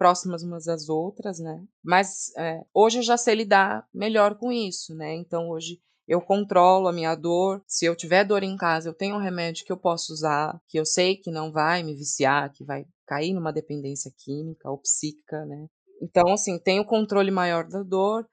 próximas 0.00 0.42
umas 0.42 0.64
das 0.64 0.88
outras, 0.88 1.38
né? 1.38 1.62
Mas 1.84 2.34
é, 2.38 2.62
hoje 2.72 3.00
eu 3.00 3.02
já 3.02 3.18
sei 3.18 3.34
lidar 3.34 3.86
melhor 3.92 4.34
com 4.38 4.50
isso, 4.50 4.94
né? 4.94 5.14
Então 5.14 5.50
hoje 5.50 5.78
eu 6.08 6.22
controlo 6.22 6.88
a 6.88 6.92
minha 6.92 7.14
dor. 7.14 7.62
Se 7.66 7.84
eu 7.84 7.94
tiver 7.94 8.24
dor 8.24 8.42
em 8.42 8.56
casa, 8.56 8.88
eu 8.88 8.94
tenho 8.94 9.16
um 9.16 9.20
remédio 9.20 9.66
que 9.66 9.70
eu 9.70 9.76
posso 9.76 10.10
usar, 10.10 10.58
que 10.66 10.80
eu 10.80 10.86
sei 10.86 11.16
que 11.16 11.30
não 11.30 11.52
vai 11.52 11.82
me 11.82 11.94
viciar, 11.94 12.50
que 12.50 12.64
vai 12.64 12.86
cair 13.06 13.34
numa 13.34 13.52
dependência 13.52 14.10
química 14.16 14.70
ou 14.70 14.78
psíquica, 14.78 15.44
né? 15.44 15.66
Então, 16.00 16.32
assim, 16.32 16.58
tenho 16.58 16.82
controle 16.82 17.30
maior 17.30 17.68
da 17.68 17.82
dor, 17.82 18.26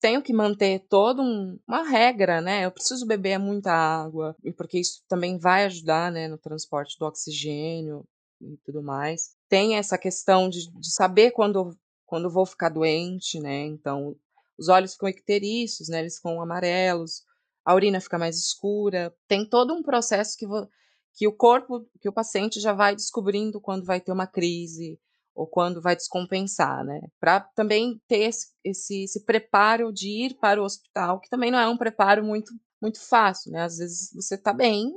tenho 0.00 0.22
que 0.22 0.32
manter 0.32 0.86
toda 0.88 1.20
um, 1.20 1.58
uma 1.66 1.82
regra, 1.82 2.40
né? 2.40 2.64
Eu 2.64 2.70
preciso 2.70 3.04
beber 3.08 3.38
muita 3.38 3.72
água, 3.72 4.36
porque 4.56 4.78
isso 4.78 5.02
também 5.08 5.36
vai 5.36 5.64
ajudar, 5.64 6.12
né, 6.12 6.28
no 6.28 6.38
transporte 6.38 6.96
do 6.96 7.06
oxigênio 7.06 8.04
e 8.42 8.56
tudo 8.64 8.82
mais. 8.82 9.34
Tem 9.48 9.76
essa 9.76 9.96
questão 9.96 10.48
de, 10.48 10.70
de 10.78 10.92
saber 10.92 11.30
quando, 11.30 11.76
quando 12.06 12.30
vou 12.30 12.44
ficar 12.46 12.68
doente, 12.68 13.40
né? 13.40 13.66
Então, 13.66 14.16
os 14.58 14.68
olhos 14.68 14.94
ficam 14.94 15.08
icterícios, 15.08 15.88
né? 15.88 16.00
Eles 16.00 16.16
ficam 16.16 16.40
amarelos, 16.40 17.22
a 17.64 17.74
urina 17.74 18.00
fica 18.00 18.18
mais 18.18 18.36
escura. 18.36 19.14
Tem 19.28 19.48
todo 19.48 19.74
um 19.74 19.82
processo 19.82 20.36
que, 20.36 20.46
que 21.14 21.26
o 21.26 21.32
corpo, 21.32 21.86
que 22.00 22.08
o 22.08 22.12
paciente 22.12 22.60
já 22.60 22.72
vai 22.72 22.94
descobrindo 22.94 23.60
quando 23.60 23.84
vai 23.84 24.00
ter 24.00 24.12
uma 24.12 24.26
crise 24.26 24.98
ou 25.34 25.46
quando 25.46 25.80
vai 25.80 25.96
descompensar, 25.96 26.84
né? 26.84 27.00
Para 27.18 27.40
também 27.40 28.00
ter 28.06 28.28
esse, 28.28 28.48
esse, 28.62 29.04
esse, 29.04 29.24
preparo 29.24 29.92
de 29.92 30.08
ir 30.08 30.34
para 30.38 30.60
o 30.60 30.64
hospital, 30.64 31.20
que 31.20 31.30
também 31.30 31.50
não 31.50 31.58
é 31.58 31.66
um 31.66 31.78
preparo 31.78 32.22
muito, 32.22 32.52
muito 32.80 33.00
fácil, 33.00 33.50
né? 33.50 33.62
Às 33.62 33.78
vezes 33.78 34.12
você 34.14 34.34
está 34.34 34.52
bem, 34.52 34.92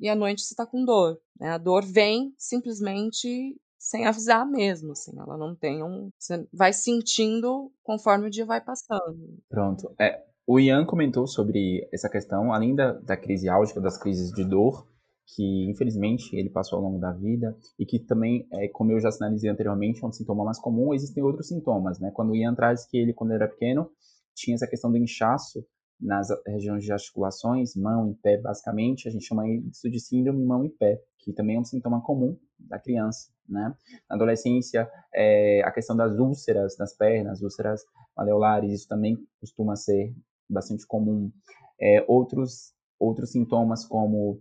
e 0.00 0.08
à 0.08 0.14
noite 0.14 0.42
você 0.42 0.54
está 0.54 0.66
com 0.66 0.84
dor. 0.84 1.18
Né? 1.38 1.50
A 1.50 1.58
dor 1.58 1.84
vem 1.84 2.34
simplesmente 2.38 3.56
sem 3.78 4.06
avisar 4.06 4.46
mesmo, 4.46 4.92
assim, 4.92 5.18
ela 5.18 5.38
não 5.38 5.54
tem 5.54 5.82
um. 5.82 6.10
Você 6.18 6.46
vai 6.52 6.72
sentindo 6.72 7.72
conforme 7.82 8.26
o 8.26 8.30
dia 8.30 8.44
vai 8.44 8.60
passando. 8.60 9.38
Pronto. 9.48 9.94
É, 9.98 10.22
O 10.46 10.60
Ian 10.60 10.84
comentou 10.84 11.26
sobre 11.26 11.88
essa 11.92 12.08
questão, 12.08 12.52
além 12.52 12.74
da, 12.74 12.92
da 12.92 13.16
crise 13.16 13.48
álgica, 13.48 13.80
das 13.80 13.96
crises 13.96 14.32
de 14.32 14.44
dor, 14.44 14.86
que 15.34 15.70
infelizmente 15.70 16.36
ele 16.36 16.50
passou 16.50 16.78
ao 16.78 16.84
longo 16.84 16.98
da 16.98 17.12
vida 17.12 17.56
e 17.78 17.86
que 17.86 17.98
também, 17.98 18.46
é, 18.52 18.68
como 18.68 18.92
eu 18.92 19.00
já 19.00 19.10
sinalizei 19.10 19.48
anteriormente, 19.48 20.04
é 20.04 20.06
um 20.06 20.12
sintoma 20.12 20.44
mais 20.44 20.58
comum, 20.58 20.92
existem 20.92 21.22
outros 21.22 21.48
sintomas, 21.48 21.98
né? 21.98 22.10
Quando 22.12 22.30
o 22.30 22.36
Ian 22.36 22.54
traz 22.54 22.84
que 22.86 22.98
ele, 22.98 23.14
quando 23.14 23.32
era 23.32 23.48
pequeno, 23.48 23.90
tinha 24.34 24.54
essa 24.54 24.66
questão 24.66 24.90
do 24.90 24.98
inchaço 24.98 25.64
nas 26.00 26.28
regiões 26.46 26.84
de 26.84 26.92
articulações, 26.92 27.74
mão 27.74 28.10
e 28.10 28.14
pé, 28.14 28.38
basicamente, 28.38 29.06
a 29.06 29.10
gente 29.10 29.26
chama 29.26 29.46
isso 29.48 29.90
de 29.90 30.00
síndrome 30.00 30.44
mão 30.44 30.64
e 30.64 30.70
pé, 30.70 31.00
que 31.18 31.32
também 31.32 31.56
é 31.56 31.60
um 31.60 31.64
sintoma 31.64 32.00
comum 32.02 32.38
da 32.58 32.78
criança, 32.78 33.28
né? 33.48 33.74
Na 34.08 34.16
adolescência, 34.16 34.90
é, 35.14 35.62
a 35.62 35.70
questão 35.70 35.96
das 35.96 36.18
úlceras 36.18 36.76
nas 36.78 36.94
pernas, 36.94 37.42
úlceras 37.42 37.82
maleolares, 38.16 38.72
isso 38.72 38.88
também 38.88 39.18
costuma 39.40 39.76
ser 39.76 40.14
bastante 40.48 40.86
comum. 40.86 41.30
É, 41.78 42.04
outros, 42.08 42.72
outros 42.98 43.30
sintomas 43.32 43.84
como 43.84 44.40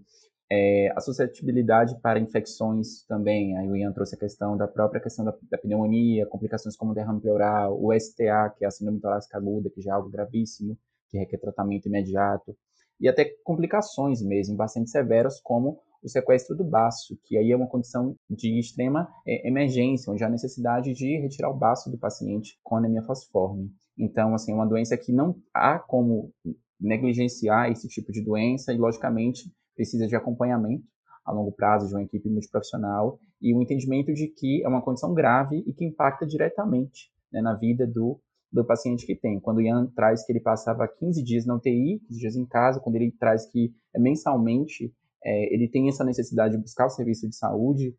é, 0.51 0.91
a 0.95 1.01
suscetibilidade 1.01 1.99
para 2.01 2.19
infecções 2.19 3.03
também, 3.05 3.55
aí 3.57 3.69
o 3.69 3.75
Ian 3.75 3.91
trouxe 3.91 4.15
a 4.15 4.17
questão 4.17 4.57
da 4.57 4.67
própria 4.67 4.99
questão 4.99 5.23
da, 5.23 5.33
da 5.49 5.57
pneumonia, 5.57 6.25
complicações 6.25 6.75
como 6.75 6.93
derrame 6.93 7.21
pleural, 7.21 7.79
o 7.79 7.93
STA, 7.93 8.49
que 8.57 8.65
é 8.65 8.67
a 8.67 8.71
síndrome 8.71 8.99
torácica 8.99 9.37
aguda, 9.37 9.69
que 9.69 9.81
já 9.81 9.91
é 9.91 9.93
algo 9.93 10.09
gravíssimo, 10.09 10.77
que 11.09 11.17
requer 11.17 11.37
tratamento 11.37 11.87
imediato, 11.87 12.55
e 12.99 13.07
até 13.07 13.25
complicações 13.43 14.21
mesmo, 14.21 14.57
bastante 14.57 14.89
severas, 14.89 15.39
como 15.41 15.79
o 16.01 16.09
sequestro 16.09 16.55
do 16.55 16.63
baço, 16.63 17.17
que 17.23 17.37
aí 17.37 17.51
é 17.51 17.55
uma 17.55 17.67
condição 17.67 18.15
de 18.29 18.59
extrema 18.59 19.09
é, 19.25 19.47
emergência, 19.47 20.11
onde 20.11 20.23
há 20.23 20.29
necessidade 20.29 20.93
de 20.93 21.17
retirar 21.17 21.49
o 21.49 21.57
baço 21.57 21.89
do 21.89 21.97
paciente 21.97 22.57
com 22.63 22.77
anemia 22.77 23.03
falciforme. 23.03 23.71
Então, 23.97 24.33
assim, 24.33 24.51
é 24.51 24.55
uma 24.55 24.67
doença 24.67 24.97
que 24.97 25.11
não 25.11 25.35
há 25.53 25.77
como 25.77 26.31
negligenciar 26.79 27.69
esse 27.69 27.87
tipo 27.87 28.11
de 28.11 28.23
doença 28.23 28.73
e, 28.73 28.77
logicamente, 28.77 29.51
precisa 29.75 30.07
de 30.07 30.15
acompanhamento 30.15 30.85
a 31.25 31.31
longo 31.31 31.51
prazo 31.51 31.87
de 31.87 31.93
uma 31.93 32.03
equipe 32.03 32.29
multiprofissional 32.29 33.19
e 33.41 33.53
o 33.53 33.61
entendimento 33.61 34.13
de 34.13 34.27
que 34.27 34.63
é 34.63 34.67
uma 34.67 34.81
condição 34.81 35.13
grave 35.13 35.63
e 35.67 35.73
que 35.73 35.85
impacta 35.85 36.25
diretamente 36.25 37.11
né, 37.31 37.41
na 37.41 37.53
vida 37.53 37.85
do, 37.85 38.19
do 38.51 38.65
paciente 38.65 39.05
que 39.05 39.15
tem. 39.15 39.39
Quando 39.39 39.57
o 39.57 39.61
Ian 39.61 39.87
traz 39.95 40.25
que 40.25 40.31
ele 40.31 40.39
passava 40.39 40.87
15 40.87 41.23
dias 41.23 41.45
na 41.45 41.55
UTI, 41.55 41.99
15 42.07 42.19
dias 42.19 42.35
em 42.35 42.45
casa, 42.45 42.79
quando 42.79 42.95
ele 42.95 43.11
traz 43.11 43.45
que 43.45 43.73
é 43.93 43.99
mensalmente 43.99 44.93
é, 45.23 45.53
ele 45.53 45.67
tem 45.67 45.89
essa 45.89 46.03
necessidade 46.03 46.55
de 46.55 46.61
buscar 46.61 46.85
o 46.85 46.89
serviço 46.89 47.27
de 47.27 47.35
saúde, 47.35 47.95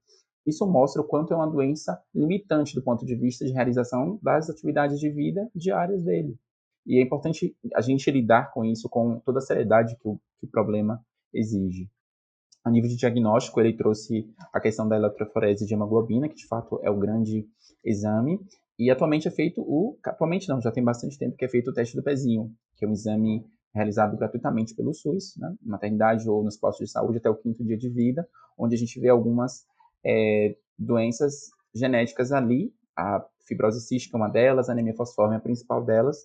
isso 0.46 0.66
mostra 0.66 1.02
o 1.02 1.04
quanto 1.04 1.32
é 1.32 1.36
uma 1.36 1.46
doença 1.46 2.02
limitante 2.14 2.74
do 2.74 2.82
ponto 2.82 3.04
de 3.04 3.14
vista 3.14 3.44
de 3.44 3.52
realização 3.52 4.18
das 4.22 4.48
atividades 4.48 4.98
de 4.98 5.10
vida 5.10 5.48
diárias 5.54 6.02
dele. 6.02 6.38
E 6.86 6.98
é 6.98 7.02
importante 7.02 7.54
a 7.74 7.80
gente 7.80 8.10
lidar 8.10 8.52
com 8.52 8.64
isso 8.64 8.88
com 8.88 9.20
toda 9.20 9.38
a 9.38 9.42
seriedade 9.42 9.96
que 9.96 10.08
o, 10.08 10.18
que 10.38 10.46
o 10.46 10.50
problema 10.50 11.04
exige. 11.32 11.90
A 12.64 12.70
nível 12.70 12.90
de 12.90 12.96
diagnóstico, 12.96 13.60
ele 13.60 13.76
trouxe 13.76 14.28
a 14.52 14.60
questão 14.60 14.88
da 14.88 14.96
eletroforese 14.96 15.66
de 15.66 15.74
hemoglobina, 15.74 16.28
que 16.28 16.34
de 16.34 16.46
fato 16.46 16.80
é 16.82 16.90
o 16.90 16.98
grande 16.98 17.46
exame, 17.84 18.40
e 18.80 18.90
atualmente 18.90 19.28
é 19.28 19.30
feito 19.30 19.60
o. 19.60 19.98
Atualmente 20.02 20.48
não, 20.48 20.58
já 20.58 20.72
tem 20.72 20.82
bastante 20.82 21.18
tempo 21.18 21.36
que 21.36 21.44
é 21.44 21.48
feito 21.48 21.68
o 21.68 21.74
teste 21.74 21.94
do 21.94 22.02
pezinho, 22.02 22.50
que 22.78 22.86
é 22.86 22.88
um 22.88 22.92
exame 22.92 23.44
realizado 23.74 24.16
gratuitamente 24.16 24.74
pelo 24.74 24.94
SUS, 24.94 25.36
né, 25.36 25.54
na 25.62 25.72
maternidade 25.72 26.26
ou 26.30 26.42
nos 26.42 26.56
postos 26.56 26.86
de 26.86 26.92
saúde 26.92 27.18
até 27.18 27.28
o 27.28 27.36
quinto 27.36 27.62
dia 27.62 27.76
de 27.76 27.90
vida, 27.90 28.26
onde 28.58 28.74
a 28.74 28.78
gente 28.78 28.98
vê 28.98 29.10
algumas 29.10 29.66
é, 30.02 30.56
doenças 30.78 31.50
genéticas 31.74 32.32
ali, 32.32 32.72
a 32.96 33.22
fibrose 33.46 33.86
cística 33.86 34.16
é 34.16 34.18
uma 34.18 34.28
delas, 34.28 34.70
a 34.70 34.72
anemia 34.72 34.94
fosforme 34.94 35.34
é 35.34 35.36
a 35.36 35.42
principal 35.42 35.84
delas, 35.84 36.16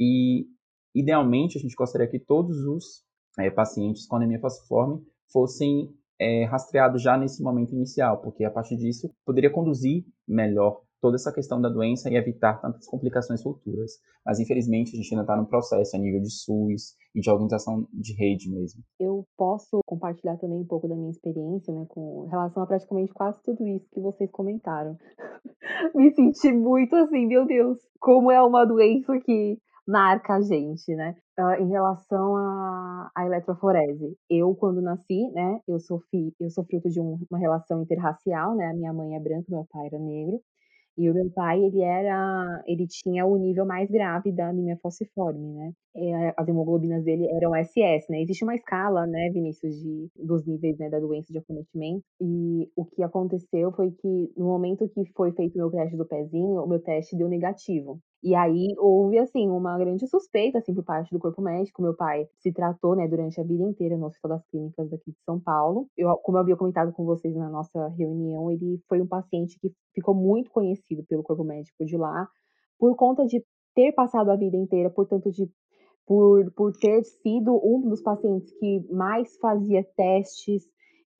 e 0.00 0.46
idealmente 0.94 1.58
a 1.58 1.60
gente 1.60 1.76
gostaria 1.76 2.08
que 2.08 2.18
todos 2.18 2.64
os 2.64 3.04
é, 3.38 3.50
pacientes 3.50 4.06
com 4.06 4.16
anemia 4.16 4.40
falciforme 4.40 5.06
fossem 5.30 5.94
é, 6.18 6.46
rastreados 6.46 7.02
já 7.02 7.18
nesse 7.18 7.42
momento 7.42 7.74
inicial, 7.74 8.22
porque 8.22 8.44
a 8.44 8.50
partir 8.50 8.76
disso 8.76 9.14
poderia 9.26 9.50
conduzir 9.50 10.06
melhor 10.26 10.87
toda 11.00 11.16
essa 11.16 11.32
questão 11.32 11.60
da 11.60 11.68
doença 11.68 12.10
e 12.10 12.16
evitar 12.16 12.60
tantas 12.60 12.86
complicações 12.86 13.42
futuras. 13.42 13.92
Mas 14.24 14.40
infelizmente 14.40 14.92
a 14.92 14.96
gente 14.96 15.12
ainda 15.12 15.22
está 15.22 15.36
no 15.36 15.46
processo 15.46 15.96
a 15.96 15.98
nível 15.98 16.20
de 16.20 16.30
SUS 16.30 16.94
e 17.14 17.20
de 17.20 17.30
organização 17.30 17.86
de 17.92 18.14
rede 18.14 18.50
mesmo. 18.50 18.82
Eu 18.98 19.24
posso 19.36 19.80
compartilhar 19.86 20.36
também 20.36 20.60
um 20.60 20.66
pouco 20.66 20.88
da 20.88 20.96
minha 20.96 21.10
experiência, 21.10 21.72
né, 21.72 21.86
com 21.88 22.26
relação 22.26 22.62
a 22.62 22.66
praticamente 22.66 23.12
quase 23.12 23.40
tudo 23.42 23.66
isso 23.66 23.88
que 23.92 24.00
vocês 24.00 24.30
comentaram. 24.30 24.96
Me 25.94 26.12
senti 26.14 26.52
muito 26.52 26.94
assim, 26.96 27.26
meu 27.26 27.46
Deus, 27.46 27.78
como 28.00 28.30
é 28.30 28.42
uma 28.42 28.64
doença 28.64 29.18
que 29.20 29.58
marca 29.88 30.34
a 30.34 30.40
gente, 30.42 30.94
né? 30.94 31.16
Uh, 31.38 31.62
em 31.62 31.68
relação 31.70 32.36
à, 32.36 33.10
à 33.14 33.24
eletroforese. 33.24 34.16
Eu, 34.28 34.54
quando 34.54 34.82
nasci, 34.82 35.30
né, 35.32 35.60
eu 35.66 35.80
sofri, 35.80 36.34
eu 36.38 36.50
sou 36.50 36.64
fruto 36.64 36.90
de 36.90 37.00
um, 37.00 37.18
uma 37.30 37.38
relação 37.38 37.82
interracial, 37.82 38.54
né? 38.54 38.66
A 38.66 38.74
minha 38.74 38.92
mãe 38.92 39.16
é 39.16 39.20
branca, 39.20 39.46
meu 39.48 39.66
pai 39.70 39.86
era 39.86 39.98
negro. 39.98 40.38
E 40.98 41.08
o 41.08 41.14
meu 41.14 41.30
pai, 41.30 41.62
ele 41.64 41.80
era 41.82 42.62
ele 42.66 42.86
tinha 42.88 43.24
o 43.24 43.36
nível 43.38 43.64
mais 43.64 43.88
grave 43.90 44.32
da 44.32 44.48
anemia 44.48 44.76
falciforme, 44.82 45.46
né. 45.54 45.72
Eh, 45.96 46.34
as 46.36 46.48
hemoglobinas 46.48 47.04
dele 47.04 47.26
eram 47.28 47.54
SS, 47.54 48.10
né. 48.10 48.20
Existe 48.22 48.44
uma 48.44 48.56
escala, 48.56 49.06
né, 49.06 49.30
Vinícius, 49.30 49.76
de 49.80 50.08
dos 50.16 50.44
níveis, 50.46 50.76
né, 50.78 50.90
da 50.90 50.98
doença 51.00 51.32
de 51.32 51.38
acometimento, 51.38 52.02
e 52.20 52.68
o 52.76 52.84
que 52.84 53.02
aconteceu 53.02 53.72
foi 53.72 53.92
que 53.92 54.32
no 54.36 54.46
momento 54.46 54.88
que 54.88 55.04
foi 55.16 55.32
feito 55.32 55.54
o 55.54 55.58
meu 55.58 55.70
teste 55.70 55.96
do 55.96 56.06
pezinho, 56.06 56.62
o 56.64 56.66
meu 56.68 56.80
teste 56.80 57.16
deu 57.16 57.28
negativo. 57.28 58.00
E 58.22 58.34
aí 58.34 58.74
houve, 58.78 59.18
assim, 59.18 59.48
uma 59.48 59.78
grande 59.78 60.06
suspeita, 60.08 60.58
assim, 60.58 60.74
por 60.74 60.84
parte 60.84 61.12
do 61.12 61.20
corpo 61.20 61.40
médico. 61.40 61.80
Meu 61.80 61.94
pai 61.94 62.26
se 62.38 62.52
tratou, 62.52 62.96
né, 62.96 63.06
durante 63.06 63.40
a 63.40 63.44
vida 63.44 63.62
inteira 63.62 63.96
no 63.96 64.06
Hospital 64.06 64.30
das 64.30 64.46
Clínicas 64.46 64.90
daqui 64.90 65.12
de 65.12 65.18
São 65.24 65.38
Paulo. 65.38 65.86
Eu, 65.96 66.16
como 66.16 66.36
eu 66.36 66.42
havia 66.42 66.56
comentado 66.56 66.92
com 66.92 67.04
vocês 67.04 67.34
na 67.36 67.48
nossa 67.48 67.88
reunião, 67.88 68.50
ele 68.50 68.80
foi 68.88 69.00
um 69.00 69.06
paciente 69.06 69.58
que 69.60 69.72
ficou 69.94 70.14
muito 70.14 70.50
conhecido 70.50 71.04
pelo 71.08 71.22
corpo 71.22 71.44
médico 71.44 71.84
de 71.84 71.96
lá, 71.96 72.28
por 72.78 72.96
conta 72.96 73.24
de 73.24 73.44
ter 73.74 73.92
passado 73.92 74.30
a 74.30 74.36
vida 74.36 74.56
inteira, 74.56 74.90
portanto, 74.90 75.30
de 75.30 75.48
por, 76.04 76.50
por 76.52 76.72
ter 76.72 77.04
sido 77.04 77.60
um 77.62 77.88
dos 77.88 78.02
pacientes 78.02 78.50
que 78.58 78.80
mais 78.90 79.36
fazia 79.36 79.84
testes, 79.94 80.64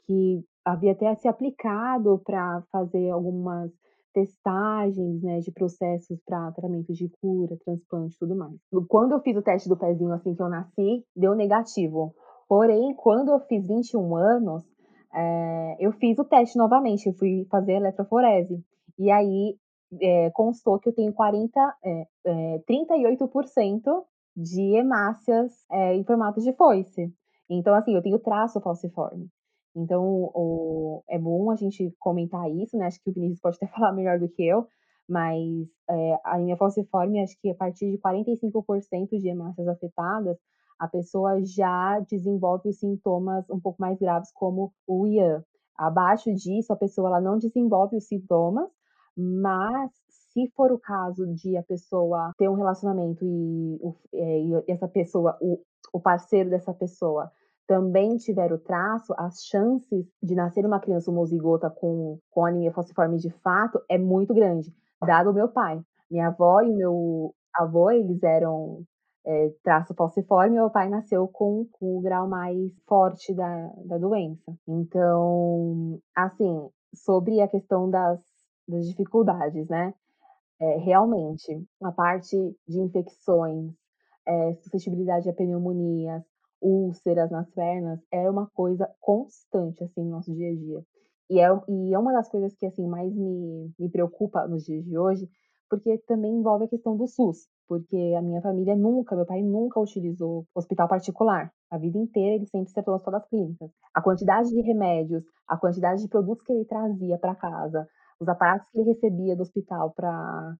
que 0.07 0.43
havia 0.65 0.93
até 0.93 1.15
se 1.15 1.29
aplicado 1.29 2.21
para 2.25 2.63
fazer 2.73 3.11
algumas 3.11 3.71
testagens, 4.19 5.23
né, 5.23 5.39
de 5.39 5.53
processos 5.53 6.19
para 6.27 6.51
tratamento 6.53 6.93
de 6.93 7.09
cura, 7.21 7.57
transplante 7.65 8.17
e 8.17 8.19
tudo 8.19 8.35
mais. 8.35 8.55
Quando 8.89 9.13
eu 9.13 9.21
fiz 9.21 9.37
o 9.37 9.43
teste 9.43 9.69
do 9.69 9.77
pezinho 9.77 10.13
assim 10.13 10.35
que 10.35 10.43
eu 10.43 10.49
nasci, 10.49 11.05
deu 11.15 11.37
negativo. 11.37 12.13
Porém, 12.49 12.95
quando 12.97 13.31
eu 13.31 13.39
fiz 13.41 13.67
21 13.67 14.17
anos, 14.17 14.65
é, 15.15 15.77
eu 15.79 15.93
fiz 15.93 16.19
o 16.19 16.25
teste 16.25 16.59
novamente, 16.59 17.07
eu 17.07 17.15
fui 17.15 17.47
fazer 17.51 17.75
eletroforese. 17.75 18.61
E 18.99 19.11
aí 19.11 19.57
é, 20.01 20.31
constou 20.31 20.81
que 20.81 20.89
eu 20.89 20.95
tenho 20.95 21.13
40, 21.13 21.77
é, 21.85 22.07
é, 22.27 22.59
38% 22.69 23.81
de 24.37 24.77
hemácias 24.77 25.53
é, 25.71 25.95
em 25.95 26.05
formato 26.05 26.41
de 26.41 26.53
foice. 26.55 27.13
Então, 27.49 27.75
assim, 27.75 27.95
eu 27.95 28.03
tenho 28.03 28.19
traço 28.19 28.61
falciforme. 28.61 29.29
Então, 29.79 30.31
o, 30.35 31.05
é 31.09 31.17
bom 31.19 31.53
a 31.53 31.55
gente 31.55 31.95
comentar 32.01 32.51
isso, 32.51 32.77
né? 32.77 32.87
Acho 32.87 33.01
que 33.01 33.11
o 33.11 33.13
Vinícius 33.13 33.41
pode 33.41 33.57
até 33.57 33.67
falar 33.73 33.93
melhor 33.93 34.19
do 34.19 34.29
que 34.29 34.45
eu, 34.45 34.67
mas 35.09 35.69
é, 35.89 36.15
a 36.25 36.35
anemia 36.35 36.57
falciforme, 36.57 37.23
acho 37.23 37.39
que 37.41 37.49
a 37.51 37.55
partir 37.55 37.91
de 37.91 37.99
45% 37.99 39.19
de 39.19 39.29
hemácias 39.29 39.69
afetadas, 39.69 40.37
a 40.79 40.89
pessoa 40.89 41.41
já 41.45 42.01
desenvolve 42.01 42.69
os 42.69 42.79
sintomas 42.79 43.49
um 43.51 43.61
pouco 43.61 43.81
mais 43.81 43.99
graves, 43.99 44.33
como 44.33 44.73
o 44.87 45.07
IAN. 45.07 45.45
Abaixo 45.77 46.35
disso, 46.35 46.73
a 46.73 46.77
pessoa 46.77 47.09
ela 47.09 47.21
não 47.21 47.39
desenvolve 47.39 47.97
os 47.97 48.07
sintomas, 48.07 48.69
mas 49.17 49.91
se 50.09 50.49
for 50.57 50.73
o 50.73 50.79
caso 50.79 51.25
de 51.35 51.57
a 51.57 51.63
pessoa 51.63 52.33
ter 52.37 52.49
um 52.49 52.55
relacionamento 52.55 53.25
e, 53.25 53.79
é, 54.13 54.41
e 54.41 54.65
essa 54.69 54.89
pessoa, 54.89 55.37
o, 55.41 55.61
o 55.93 56.01
parceiro 56.01 56.51
dessa 56.51 56.75
pessoa 56.75 57.31
também 57.69 58.17
tiver 58.17 58.51
o 58.51 58.59
traço, 58.59 59.15
as 59.19 59.45
chances 59.45 60.07
de 60.23 60.35
nascer 60.35 60.65
uma 60.65 60.81
criança 60.81 61.11
homozigota 61.11 61.69
com, 61.69 62.19
com 62.31 62.47
anemia 62.47 62.73
falciforme 62.73 63.19
de 63.19 63.31
fato 63.31 63.79
é 63.91 63.99
muito 63.99 64.33
grande, 64.35 64.75
dado 65.07 65.31
o 65.31 65.35
meu 65.35 65.49
pai. 65.49 65.79
Minha 66.11 66.29
avó 66.29 66.63
e 66.63 66.73
meu 66.73 67.35
avô, 67.55 67.91
eles 67.91 68.23
eram 68.23 68.85
é, 69.27 69.53
traço 69.63 69.95
falciforme, 69.95 70.55
meu 70.55 70.71
pai 70.71 70.89
nasceu 70.89 71.29
com, 71.29 71.67
com 71.73 71.99
o 71.99 72.01
grau 72.01 72.27
mais 72.27 72.73
forte 72.87 73.35
da, 73.35 73.71
da 73.85 73.99
doença. 73.99 74.51
Então, 74.67 76.01
assim, 76.17 76.71
sobre 76.95 77.43
a 77.43 77.49
questão 77.49 77.91
das, 77.91 78.19
das 78.67 78.89
dificuldades, 78.89 79.69
né? 79.69 79.93
É, 80.59 80.79
realmente, 80.79 81.63
a 81.83 81.93
parte 81.93 82.35
de 82.67 82.81
infecções, 82.81 83.75
é, 84.27 84.55
suscetibilidade 84.55 85.29
a 85.29 85.35
pneumonias, 85.35 86.25
úlceras 86.61 87.31
nas 87.31 87.51
pernas, 87.51 88.01
é 88.13 88.29
uma 88.31 88.49
coisa 88.55 88.89
constante, 89.01 89.85
assim, 89.85 90.03
no 90.05 90.11
nosso 90.11 90.35
dia 90.35 90.51
a 90.51 90.55
dia. 90.55 90.83
E 91.31 91.41
é, 91.41 91.49
e 91.69 91.95
é 91.95 91.99
uma 91.99 92.13
das 92.13 92.29
coisas 92.29 92.55
que, 92.57 92.67
assim, 92.67 92.87
mais 92.87 93.15
me, 93.15 93.71
me 93.79 93.89
preocupa 93.91 94.47
nos 94.49 94.65
dias 94.65 94.85
de 94.85 94.97
hoje, 94.99 95.29
porque 95.69 95.99
também 96.07 96.33
envolve 96.39 96.65
a 96.65 96.69
questão 96.69 96.97
do 96.97 97.07
SUS. 97.07 97.47
porque 97.69 98.15
a 98.19 98.23
minha 98.23 98.41
família 98.41 98.75
nunca, 98.75 99.15
meu 99.15 99.27
pai 99.27 99.43
nunca 99.43 99.79
utilizou 99.79 100.47
hospital 100.55 100.89
particular. 100.89 101.53
A 101.71 101.77
vida 101.77 101.99
inteira 101.99 102.37
ele 102.37 102.47
sempre 102.47 102.71
se 102.73 102.81
atuou 102.81 102.99
só 102.99 103.11
das 103.11 103.29
clínicas. 103.29 103.71
A 103.95 104.01
quantidade 104.01 104.49
de 104.49 104.63
remédios, 104.63 105.23
a 105.47 105.57
quantidade 105.59 106.01
de 106.01 106.09
produtos 106.09 106.45
que 106.47 106.53
ele 106.53 106.65
trazia 106.65 107.19
para 107.19 107.35
casa, 107.35 107.87
os 108.19 108.27
aparatos 108.27 108.67
que 108.71 108.79
ele 108.79 108.93
recebia 108.93 109.37
do 109.37 109.43
hospital 109.43 109.93
para 109.95 110.57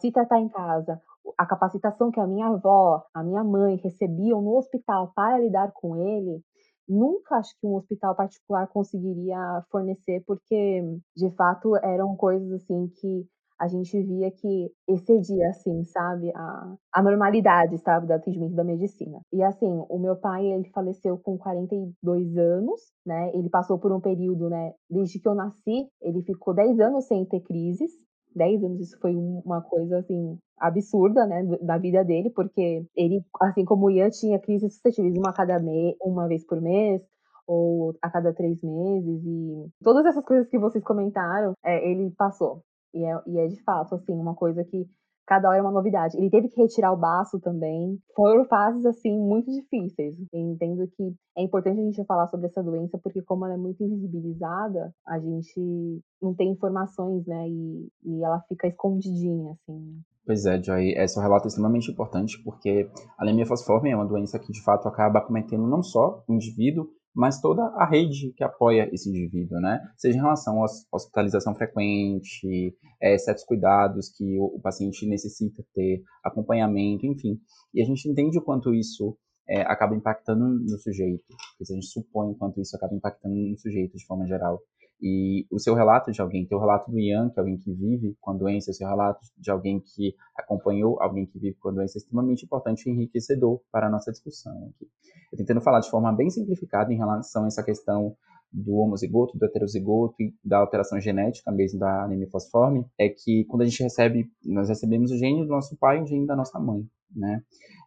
se 0.00 0.12
tratar 0.12 0.38
em 0.38 0.48
casa, 0.48 1.00
a 1.38 1.46
capacitação 1.46 2.10
que 2.10 2.20
a 2.20 2.26
minha 2.26 2.46
avó, 2.48 3.04
a 3.14 3.22
minha 3.22 3.44
mãe 3.44 3.76
recebiam 3.76 4.40
no 4.42 4.56
hospital 4.56 5.12
para 5.14 5.38
lidar 5.38 5.72
com 5.72 5.96
ele, 5.96 6.42
nunca 6.88 7.36
acho 7.36 7.54
que 7.60 7.66
um 7.66 7.76
hospital 7.76 8.14
particular 8.14 8.66
conseguiria 8.68 9.64
fornecer, 9.70 10.22
porque 10.26 10.82
de 11.16 11.30
fato 11.36 11.76
eram 11.76 12.16
coisas 12.16 12.50
assim 12.52 12.88
que 13.00 13.26
a 13.60 13.68
gente 13.68 14.02
via 14.02 14.30
que 14.30 14.72
excedia, 14.88 15.50
assim, 15.50 15.84
sabe, 15.84 16.32
a, 16.34 16.74
a 16.94 17.02
normalidade, 17.02 17.76
sabe, 17.76 18.06
do 18.06 18.12
atendimento 18.14 18.54
da 18.54 18.64
medicina. 18.64 19.20
E 19.30 19.42
assim, 19.42 19.84
o 19.90 19.98
meu 19.98 20.16
pai, 20.16 20.46
ele 20.46 20.70
faleceu 20.70 21.18
com 21.18 21.36
42 21.36 22.38
anos, 22.38 22.80
né, 23.04 23.30
ele 23.34 23.50
passou 23.50 23.78
por 23.78 23.92
um 23.92 24.00
período, 24.00 24.48
né, 24.48 24.72
desde 24.88 25.20
que 25.20 25.28
eu 25.28 25.34
nasci, 25.34 25.86
ele 26.00 26.22
ficou 26.22 26.54
10 26.54 26.80
anos 26.80 27.04
sem 27.06 27.26
ter 27.26 27.40
crises, 27.40 27.90
10 28.34 28.62
anos, 28.64 28.80
isso 28.80 28.98
foi 29.00 29.14
uma 29.14 29.60
coisa, 29.62 29.98
assim, 29.98 30.38
absurda, 30.58 31.26
né, 31.26 31.42
da 31.62 31.78
vida 31.78 32.04
dele, 32.04 32.30
porque 32.30 32.84
ele, 32.94 33.24
assim 33.40 33.64
como 33.64 33.86
o 33.86 33.90
Ian, 33.90 34.10
tinha 34.10 34.38
crises 34.38 34.74
suscetíveis 34.74 35.16
uma, 35.16 35.32
cada 35.32 35.58
me 35.58 35.96
uma 36.00 36.28
vez 36.28 36.44
por 36.46 36.60
mês, 36.60 37.02
ou 37.46 37.94
a 38.00 38.10
cada 38.10 38.32
três 38.32 38.62
meses, 38.62 39.24
e 39.24 39.66
todas 39.82 40.06
essas 40.06 40.24
coisas 40.24 40.48
que 40.48 40.58
vocês 40.58 40.84
comentaram, 40.84 41.54
é, 41.64 41.90
ele 41.90 42.10
passou. 42.16 42.62
E 42.94 43.04
é, 43.04 43.20
e 43.26 43.38
é 43.38 43.46
de 43.46 43.62
fato, 43.62 43.94
assim, 43.94 44.12
uma 44.12 44.34
coisa 44.34 44.64
que 44.64 44.86
cada 45.30 45.48
hora 45.48 45.58
é 45.58 45.62
uma 45.62 45.70
novidade. 45.70 46.18
Ele 46.18 46.28
teve 46.28 46.48
que 46.48 46.60
retirar 46.60 46.92
o 46.92 46.96
baço 46.96 47.38
também. 47.38 47.96
Foram 48.16 48.44
fases, 48.46 48.84
assim, 48.84 49.16
muito 49.16 49.48
difíceis. 49.48 50.16
Entendo 50.34 50.88
que 50.88 51.14
é 51.38 51.42
importante 51.44 51.80
a 51.80 51.84
gente 51.84 52.04
falar 52.04 52.26
sobre 52.26 52.48
essa 52.48 52.60
doença, 52.60 52.98
porque 53.00 53.22
como 53.22 53.44
ela 53.44 53.54
é 53.54 53.56
muito 53.56 53.80
invisibilizada, 53.84 54.92
a 55.06 55.20
gente 55.20 56.02
não 56.20 56.34
tem 56.34 56.50
informações, 56.50 57.24
né? 57.28 57.48
E, 57.48 57.88
e 58.04 58.24
ela 58.24 58.40
fica 58.48 58.66
escondidinha, 58.66 59.52
assim. 59.52 60.00
Pois 60.26 60.44
é, 60.46 60.60
Joy, 60.60 60.94
esse 60.96 61.16
é 61.16 61.20
um 61.20 61.24
relato 61.24 61.46
extremamente 61.46 61.92
importante, 61.92 62.36
porque 62.42 62.90
a 63.16 63.22
anemia 63.22 63.46
falciforme 63.46 63.90
é 63.90 63.96
uma 63.96 64.06
doença 64.06 64.38
que, 64.38 64.50
de 64.50 64.62
fato, 64.64 64.88
acaba 64.88 65.20
cometendo 65.20 65.64
não 65.64 65.82
só 65.82 66.24
o 66.26 66.34
indivíduo, 66.34 66.88
mas 67.14 67.40
toda 67.40 67.62
a 67.76 67.84
rede 67.84 68.32
que 68.36 68.44
apoia 68.44 68.88
esse 68.92 69.08
indivíduo, 69.08 69.60
né? 69.60 69.80
Seja 69.96 70.16
em 70.16 70.20
relação 70.20 70.62
à 70.62 70.66
hospitalização 70.92 71.54
frequente, 71.54 72.76
é, 73.00 73.18
certos 73.18 73.44
cuidados 73.44 74.08
que 74.10 74.38
o, 74.38 74.56
o, 74.56 74.60
paciente 74.60 75.06
necessita 75.06 75.64
ter, 75.74 76.02
acompanhamento, 76.22 77.06
enfim. 77.06 77.40
E 77.74 77.82
a 77.82 77.84
gente 77.84 78.08
entende 78.08 78.38
o 78.38 78.42
quanto 78.42 78.72
isso 78.74 79.16
é, 79.48 79.62
acaba 79.62 79.96
impactando 79.96 80.44
no 80.44 80.78
sujeito, 80.78 81.24
a 81.60 81.64
gente 81.64 81.86
supõe 81.86 82.30
o 82.30 82.36
quanto 82.36 82.60
isso 82.60 82.76
acaba 82.76 82.94
impactando 82.94 83.34
no 83.34 83.58
sujeito 83.58 83.96
de 83.96 84.06
forma 84.06 84.26
geral. 84.26 84.60
E 85.02 85.46
o 85.50 85.58
seu 85.58 85.74
relato 85.74 86.12
de 86.12 86.20
alguém, 86.20 86.46
o 86.50 86.58
relato 86.58 86.90
do 86.90 86.98
Ian, 86.98 87.30
que 87.30 87.38
é 87.38 87.40
alguém 87.40 87.56
que 87.56 87.72
vive 87.72 88.16
com 88.20 88.32
a 88.32 88.34
doença, 88.34 88.70
o 88.70 88.74
seu 88.74 88.86
relato 88.86 89.20
de 89.38 89.50
alguém 89.50 89.80
que 89.80 90.14
acompanhou 90.36 91.00
alguém 91.00 91.24
que 91.24 91.38
vive 91.38 91.56
com 91.58 91.70
a 91.70 91.72
doença 91.72 91.96
é 91.96 92.00
extremamente 92.00 92.44
importante 92.44 92.86
e 92.86 92.92
enriquecedor 92.92 93.60
para 93.72 93.86
a 93.86 93.90
nossa 93.90 94.10
discussão 94.10 94.52
aqui. 94.68 94.86
Eu 95.32 95.38
tentando 95.38 95.60
falar 95.60 95.80
de 95.80 95.88
forma 95.88 96.12
bem 96.12 96.28
simplificada 96.28 96.92
em 96.92 96.96
relação 96.96 97.44
a 97.44 97.46
essa 97.46 97.62
questão 97.62 98.14
do 98.52 98.74
homozigoto, 98.74 99.38
do 99.38 99.44
heterozigoto 99.46 100.16
e 100.20 100.34
da 100.44 100.58
alteração 100.58 101.00
genética 101.00 101.50
mesmo 101.52 101.78
da 101.78 102.04
anemia 102.04 102.28
fosforme, 102.28 102.84
é 102.98 103.08
que 103.08 103.44
quando 103.44 103.62
a 103.62 103.64
gente 103.64 103.82
recebe, 103.82 104.30
nós 104.44 104.68
recebemos 104.68 105.10
o 105.10 105.16
gene 105.16 105.44
do 105.44 105.48
nosso 105.48 105.76
pai 105.76 105.98
e 105.98 106.02
o 106.02 106.06
gene 106.06 106.26
da 106.26 106.36
nossa 106.36 106.58
mãe, 106.58 106.84
né? 107.14 107.42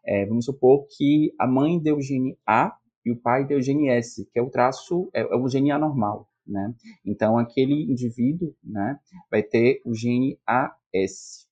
É, 0.05 0.25
vamos 0.25 0.45
supor 0.45 0.85
que 0.97 1.33
a 1.39 1.45
mãe 1.45 1.79
deu 1.79 1.97
o 1.97 2.01
gene 2.01 2.37
A 2.47 2.73
e 3.05 3.11
o 3.11 3.21
pai 3.21 3.45
deu 3.45 3.59
o 3.59 3.61
gene 3.61 3.89
S, 3.89 4.25
que 4.31 4.39
é 4.39 4.41
o 4.41 4.49
traço, 4.49 5.09
é, 5.13 5.21
é 5.21 5.35
o 5.35 5.47
gene 5.49 5.71
anormal, 5.71 6.27
né? 6.45 6.73
Então, 7.05 7.37
aquele 7.37 7.91
indivíduo 7.91 8.55
né, 8.63 8.99
vai 9.29 9.43
ter 9.43 9.81
o 9.85 9.93
gene 9.93 10.39
AS. 10.45 11.47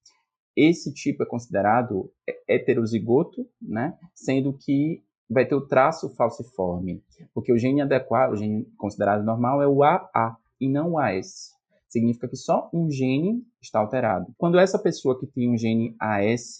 Esse 0.56 0.94
tipo 0.94 1.24
é 1.24 1.26
considerado 1.26 2.12
heterozigoto, 2.48 3.48
né, 3.62 3.98
sendo 4.14 4.54
que 4.54 5.02
vai 5.30 5.46
ter 5.46 5.56
o 5.56 5.66
traço 5.66 6.14
falciforme, 6.16 7.02
porque 7.34 7.54
o 7.54 7.58
gene 7.58 7.82
adequado, 7.82 8.34
o 8.34 8.36
gene 8.36 8.66
considerado 8.78 9.24
normal 9.24 9.62
é 9.62 9.68
o 9.68 9.82
AA 9.82 10.36
e 10.60 10.68
não 10.68 10.92
o 10.92 11.00
AS. 11.00 11.52
Significa 11.88 12.28
que 12.28 12.36
só 12.36 12.70
um 12.74 12.92
gene 12.92 13.42
está 13.62 13.80
alterado. 13.80 14.34
Quando 14.38 14.60
essa 14.60 14.78
pessoa 14.78 15.18
que 15.18 15.26
tem 15.28 15.50
um 15.50 15.58
gene 15.58 15.96
AS 16.00 16.58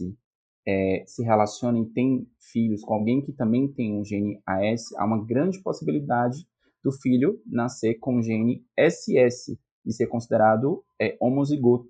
é, 0.66 1.04
se 1.06 1.24
relaciona 1.24 1.80
e 1.80 1.86
tem 1.86 2.28
filhos 2.40 2.82
com 2.82 2.94
alguém 2.94 3.22
que 3.22 3.34
também 3.34 3.68
tem 3.68 3.94
um 3.94 4.06
gene 4.06 4.42
AS, 4.46 4.94
há 4.98 5.06
uma 5.06 5.24
grande 5.24 5.62
possibilidade 5.62 6.46
do 6.84 6.92
filho 6.92 7.40
nascer 7.46 7.96
com 8.00 8.22
gene 8.22 8.66
SS 8.78 9.58
e 9.86 9.94
ser 9.94 10.08
considerado 10.08 10.84
é, 11.00 11.18
homozigoto, 11.20 11.90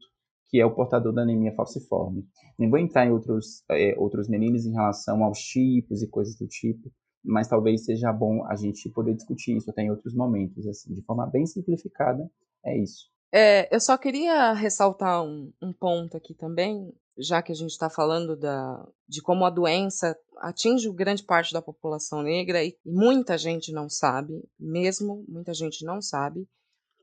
que 0.49 0.59
é 0.59 0.65
o 0.65 0.73
portador 0.73 1.13
da 1.13 1.21
anemia 1.21 1.53
falciforme. 1.55 2.25
Nem 2.57 2.69
vou 2.69 2.79
entrar 2.79 3.05
em 3.05 3.11
outros, 3.11 3.63
é, 3.71 3.95
outros 3.97 4.27
meninos 4.27 4.65
em 4.65 4.73
relação 4.73 5.23
aos 5.23 5.39
tipos 5.39 6.01
e 6.01 6.09
coisas 6.09 6.37
do 6.37 6.47
tipo, 6.47 6.91
mas 7.23 7.47
talvez 7.47 7.85
seja 7.85 8.11
bom 8.11 8.45
a 8.47 8.55
gente 8.55 8.89
poder 8.89 9.13
discutir 9.13 9.55
isso 9.55 9.69
até 9.69 9.83
em 9.83 9.91
outros 9.91 10.15
momentos, 10.15 10.67
assim, 10.67 10.93
de 10.93 11.03
forma 11.03 11.25
bem 11.27 11.45
simplificada, 11.45 12.29
é 12.65 12.77
isso. 12.77 13.09
É, 13.33 13.73
eu 13.73 13.79
só 13.79 13.97
queria 13.97 14.51
ressaltar 14.51 15.23
um, 15.23 15.53
um 15.61 15.71
ponto 15.71 16.17
aqui 16.17 16.33
também, 16.33 16.93
já 17.21 17.41
que 17.41 17.51
a 17.51 17.55
gente 17.55 17.71
está 17.71 17.89
falando 17.89 18.35
da, 18.35 18.87
de 19.07 19.21
como 19.21 19.45
a 19.45 19.49
doença 19.49 20.17
atinge 20.37 20.91
grande 20.91 21.23
parte 21.23 21.53
da 21.53 21.61
população 21.61 22.21
negra 22.21 22.63
e 22.63 22.77
muita 22.85 23.37
gente 23.37 23.71
não 23.71 23.89
sabe, 23.89 24.43
mesmo 24.59 25.23
muita 25.27 25.53
gente 25.53 25.85
não 25.85 26.01
sabe, 26.01 26.47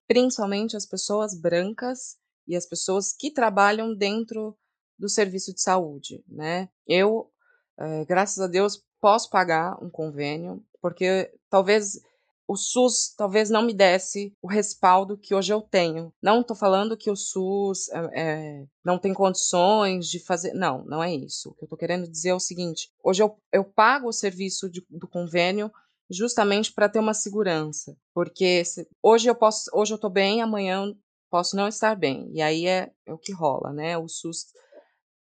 principalmente 0.06 0.76
as 0.76 0.86
pessoas 0.86 1.38
brancas 1.38 2.16
e 2.46 2.56
as 2.56 2.66
pessoas 2.66 3.12
que 3.12 3.30
trabalham 3.30 3.94
dentro 3.94 4.56
do 4.98 5.08
serviço 5.08 5.54
de 5.54 5.62
saúde, 5.62 6.24
né? 6.26 6.68
Eu, 6.86 7.30
é, 7.78 8.04
graças 8.04 8.38
a 8.38 8.48
Deus, 8.48 8.82
posso 9.00 9.30
pagar 9.30 9.82
um 9.82 9.88
convênio, 9.88 10.64
porque 10.80 11.32
talvez 11.48 12.00
o 12.48 12.56
SUS 12.56 13.14
talvez 13.14 13.50
não 13.50 13.60
me 13.60 13.74
desse 13.74 14.34
o 14.40 14.48
respaldo 14.48 15.18
que 15.18 15.34
hoje 15.34 15.52
eu 15.52 15.60
tenho. 15.60 16.10
Não 16.20 16.40
estou 16.40 16.56
falando 16.56 16.96
que 16.96 17.10
o 17.10 17.16
SUS 17.16 17.90
é, 17.90 17.98
é, 18.14 18.66
não 18.82 18.98
tem 18.98 19.12
condições 19.12 20.08
de 20.08 20.18
fazer. 20.18 20.54
Não, 20.54 20.82
não 20.86 21.02
é 21.02 21.14
isso. 21.14 21.50
O 21.50 21.54
que 21.54 21.64
eu 21.64 21.66
estou 21.66 21.78
querendo 21.78 22.10
dizer 22.10 22.30
é 22.30 22.34
o 22.34 22.40
seguinte: 22.40 22.90
hoje 23.04 23.22
eu, 23.22 23.38
eu 23.52 23.62
pago 23.62 24.08
o 24.08 24.12
serviço 24.12 24.70
de, 24.70 24.82
do 24.88 25.06
convênio 25.06 25.70
justamente 26.10 26.72
para 26.72 26.88
ter 26.88 26.98
uma 26.98 27.12
segurança, 27.12 27.94
porque 28.14 28.64
se, 28.64 28.88
hoje 29.02 29.28
eu 29.28 29.34
posso, 29.34 29.70
hoje 29.74 29.92
eu 29.92 29.96
estou 29.96 30.08
bem, 30.08 30.40
amanhã 30.40 30.90
posso 31.30 31.54
não 31.54 31.68
estar 31.68 31.94
bem. 31.94 32.30
E 32.32 32.40
aí 32.40 32.66
é, 32.66 32.90
é 33.04 33.12
o 33.12 33.18
que 33.18 33.30
rola, 33.30 33.74
né? 33.74 33.98
O 33.98 34.08
SUS 34.08 34.46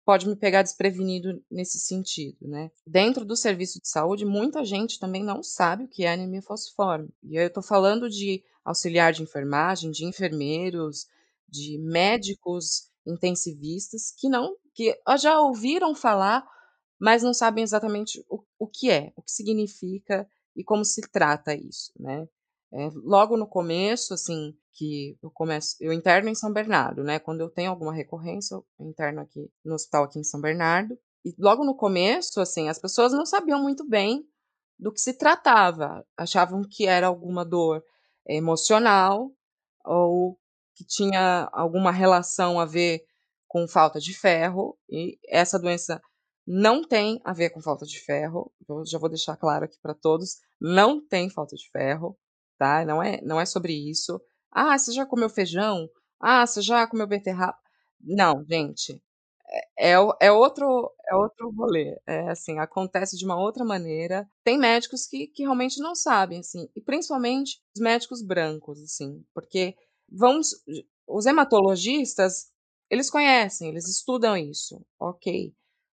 pode 0.04 0.28
me 0.28 0.36
pegar 0.36 0.62
desprevenido 0.62 1.42
nesse 1.50 1.78
sentido, 1.78 2.46
né? 2.46 2.70
Dentro 2.86 3.24
do 3.24 3.36
serviço 3.36 3.80
de 3.80 3.88
saúde, 3.88 4.24
muita 4.24 4.64
gente 4.64 4.98
também 4.98 5.24
não 5.24 5.42
sabe 5.42 5.84
o 5.84 5.88
que 5.88 6.04
é 6.04 6.12
anemia 6.12 6.42
falciforme. 6.42 7.08
E 7.22 7.36
eu 7.36 7.46
estou 7.46 7.62
falando 7.62 8.08
de 8.08 8.42
auxiliar 8.64 9.12
de 9.12 9.22
enfermagem, 9.22 9.90
de 9.90 10.04
enfermeiros, 10.04 11.06
de 11.48 11.78
médicos 11.78 12.90
intensivistas 13.06 14.12
que 14.16 14.28
não, 14.28 14.56
que 14.74 14.98
já 15.18 15.40
ouviram 15.40 15.94
falar, 15.94 16.46
mas 16.98 17.22
não 17.22 17.34
sabem 17.34 17.62
exatamente 17.62 18.24
o, 18.28 18.42
o 18.58 18.66
que 18.66 18.90
é, 18.90 19.12
o 19.16 19.22
que 19.22 19.30
significa 19.30 20.28
e 20.56 20.62
como 20.62 20.84
se 20.84 21.00
trata 21.10 21.54
isso, 21.54 21.92
né? 21.98 22.26
É, 22.76 22.90
logo 23.04 23.36
no 23.36 23.46
começo, 23.46 24.12
assim, 24.14 24.52
que 24.72 25.16
eu 25.22 25.30
começo, 25.30 25.76
eu 25.80 25.92
interno 25.92 26.28
em 26.28 26.34
São 26.34 26.52
Bernardo, 26.52 27.04
né? 27.04 27.20
Quando 27.20 27.40
eu 27.40 27.48
tenho 27.48 27.70
alguma 27.70 27.94
recorrência, 27.94 28.56
eu 28.56 28.66
interno 28.80 29.20
aqui 29.20 29.48
no 29.64 29.74
hospital 29.74 30.04
aqui 30.04 30.18
em 30.18 30.24
São 30.24 30.40
Bernardo. 30.40 30.98
E 31.24 31.32
logo 31.38 31.64
no 31.64 31.76
começo, 31.76 32.40
assim, 32.40 32.68
as 32.68 32.80
pessoas 32.80 33.12
não 33.12 33.24
sabiam 33.24 33.62
muito 33.62 33.88
bem 33.88 34.26
do 34.76 34.92
que 34.92 35.00
se 35.00 35.16
tratava. 35.16 36.04
Achavam 36.16 36.62
que 36.68 36.84
era 36.86 37.06
alguma 37.06 37.44
dor 37.44 37.82
emocional 38.26 39.30
ou 39.84 40.36
que 40.74 40.84
tinha 40.84 41.48
alguma 41.52 41.92
relação 41.92 42.58
a 42.58 42.64
ver 42.64 43.04
com 43.46 43.68
falta 43.68 44.00
de 44.00 44.12
ferro. 44.12 44.76
E 44.90 45.16
essa 45.28 45.60
doença 45.60 46.02
não 46.44 46.82
tem 46.82 47.20
a 47.24 47.32
ver 47.32 47.50
com 47.50 47.62
falta 47.62 47.86
de 47.86 48.00
ferro. 48.00 48.52
Eu 48.68 48.84
já 48.84 48.98
vou 48.98 49.08
deixar 49.08 49.36
claro 49.36 49.64
aqui 49.64 49.78
para 49.80 49.94
todos, 49.94 50.38
não 50.60 51.00
tem 51.00 51.30
falta 51.30 51.54
de 51.54 51.70
ferro 51.70 52.18
tá? 52.64 52.84
Não 52.84 53.02
é, 53.02 53.20
não 53.22 53.38
é 53.40 53.44
sobre 53.46 53.74
isso. 53.74 54.18
Ah, 54.50 54.78
você 54.78 54.92
já 54.92 55.04
comeu 55.04 55.28
feijão? 55.28 55.86
Ah, 56.20 56.46
você 56.46 56.62
já 56.62 56.86
comeu 56.86 57.06
beterraba? 57.06 57.56
Não, 58.00 58.42
gente. 58.48 59.02
É, 59.78 59.92
é, 59.92 59.96
é 60.22 60.32
outro 60.32 60.90
é 61.08 61.14
outro 61.14 61.50
rolê. 61.50 61.96
É 62.06 62.30
assim, 62.30 62.58
acontece 62.58 63.18
de 63.18 63.24
uma 63.26 63.38
outra 63.38 63.64
maneira. 63.64 64.26
Tem 64.42 64.58
médicos 64.58 65.06
que, 65.06 65.26
que 65.28 65.42
realmente 65.42 65.78
não 65.80 65.94
sabem, 65.94 66.40
assim, 66.40 66.68
e 66.74 66.80
principalmente 66.80 67.60
os 67.76 67.82
médicos 67.82 68.22
brancos, 68.22 68.80
assim, 68.82 69.22
porque 69.34 69.74
vamos 70.10 70.50
os 71.06 71.26
hematologistas, 71.26 72.46
eles 72.90 73.10
conhecem, 73.10 73.68
eles 73.68 73.86
estudam 73.88 74.36
isso, 74.36 74.80
ok. 74.98 75.52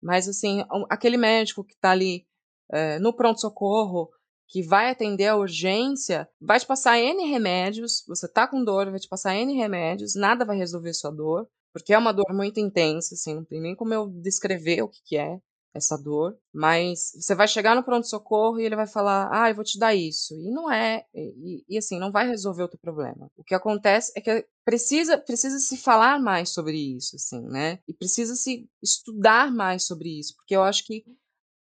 Mas, 0.03 0.29
assim, 0.29 0.65
aquele 0.91 1.17
médico 1.19 1.63
que 1.65 1.75
está 1.75 1.91
ali 1.91 2.27
é, 2.73 2.99
no 2.99 3.13
pronto-socorro, 3.15 4.09
que 4.49 4.63
vai 4.63 4.91
atender 4.91 5.27
a 5.27 5.37
urgência, 5.37 6.29
vai 6.41 6.61
te 6.61 6.67
passar 6.67 6.99
N 6.99 7.27
remédios, 7.27 8.05
você 8.07 8.29
tá 8.29 8.47
com 8.47 8.65
dor, 8.65 8.91
vai 8.91 9.01
te 9.01 9.09
passar 9.09 9.35
N 9.35 9.55
remédios, 9.55 10.15
nada 10.15 10.45
vai 10.45 10.57
resolver 10.57 10.93
sua 10.95 11.11
dor, 11.11 11.49
porque 11.73 11.93
é 11.93 11.99
uma 11.99 12.13
dor 12.13 12.33
muito 12.33 12.61
intensa, 12.61 13.15
assim, 13.15 13.35
não 13.35 13.45
tem 13.45 13.61
nem 13.61 13.75
como 13.75 13.93
eu 13.93 14.09
descrever 14.09 14.83
o 14.83 14.89
que, 14.89 15.01
que 15.05 15.17
é 15.17 15.39
essa 15.75 15.97
dor, 15.99 16.39
mas 16.53 17.11
você 17.17 17.35
vai 17.35 17.49
chegar 17.49 17.75
no 17.75 17.83
pronto-socorro 17.83 18.61
e 18.61 18.65
ele 18.65 18.77
vai 18.77 18.87
falar, 18.87 19.29
ah, 19.33 19.51
eu 19.51 19.57
vou 19.57 19.65
te 19.65 19.77
dar 19.77 19.93
isso, 19.93 20.33
e 20.35 20.53
não 20.53 20.71
é, 20.71 21.05
e, 21.13 21.65
e, 21.69 21.77
assim, 21.77 21.99
não 21.99 22.13
vai 22.13 22.29
resolver 22.29 22.63
o 22.63 22.69
teu 22.69 22.79
problema. 22.79 23.29
O 23.37 23.43
que 23.43 23.57
acontece 23.57 24.13
é 24.15 24.21
que 24.21 24.47
precisa, 24.65 25.19
precisa 25.19 25.59
se 25.59 25.77
falar 25.77 26.21
mais 26.21 26.51
sobre 26.51 26.77
isso, 26.79 27.17
assim, 27.17 27.43
né, 27.49 27.81
e 27.89 27.93
precisa 27.93 28.37
se 28.37 28.69
estudar 28.81 29.51
mais 29.53 29.85
sobre 29.85 30.17
isso, 30.21 30.37
porque 30.37 30.55
eu 30.55 30.63
acho 30.63 30.87
que 30.87 31.05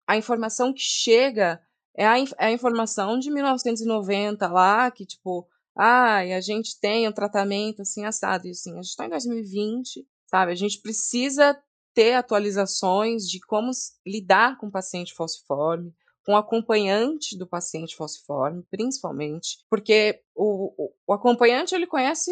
a 0.08 0.16
informação 0.16 0.74
que 0.74 0.82
chega 0.82 1.62
é 1.96 2.06
a, 2.06 2.18
é 2.18 2.46
a 2.46 2.52
informação 2.52 3.18
de 3.18 3.30
1990 3.30 4.48
lá, 4.48 4.90
que 4.90 5.04
tipo, 5.04 5.46
ah, 5.76 6.18
a 6.18 6.40
gente 6.40 6.78
tem 6.80 7.08
um 7.08 7.12
tratamento 7.12 7.82
assim 7.82 8.04
assado, 8.04 8.46
e 8.46 8.50
assim, 8.50 8.72
a 8.72 8.76
gente 8.76 8.90
está 8.90 9.06
em 9.06 9.10
2020, 9.10 10.06
sabe? 10.26 10.52
A 10.52 10.56
gente 10.56 10.80
precisa 10.80 11.58
ter 11.94 12.14
atualizações 12.14 13.24
de 13.28 13.40
como 13.40 13.70
lidar 14.06 14.58
com 14.58 14.66
o 14.66 14.70
paciente 14.70 15.14
falciforme, 15.14 15.92
com 16.24 16.32
o 16.32 16.36
acompanhante 16.36 17.36
do 17.36 17.46
paciente 17.46 17.96
falciforme, 17.96 18.62
principalmente, 18.70 19.58
porque 19.68 20.22
o, 20.34 20.72
o, 20.76 20.92
o 21.06 21.12
acompanhante 21.12 21.74
ele 21.74 21.86
conhece 21.86 22.30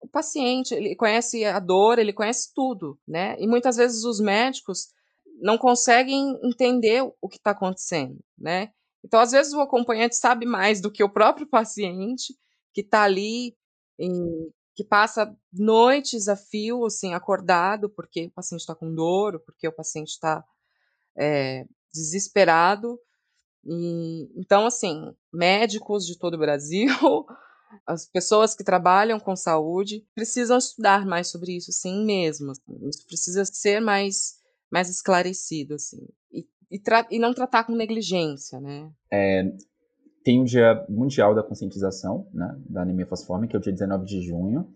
o 0.00 0.08
paciente, 0.08 0.74
ele 0.74 0.94
conhece 0.94 1.44
a 1.44 1.58
dor, 1.58 1.98
ele 1.98 2.12
conhece 2.12 2.52
tudo, 2.54 2.98
né? 3.08 3.36
E 3.38 3.46
muitas 3.46 3.76
vezes 3.76 4.04
os 4.04 4.20
médicos 4.20 4.88
não 5.40 5.58
conseguem 5.58 6.38
entender 6.44 7.02
o 7.20 7.28
que 7.28 7.36
está 7.36 7.50
acontecendo, 7.50 8.18
né? 8.38 8.70
Então, 9.04 9.20
às 9.20 9.32
vezes, 9.32 9.52
o 9.52 9.60
acompanhante 9.60 10.16
sabe 10.16 10.46
mais 10.46 10.80
do 10.80 10.90
que 10.90 11.04
o 11.04 11.12
próprio 11.12 11.46
paciente, 11.46 12.34
que 12.72 12.80
está 12.80 13.02
ali, 13.02 13.54
em, 13.98 14.50
que 14.74 14.82
passa 14.82 15.36
noites 15.52 16.26
a 16.26 16.34
fio, 16.34 16.86
assim, 16.86 17.12
acordado, 17.12 17.90
porque 17.90 18.26
o 18.26 18.30
paciente 18.30 18.60
está 18.60 18.74
com 18.74 18.92
dor, 18.92 19.40
porque 19.40 19.68
o 19.68 19.72
paciente 19.72 20.08
está 20.08 20.42
é, 21.16 21.66
desesperado. 21.92 22.98
E, 23.64 24.30
então, 24.36 24.66
assim, 24.66 25.14
médicos 25.32 26.06
de 26.06 26.18
todo 26.18 26.34
o 26.34 26.38
Brasil, 26.38 26.88
as 27.86 28.06
pessoas 28.08 28.54
que 28.54 28.64
trabalham 28.64 29.20
com 29.20 29.36
saúde, 29.36 30.06
precisam 30.14 30.56
estudar 30.56 31.04
mais 31.04 31.28
sobre 31.28 31.56
isso, 31.56 31.70
sim 31.72 32.06
mesmo. 32.06 32.52
Assim, 32.52 32.88
isso 32.88 33.06
precisa 33.06 33.44
ser 33.44 33.80
mais 33.80 34.42
mais 34.74 34.88
esclarecido, 34.88 35.74
assim. 35.74 36.04
E, 36.32 36.44
e, 36.70 36.80
e 37.10 37.18
não 37.18 37.34
tratar 37.34 37.64
com 37.64 37.74
negligência, 37.74 38.60
né? 38.60 38.90
É, 39.12 39.52
tem 40.24 40.40
o 40.40 40.44
Dia 40.44 40.84
Mundial 40.88 41.34
da 41.34 41.42
Conscientização, 41.42 42.26
né, 42.32 42.58
da 42.68 42.82
anemia 42.82 43.06
falciforme, 43.06 43.46
que 43.46 43.54
é 43.54 43.58
o 43.58 43.62
dia 43.62 43.72
19 43.72 44.04
de 44.06 44.22
junho, 44.22 44.66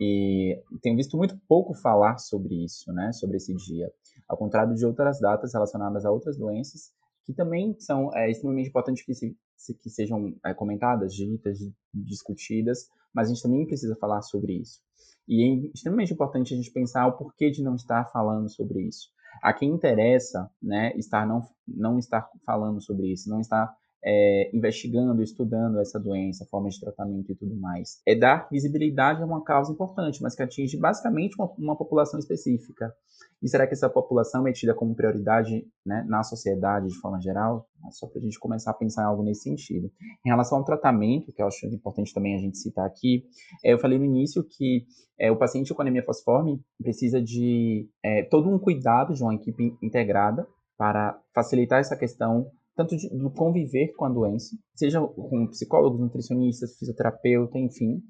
e 0.00 0.62
tenho 0.82 0.96
visto 0.96 1.16
muito 1.16 1.38
pouco 1.48 1.74
falar 1.74 2.18
sobre 2.18 2.64
isso, 2.64 2.92
né, 2.92 3.12
sobre 3.12 3.38
esse 3.38 3.54
dia. 3.54 3.90
Ao 4.28 4.36
contrário 4.36 4.74
de 4.74 4.84
outras 4.84 5.18
datas 5.18 5.52
relacionadas 5.52 6.04
a 6.04 6.10
outras 6.10 6.36
doenças, 6.36 6.92
que 7.24 7.32
também 7.32 7.74
são 7.78 8.14
é, 8.14 8.30
extremamente 8.30 8.68
importantes 8.68 9.04
que, 9.04 9.14
se, 9.14 9.34
que 9.82 9.90
sejam 9.90 10.34
é, 10.44 10.52
comentadas, 10.52 11.14
ditas, 11.14 11.58
discutidas, 11.92 12.86
mas 13.14 13.28
a 13.28 13.34
gente 13.34 13.42
também 13.42 13.66
precisa 13.66 13.96
falar 13.96 14.22
sobre 14.22 14.54
isso. 14.54 14.80
E 15.26 15.42
é 15.42 15.70
extremamente 15.74 16.12
importante 16.12 16.52
a 16.52 16.56
gente 16.56 16.72
pensar 16.72 17.06
o 17.06 17.16
porquê 17.16 17.50
de 17.50 17.62
não 17.62 17.74
estar 17.74 18.10
falando 18.10 18.48
sobre 18.48 18.82
isso. 18.82 19.08
A 19.42 19.52
quem 19.52 19.70
interessa, 19.70 20.50
né, 20.62 20.92
estar 20.96 21.26
não, 21.26 21.42
não 21.66 21.98
estar 21.98 22.28
falando 22.44 22.80
sobre 22.80 23.12
isso, 23.12 23.30
não 23.30 23.40
estar 23.40 23.74
é, 24.04 24.50
investigando, 24.54 25.22
estudando 25.22 25.78
essa 25.78 25.98
doença, 25.98 26.46
forma 26.50 26.68
de 26.68 26.80
tratamento 26.80 27.30
e 27.30 27.34
tudo 27.34 27.54
mais. 27.56 28.00
É 28.06 28.14
dar 28.14 28.48
visibilidade 28.50 29.22
a 29.22 29.26
uma 29.26 29.44
causa 29.44 29.72
importante, 29.72 30.22
mas 30.22 30.34
que 30.34 30.42
atinge 30.42 30.76
basicamente 30.78 31.34
uma, 31.38 31.50
uma 31.58 31.76
população 31.76 32.18
específica. 32.18 32.92
E 33.42 33.48
será 33.48 33.66
que 33.66 33.72
essa 33.72 33.88
população 33.88 34.46
é 34.46 34.52
tida 34.52 34.74
como 34.74 34.94
prioridade 34.94 35.66
né, 35.84 36.04
na 36.08 36.22
sociedade 36.22 36.88
de 36.88 36.98
forma 37.00 37.20
geral? 37.20 37.66
Só 37.90 38.06
para 38.06 38.18
a 38.18 38.22
gente 38.22 38.38
começar 38.38 38.70
a 38.70 38.74
pensar 38.74 39.02
em 39.02 39.06
algo 39.06 39.22
nesse 39.22 39.42
sentido. 39.42 39.90
Em 40.24 40.28
relação 40.28 40.58
ao 40.58 40.64
tratamento, 40.64 41.32
que 41.32 41.40
eu 41.40 41.46
acho 41.46 41.66
importante 41.66 42.12
também 42.12 42.34
a 42.34 42.38
gente 42.38 42.58
citar 42.58 42.86
aqui, 42.86 43.24
é, 43.64 43.72
eu 43.72 43.78
falei 43.78 43.98
no 43.98 44.04
início 44.04 44.44
que 44.44 44.84
é, 45.18 45.30
o 45.30 45.36
paciente 45.36 45.72
com 45.74 45.82
anemia 45.82 46.02
falciforme 46.02 46.60
precisa 46.82 47.20
de 47.20 47.88
é, 48.02 48.22
todo 48.24 48.48
um 48.48 48.58
cuidado 48.58 49.14
de 49.14 49.22
uma 49.22 49.34
equipe 49.34 49.76
integrada 49.82 50.46
para 50.76 51.18
facilitar 51.34 51.80
essa 51.80 51.96
questão 51.96 52.50
tanto 52.80 52.96
de, 52.96 53.08
do 53.10 53.30
conviver 53.30 53.92
com 53.94 54.06
a 54.06 54.08
doença, 54.08 54.56
seja 54.74 55.00
com 55.00 55.46
psicólogos, 55.48 56.00
nutricionistas, 56.00 56.78
fisioterapeuta, 56.78 57.58
enfim. 57.58 58.02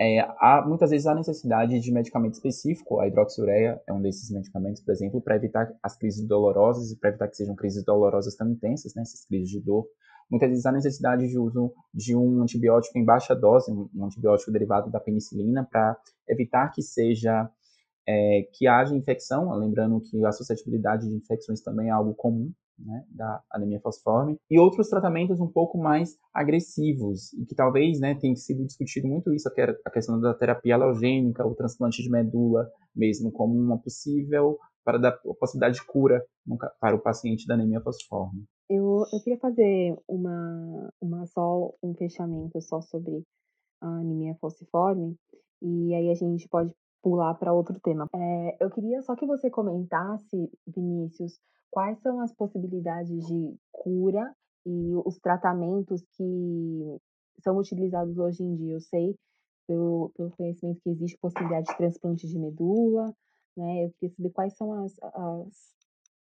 É, 0.00 0.20
há, 0.20 0.64
muitas 0.66 0.90
vezes 0.90 1.06
há 1.06 1.14
necessidade 1.14 1.78
de 1.78 1.92
medicamento 1.92 2.34
específico, 2.34 2.98
a 2.98 3.06
hidroxiureia 3.06 3.80
é 3.88 3.92
um 3.92 4.02
desses 4.02 4.30
medicamentos, 4.30 4.82
por 4.82 4.92
exemplo, 4.92 5.22
para 5.22 5.36
evitar 5.36 5.72
as 5.80 5.96
crises 5.96 6.26
dolorosas 6.26 6.90
e 6.90 6.98
para 6.98 7.10
evitar 7.10 7.28
que 7.28 7.36
sejam 7.36 7.54
crises 7.54 7.84
dolorosas 7.84 8.34
tão 8.34 8.50
intensas, 8.50 8.94
né, 8.96 9.02
essas 9.02 9.24
crises 9.26 9.48
de 9.48 9.60
dor. 9.60 9.86
Muitas 10.28 10.50
vezes 10.50 10.66
há 10.66 10.72
necessidade 10.72 11.28
de 11.28 11.38
uso 11.38 11.72
de 11.94 12.16
um 12.16 12.42
antibiótico 12.42 12.98
em 12.98 13.04
baixa 13.04 13.32
dose, 13.34 13.72
um 13.72 14.04
antibiótico 14.04 14.50
derivado 14.50 14.90
da 14.90 14.98
penicilina, 14.98 15.66
para 15.70 15.96
evitar 16.28 16.72
que 16.72 16.82
seja 16.82 17.48
é, 18.08 18.42
que 18.52 18.66
haja 18.66 18.94
infecção, 18.94 19.52
lembrando 19.54 20.00
que 20.00 20.24
a 20.24 20.32
suscetibilidade 20.32 21.08
de 21.08 21.14
infecções 21.14 21.60
também 21.62 21.88
é 21.88 21.92
algo 21.92 22.12
comum 22.14 22.52
né, 22.78 23.04
da 23.10 23.42
anemia 23.50 23.80
falciforme, 23.80 24.38
e 24.50 24.58
outros 24.58 24.88
tratamentos 24.88 25.40
um 25.40 25.50
pouco 25.50 25.78
mais 25.78 26.16
agressivos, 26.32 27.32
e 27.34 27.44
que 27.46 27.54
talvez 27.54 27.98
né, 28.00 28.14
tenha 28.14 28.36
sido 28.36 28.64
discutido 28.64 29.08
muito 29.08 29.32
isso, 29.32 29.48
a 29.84 29.90
questão 29.90 30.20
da 30.20 30.34
terapia 30.34 30.74
halogênica, 30.74 31.46
o 31.46 31.54
transplante 31.54 32.02
de 32.02 32.10
medula, 32.10 32.68
mesmo 32.94 33.32
como 33.32 33.54
uma 33.54 33.78
possível, 33.78 34.58
para 34.84 34.98
dar 34.98 35.08
a 35.08 35.34
possibilidade 35.34 35.80
de 35.80 35.86
cura 35.86 36.24
para 36.80 36.94
o 36.94 37.02
paciente 37.02 37.46
da 37.46 37.54
anemia 37.54 37.80
falciforme. 37.80 38.44
Eu, 38.70 39.04
eu 39.12 39.22
queria 39.22 39.38
fazer 39.38 39.96
uma, 40.08 40.92
uma 41.00 41.26
só 41.26 41.72
um 41.82 41.94
fechamento 41.94 42.60
só 42.60 42.80
sobre 42.80 43.22
a 43.80 43.86
anemia 43.86 44.36
falciforme, 44.40 45.16
e 45.62 45.94
aí 45.94 46.10
a 46.10 46.14
gente 46.14 46.48
pode 46.48 46.72
pular 47.06 47.34
para 47.34 47.52
outro 47.52 47.78
tema. 47.78 48.08
É, 48.12 48.56
eu 48.64 48.68
queria 48.68 49.00
só 49.02 49.14
que 49.14 49.24
você 49.24 49.48
comentasse, 49.48 50.50
Vinícius, 50.66 51.38
quais 51.70 51.96
são 52.00 52.20
as 52.20 52.34
possibilidades 52.34 53.24
de 53.24 53.56
cura 53.70 54.34
e 54.66 54.92
os 55.04 55.16
tratamentos 55.20 56.04
que 56.16 56.98
são 57.44 57.58
utilizados 57.58 58.18
hoje 58.18 58.42
em 58.42 58.56
dia. 58.56 58.74
Eu 58.74 58.80
sei, 58.80 59.14
pelo, 59.68 60.10
pelo 60.16 60.32
conhecimento, 60.32 60.80
que 60.82 60.90
existe 60.90 61.16
possibilidade 61.18 61.68
de 61.68 61.76
transplante 61.76 62.26
de 62.26 62.36
medula, 62.40 63.14
né? 63.56 63.84
Eu 63.84 63.92
queria 64.00 64.16
saber 64.16 64.30
quais 64.30 64.56
são 64.56 64.72
as, 64.72 64.92
as 65.00 65.75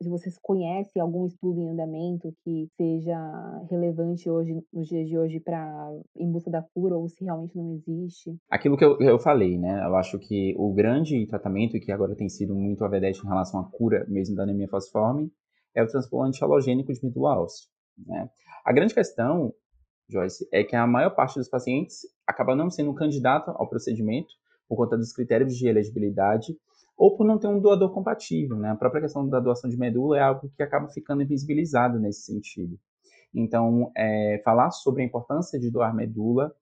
se 0.02 0.08
vocês 0.08 0.38
conhecem 0.40 1.02
algum 1.02 1.26
estudo 1.26 1.60
em 1.60 1.70
andamento 1.70 2.32
que 2.44 2.68
seja 2.76 3.18
relevante 3.68 4.30
hoje, 4.30 4.62
nos 4.72 4.88
dias 4.88 5.08
de 5.08 5.18
hoje, 5.18 5.40
para 5.40 5.92
em 6.16 6.30
busca 6.30 6.50
da 6.50 6.62
cura, 6.62 6.96
ou 6.96 7.08
se 7.08 7.24
realmente 7.24 7.56
não 7.56 7.74
existe? 7.74 8.36
Aquilo 8.48 8.76
que 8.76 8.84
eu, 8.84 8.98
eu 9.00 9.18
falei, 9.18 9.58
né? 9.58 9.84
Eu 9.84 9.96
acho 9.96 10.18
que 10.18 10.54
o 10.56 10.72
grande 10.72 11.26
tratamento, 11.26 11.80
que 11.80 11.90
agora 11.90 12.14
tem 12.14 12.28
sido 12.28 12.54
muito 12.54 12.84
a 12.84 12.88
vedete 12.88 13.24
em 13.24 13.28
relação 13.28 13.60
à 13.60 13.64
cura 13.64 14.06
mesmo 14.08 14.36
da 14.36 14.44
anemia 14.44 14.68
falciforme, 14.68 15.32
é 15.74 15.82
o 15.82 15.88
transplante 15.88 16.42
halogênico 16.42 16.92
de 16.92 17.04
medula 17.04 17.40
óssea. 17.40 17.68
Né? 18.06 18.30
A 18.64 18.72
grande 18.72 18.94
questão, 18.94 19.52
Joyce, 20.08 20.48
é 20.52 20.62
que 20.62 20.76
a 20.76 20.86
maior 20.86 21.10
parte 21.10 21.38
dos 21.38 21.48
pacientes 21.48 22.02
acaba 22.26 22.54
não 22.54 22.70
sendo 22.70 22.94
candidato 22.94 23.50
ao 23.50 23.68
procedimento 23.68 24.28
por 24.68 24.76
conta 24.76 24.96
dos 24.96 25.12
critérios 25.12 25.56
de 25.56 25.66
elegibilidade 25.66 26.56
ou 26.98 27.16
por 27.16 27.24
não 27.24 27.38
ter 27.38 27.46
um 27.46 27.60
doador 27.60 27.92
compatível. 27.92 28.56
Né? 28.56 28.70
A 28.70 28.76
própria 28.76 29.02
questão 29.02 29.26
da 29.26 29.38
doação 29.38 29.70
de 29.70 29.78
medula 29.78 30.18
é 30.18 30.20
algo 30.20 30.50
que 30.56 30.62
acaba 30.62 30.88
ficando 30.88 31.22
invisibilizado 31.22 31.98
nesse 32.00 32.22
sentido. 32.22 32.76
Então, 33.32 33.92
é, 33.96 34.42
falar 34.44 34.72
sobre 34.72 35.02
a 35.02 35.06
importância 35.06 35.60
de 35.60 35.70
doar 35.70 35.94
medula, 35.94 36.52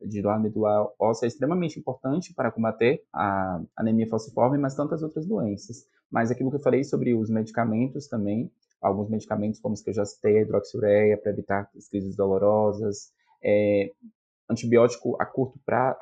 de 0.00 0.20
doar 0.20 0.40
medula 0.40 0.90
óssea 0.98 1.26
é 1.26 1.28
extremamente 1.28 1.78
importante 1.78 2.34
para 2.34 2.50
combater 2.50 3.04
a 3.12 3.62
anemia 3.76 4.08
falciforme, 4.08 4.58
mas 4.58 4.74
tantas 4.74 5.02
outras 5.02 5.26
doenças. 5.26 5.86
Mas 6.10 6.30
aquilo 6.30 6.50
que 6.50 6.56
eu 6.56 6.62
falei 6.62 6.82
sobre 6.82 7.14
os 7.14 7.30
medicamentos 7.30 8.08
também, 8.08 8.50
alguns 8.82 9.08
medicamentos 9.08 9.60
como 9.60 9.74
os 9.74 9.82
que 9.82 9.90
eu 9.90 9.94
já 9.94 10.04
citei, 10.04 10.38
a 10.38 10.42
hidroxiureia 10.42 11.16
para 11.16 11.30
evitar 11.30 11.70
as 11.76 11.88
crises 11.88 12.16
dolorosas, 12.16 13.12
é, 13.42 13.92
antibiótico 14.50 15.16
a 15.20 15.24
curto 15.24 15.58
prazo, 15.64 15.98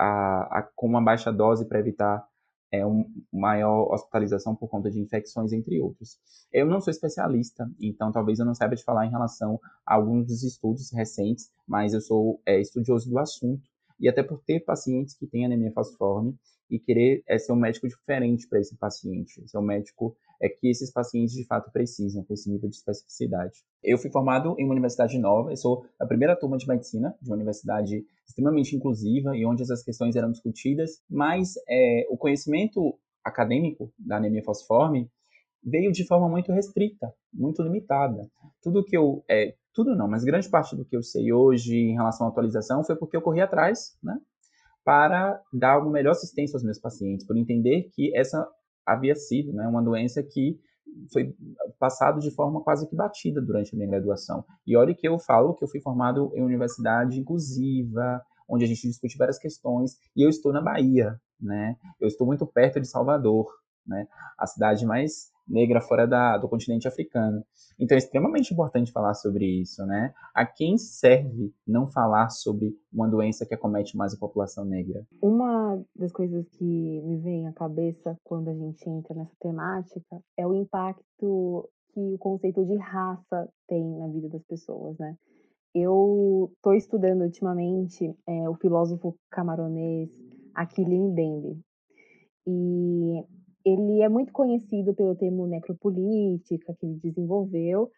com 0.74 0.86
uma 0.86 1.02
baixa 1.02 1.30
dose 1.30 1.66
para 1.66 1.78
evitar 1.78 2.24
é, 2.72 2.84
um, 2.86 3.04
maior 3.30 3.92
hospitalização 3.92 4.56
por 4.56 4.68
conta 4.68 4.90
de 4.90 4.98
infecções, 4.98 5.52
entre 5.52 5.78
outros. 5.80 6.18
Eu 6.50 6.66
não 6.66 6.80
sou 6.80 6.90
especialista, 6.90 7.70
então 7.78 8.10
talvez 8.10 8.38
eu 8.38 8.46
não 8.46 8.54
saiba 8.54 8.74
te 8.74 8.82
falar 8.82 9.06
em 9.06 9.10
relação 9.10 9.60
a 9.86 9.94
alguns 9.94 10.26
dos 10.26 10.42
estudos 10.42 10.90
recentes, 10.90 11.50
mas 11.68 11.92
eu 11.92 12.00
sou 12.00 12.40
é, 12.46 12.58
estudioso 12.58 13.10
do 13.10 13.18
assunto, 13.18 13.62
e 14.00 14.08
até 14.08 14.22
por 14.22 14.40
ter 14.40 14.60
pacientes 14.60 15.14
que 15.14 15.26
têm 15.26 15.44
anemia 15.44 15.70
falciforme, 15.70 16.34
e 16.72 16.78
querer 16.78 17.22
é, 17.28 17.36
ser 17.38 17.52
um 17.52 17.56
médico 17.56 17.86
diferente 17.86 18.48
para 18.48 18.58
esse 18.58 18.74
paciente, 18.78 19.46
ser 19.46 19.58
um 19.58 19.62
médico 19.62 20.16
é 20.40 20.48
que 20.48 20.68
esses 20.68 20.90
pacientes 20.90 21.34
de 21.34 21.44
fato 21.44 21.70
precisam, 21.70 22.24
com 22.24 22.32
esse 22.32 22.50
nível 22.50 22.68
de 22.68 22.74
especificidade. 22.74 23.52
Eu 23.82 23.98
fui 23.98 24.10
formado 24.10 24.56
em 24.58 24.64
uma 24.64 24.72
universidade 24.72 25.16
nova, 25.18 25.52
eu 25.52 25.56
sou 25.56 25.84
a 26.00 26.06
primeira 26.06 26.34
turma 26.34 26.56
de 26.56 26.66
medicina 26.66 27.14
de 27.20 27.28
uma 27.28 27.36
universidade 27.36 28.04
extremamente 28.26 28.74
inclusiva 28.74 29.36
e 29.36 29.44
onde 29.44 29.62
essas 29.62 29.84
questões 29.84 30.16
eram 30.16 30.32
discutidas, 30.32 31.02
mas 31.08 31.52
é, 31.68 32.06
o 32.10 32.16
conhecimento 32.16 32.98
acadêmico 33.22 33.92
da 33.98 34.16
anemia 34.16 34.42
falciforme 34.42 35.08
veio 35.62 35.92
de 35.92 36.06
forma 36.06 36.28
muito 36.28 36.50
restrita, 36.52 37.14
muito 37.32 37.62
limitada. 37.62 38.26
Tudo 38.62 38.82
que 38.82 38.96
eu, 38.96 39.22
é, 39.30 39.54
tudo 39.74 39.94
não, 39.94 40.08
mas 40.08 40.24
grande 40.24 40.48
parte 40.48 40.74
do 40.74 40.84
que 40.84 40.96
eu 40.96 41.02
sei 41.02 41.32
hoje 41.32 41.76
em 41.76 41.94
relação 41.94 42.26
à 42.26 42.30
atualização 42.30 42.82
foi 42.82 42.96
porque 42.96 43.16
eu 43.16 43.22
corri 43.22 43.40
atrás, 43.40 43.96
né, 44.02 44.18
para 44.84 45.40
dar 45.52 45.78
uma 45.78 45.90
melhor 45.90 46.12
assistência 46.12 46.56
aos 46.56 46.64
meus 46.64 46.78
pacientes, 46.78 47.26
por 47.26 47.36
entender 47.36 47.90
que 47.94 48.16
essa 48.16 48.46
havia 48.84 49.14
sido 49.14 49.52
né, 49.52 49.66
uma 49.66 49.82
doença 49.82 50.22
que 50.22 50.58
foi 51.12 51.34
passado 51.78 52.20
de 52.20 52.30
forma 52.30 52.62
quase 52.62 52.88
que 52.88 52.94
batida 52.94 53.40
durante 53.40 53.74
a 53.74 53.76
minha 53.76 53.88
graduação. 53.88 54.44
E 54.66 54.76
olha 54.76 54.94
que 54.94 55.06
eu 55.06 55.18
falo 55.18 55.54
que 55.54 55.64
eu 55.64 55.68
fui 55.68 55.80
formado 55.80 56.30
em 56.34 56.42
universidade 56.42 57.18
inclusiva, 57.18 58.22
onde 58.48 58.64
a 58.64 58.68
gente 58.68 58.86
discute 58.86 59.16
várias 59.16 59.38
questões, 59.38 59.96
e 60.14 60.22
eu 60.22 60.28
estou 60.28 60.52
na 60.52 60.60
Bahia, 60.60 61.18
né? 61.40 61.76
Eu 62.00 62.08
estou 62.08 62.26
muito 62.26 62.46
perto 62.46 62.80
de 62.80 62.86
Salvador, 62.86 63.46
né? 63.86 64.06
A 64.38 64.46
cidade 64.46 64.84
mais 64.84 65.31
negra 65.46 65.80
fora 65.80 66.06
da, 66.06 66.38
do 66.38 66.48
continente 66.48 66.86
africano. 66.88 67.44
Então 67.78 67.94
é 67.94 67.98
extremamente 67.98 68.52
importante 68.52 68.92
falar 68.92 69.14
sobre 69.14 69.44
isso, 69.44 69.84
né? 69.86 70.12
A 70.34 70.46
quem 70.46 70.78
serve 70.78 71.52
não 71.66 71.86
falar 71.90 72.30
sobre 72.30 72.74
uma 72.92 73.08
doença 73.08 73.46
que 73.46 73.54
acomete 73.54 73.96
mais 73.96 74.14
a 74.14 74.18
população 74.18 74.64
negra? 74.64 75.06
Uma 75.20 75.82
das 75.94 76.12
coisas 76.12 76.48
que 76.50 77.00
me 77.02 77.18
vem 77.18 77.46
à 77.46 77.52
cabeça 77.52 78.16
quando 78.24 78.48
a 78.48 78.54
gente 78.54 78.88
entra 78.88 79.14
nessa 79.14 79.34
temática 79.40 80.22
é 80.36 80.46
o 80.46 80.54
impacto 80.54 81.68
que 81.92 82.00
o 82.00 82.18
conceito 82.18 82.64
de 82.64 82.76
raça 82.76 83.48
tem 83.68 83.84
na 83.98 84.08
vida 84.08 84.28
das 84.28 84.42
pessoas, 84.44 84.96
né? 84.98 85.16
Eu 85.74 86.50
estou 86.54 86.74
estudando 86.74 87.22
ultimamente 87.22 88.14
é, 88.26 88.48
o 88.48 88.54
filósofo 88.54 89.16
camaronês 89.30 90.10
Achille 90.54 90.98
Mbembe. 90.98 91.60
E 92.46 93.24
ele 93.64 94.02
é 94.02 94.08
muito 94.08 94.32
conhecido 94.32 94.94
pelo 94.94 95.14
termo 95.14 95.46
necropolítica 95.46 96.74
que 96.78 96.86
ele 96.86 97.00
desenvolveu, 97.02 97.90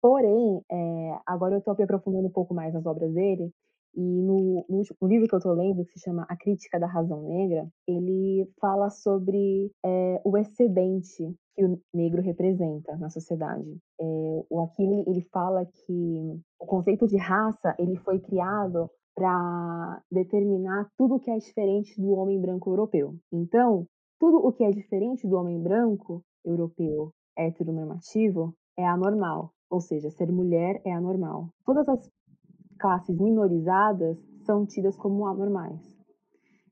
porém, 0.00 0.62
é, 0.70 1.18
agora 1.26 1.54
eu 1.54 1.58
estou 1.58 1.76
me 1.76 1.84
aprofundando 1.84 2.28
um 2.28 2.32
pouco 2.32 2.54
mais 2.54 2.72
nas 2.74 2.84
obras 2.86 3.12
dele, 3.12 3.52
e 3.94 4.00
no, 4.00 4.64
no, 4.68 4.82
no 5.00 5.08
livro 5.08 5.28
que 5.28 5.34
eu 5.34 5.38
estou 5.38 5.52
lendo, 5.52 5.84
que 5.84 5.92
se 5.92 6.04
chama 6.04 6.26
A 6.28 6.36
Crítica 6.36 6.80
da 6.80 6.86
Razão 6.86 7.22
Negra, 7.28 7.68
ele 7.86 8.48
fala 8.60 8.88
sobre 8.88 9.70
é, 9.84 10.20
o 10.24 10.36
excedente 10.38 11.34
que 11.54 11.64
o 11.64 11.78
negro 11.92 12.22
representa 12.22 12.96
na 12.96 13.10
sociedade. 13.10 13.76
É, 14.00 14.44
o 14.48 14.60
Aquile 14.62 15.04
ele 15.06 15.20
fala 15.30 15.66
que 15.66 16.40
o 16.58 16.66
conceito 16.66 17.06
de 17.06 17.18
raça 17.18 17.74
ele 17.78 17.96
foi 17.96 18.18
criado 18.18 18.90
para 19.14 20.02
determinar 20.10 20.88
tudo 20.96 21.20
que 21.20 21.30
é 21.30 21.36
diferente 21.36 22.00
do 22.00 22.12
homem 22.12 22.40
branco 22.40 22.70
europeu. 22.70 23.14
Então, 23.30 23.86
tudo 24.22 24.36
o 24.36 24.52
que 24.52 24.62
é 24.62 24.70
diferente 24.70 25.26
do 25.26 25.34
homem 25.34 25.60
branco, 25.60 26.24
europeu, 26.44 27.12
heteronormativo, 27.36 28.54
é 28.78 28.86
anormal, 28.86 29.52
ou 29.68 29.80
seja, 29.80 30.12
ser 30.12 30.30
mulher 30.30 30.80
é 30.84 30.92
anormal. 30.92 31.48
Todas 31.66 31.88
as 31.88 32.08
classes 32.78 33.18
minorizadas 33.18 34.16
são 34.44 34.64
tidas 34.64 34.96
como 34.96 35.26
anormais. 35.26 35.80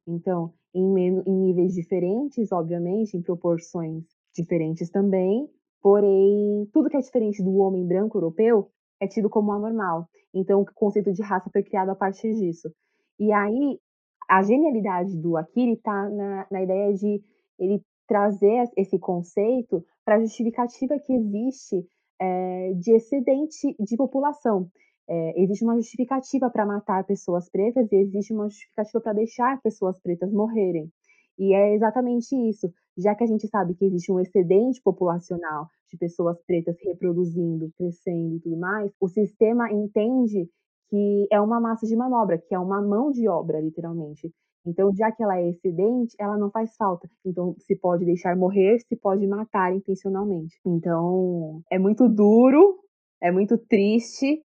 Então, 0.07 0.55
em, 0.73 0.97
em 1.27 1.37
níveis 1.41 1.75
diferentes, 1.75 2.53
obviamente, 2.53 3.17
em 3.17 3.23
proporções 3.23 4.05
diferentes 4.33 4.89
também, 4.89 5.51
porém, 5.83 6.69
tudo 6.73 6.89
que 6.89 6.99
é 6.99 7.01
diferente 7.01 7.43
do 7.43 7.57
homem 7.57 7.85
branco 7.85 8.17
europeu 8.17 8.71
é 9.01 9.09
tido 9.09 9.29
como 9.29 9.51
anormal. 9.51 10.09
Então, 10.33 10.61
o 10.61 10.67
conceito 10.73 11.13
de 11.13 11.23
raça 11.25 11.51
foi 11.53 11.65
criado 11.65 11.89
a 11.89 11.97
partir 11.97 12.33
disso. 12.33 12.73
E 13.19 13.33
aí, 13.33 13.81
a 14.29 14.41
genialidade 14.41 15.17
do 15.17 15.37
Akiri 15.37 15.73
está 15.73 16.09
na, 16.09 16.47
na 16.49 16.63
ideia 16.63 16.95
de 16.95 17.21
ele 17.61 17.83
trazer 18.09 18.69
esse 18.77 18.99
conceito 18.99 19.85
para 20.05 20.17
a 20.17 20.21
justificativa 20.21 20.99
que 20.99 21.13
existe 21.13 21.87
é, 22.21 22.73
de 22.75 22.93
excedente 22.93 23.77
de 23.79 23.97
população. 23.97 24.69
É, 25.09 25.43
existe 25.43 25.65
uma 25.65 25.77
justificativa 25.77 26.51
para 26.51 26.67
matar 26.67 27.05
pessoas 27.05 27.49
pretas 27.49 27.91
e 27.93 27.97
existe 27.97 28.33
uma 28.33 28.49
justificativa 28.49 29.01
para 29.01 29.13
deixar 29.13 29.61
pessoas 29.63 30.01
pretas 30.01 30.33
morrerem. 30.33 30.91
E 31.39 31.55
é 31.55 31.75
exatamente 31.75 32.35
isso. 32.49 32.73
Já 32.99 33.15
que 33.15 33.25
a 33.25 33.27
gente 33.27 33.47
sabe 33.49 33.75
que 33.75 33.85
existe 33.85 34.13
um 34.13 34.21
excedente 34.21 34.81
populacional 34.83 35.69
de 35.89 35.97
pessoas 35.97 36.37
pretas 36.47 36.77
reproduzindo, 36.85 37.73
crescendo 37.77 38.37
e 38.37 38.41
tudo 38.41 38.57
mais, 38.57 38.93
o 39.01 39.09
sistema 39.09 39.73
entende 39.73 40.49
que 40.89 41.29
é 41.31 41.41
uma 41.41 41.61
massa 41.61 41.87
de 41.87 41.97
manobra, 41.97 42.39
que 42.39 42.55
é 42.55 42.59
uma 42.59 42.83
mão 42.83 43.11
de 43.11 43.29
obra, 43.29 43.61
literalmente. 43.61 44.33
Então, 44.67 44.95
já 44.95 45.11
que 45.11 45.23
ela 45.23 45.39
é 45.39 45.49
excedente, 45.49 46.15
ela 46.19 46.37
não 46.37 46.51
faz 46.51 46.77
falta. 46.77 47.09
Então, 47.25 47.55
se 47.59 47.77
pode 47.77 48.05
deixar 48.05 48.37
morrer, 48.37 48.79
se 48.81 48.97
pode 48.97 49.27
matar 49.27 49.75
intencionalmente. 49.75 50.55
Então, 50.67 51.63
é 51.71 51.79
muito 51.79 52.09
duro, 52.09 52.79
é 53.23 53.31
muito 53.31 53.57
triste, 53.57 54.43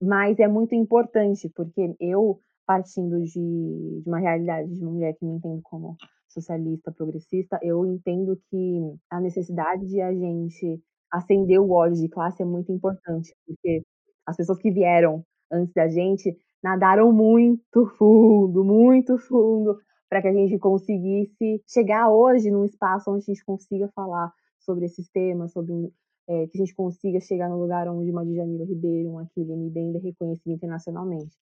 mas 0.00 0.38
é 0.38 0.46
muito 0.46 0.74
importante, 0.74 1.50
porque 1.54 1.94
eu, 1.98 2.38
partindo 2.66 3.20
de, 3.22 4.00
de 4.02 4.04
uma 4.06 4.18
realidade 4.18 4.72
de 4.72 4.82
uma 4.82 4.92
mulher 4.92 5.14
que 5.14 5.24
me 5.24 5.34
entendo 5.34 5.60
como 5.64 5.96
socialista, 6.28 6.92
progressista, 6.92 7.58
eu 7.62 7.84
entendo 7.86 8.38
que 8.50 8.80
a 9.10 9.20
necessidade 9.20 9.86
de 9.86 10.00
a 10.00 10.12
gente 10.12 10.80
acender 11.10 11.58
o 11.58 11.70
ódio 11.70 12.00
de 12.00 12.08
classe 12.08 12.42
é 12.42 12.46
muito 12.46 12.70
importante, 12.70 13.34
porque 13.46 13.82
as 14.26 14.36
pessoas 14.36 14.58
que 14.58 14.70
vieram 14.70 15.24
antes 15.50 15.72
da 15.72 15.88
gente 15.88 16.36
nadaram 16.66 17.12
muito 17.12 17.86
fundo, 17.96 18.64
muito 18.64 19.16
fundo, 19.18 19.78
para 20.08 20.20
que 20.20 20.26
a 20.26 20.32
gente 20.32 20.58
conseguisse 20.58 21.62
chegar 21.64 22.10
hoje 22.10 22.50
num 22.50 22.64
espaço 22.64 23.08
onde 23.08 23.22
a 23.22 23.32
gente 23.32 23.44
consiga 23.44 23.88
falar 23.94 24.32
sobre 24.58 24.86
esses 24.86 25.08
temas, 25.08 25.52
sobre 25.52 25.92
é, 26.28 26.48
que 26.48 26.58
a 26.58 26.64
gente 26.64 26.74
consiga 26.74 27.20
chegar 27.20 27.48
no 27.48 27.60
lugar 27.60 27.88
onde 27.88 28.10
uma 28.10 28.24
Djamila 28.26 28.64
Ribeiro, 28.64 29.10
um 29.10 29.18
Aquilene 29.20 29.70
Bender 29.70 30.02
é 30.02 30.06
reconhecido 30.06 30.54
internacionalmente. 30.54 31.36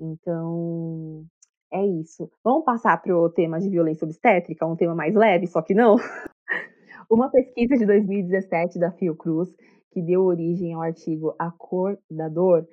Então, 0.00 1.24
é 1.72 1.86
isso. 1.86 2.28
Vamos 2.42 2.64
passar 2.64 3.00
para 3.00 3.16
o 3.16 3.30
tema 3.30 3.60
de 3.60 3.70
violência 3.70 4.04
obstétrica, 4.04 4.66
um 4.66 4.74
tema 4.74 4.96
mais 4.96 5.14
leve, 5.14 5.46
só 5.46 5.62
que 5.62 5.72
não. 5.72 5.94
Uma 7.08 7.30
pesquisa 7.30 7.76
de 7.76 7.86
2017 7.86 8.80
da 8.80 8.90
Fiocruz, 8.90 9.54
que 9.92 10.02
deu 10.02 10.24
origem 10.24 10.74
ao 10.74 10.82
artigo 10.82 11.32
A 11.38 11.52
Cor 11.52 11.96
da 12.10 12.28
Dor, 12.28 12.66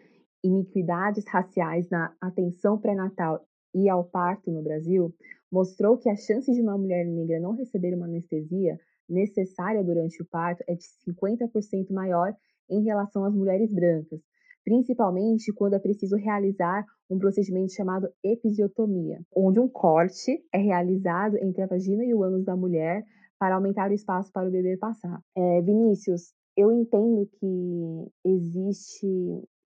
iniquidades 0.43 1.23
raciais 1.27 1.89
na 1.89 2.13
atenção 2.19 2.77
pré-natal 2.77 3.45
e 3.73 3.87
ao 3.89 4.03
parto 4.03 4.51
no 4.51 4.61
Brasil, 4.61 5.13
mostrou 5.51 5.97
que 5.97 6.09
a 6.09 6.15
chance 6.15 6.51
de 6.51 6.61
uma 6.61 6.77
mulher 6.77 7.05
negra 7.05 7.39
não 7.39 7.53
receber 7.53 7.93
uma 7.93 8.05
anestesia 8.05 8.79
necessária 9.07 9.83
durante 9.83 10.21
o 10.21 10.25
parto 10.25 10.63
é 10.67 10.75
de 10.75 10.83
50% 11.07 11.91
maior 11.91 12.33
em 12.69 12.83
relação 12.83 13.25
às 13.25 13.33
mulheres 13.33 13.73
brancas, 13.73 14.21
principalmente 14.63 15.51
quando 15.53 15.73
é 15.73 15.79
preciso 15.79 16.15
realizar 16.15 16.85
um 17.09 17.19
procedimento 17.19 17.73
chamado 17.73 18.07
episiotomia, 18.23 19.19
onde 19.35 19.59
um 19.59 19.67
corte 19.67 20.41
é 20.53 20.57
realizado 20.57 21.37
entre 21.37 21.61
a 21.61 21.67
vagina 21.67 22.05
e 22.05 22.13
o 22.13 22.23
ânus 22.23 22.45
da 22.45 22.55
mulher 22.55 23.03
para 23.37 23.55
aumentar 23.55 23.89
o 23.89 23.93
espaço 23.93 24.31
para 24.31 24.47
o 24.47 24.51
bebê 24.51 24.77
passar. 24.77 25.19
É, 25.35 25.61
Vinícius, 25.61 26.33
eu 26.55 26.71
entendo 26.71 27.27
que 27.39 28.07
existe 28.23 29.07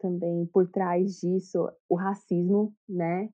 também 0.05 0.45
por 0.53 0.69
trás 0.69 1.19
disso 1.19 1.67
o 1.89 1.95
racismo, 1.95 2.71
né, 2.87 3.27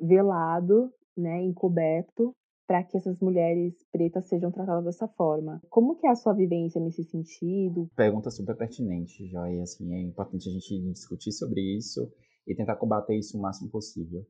velado, 0.00 0.92
né, 1.16 1.42
encoberto, 1.42 2.32
para 2.64 2.84
que 2.84 2.96
essas 2.96 3.18
mulheres 3.20 3.74
pretas 3.90 4.28
sejam 4.28 4.52
tratadas 4.52 4.84
dessa 4.84 5.08
forma. 5.08 5.60
Como 5.68 5.96
que 5.96 6.06
é 6.06 6.10
a 6.10 6.14
sua 6.14 6.32
vivência 6.32 6.80
nesse 6.80 7.02
sentido? 7.02 7.90
Pergunta 7.96 8.30
super 8.30 8.56
pertinente, 8.56 9.26
Joia. 9.26 9.64
Assim, 9.64 9.92
é 9.92 10.00
importante 10.00 10.48
a 10.48 10.52
gente 10.52 10.92
discutir 10.92 11.32
sobre 11.32 11.60
isso 11.76 12.08
e 12.46 12.54
tentar 12.54 12.76
combater 12.76 13.18
isso 13.18 13.36
o 13.36 13.42
máximo 13.42 13.68
possível. 13.68 14.24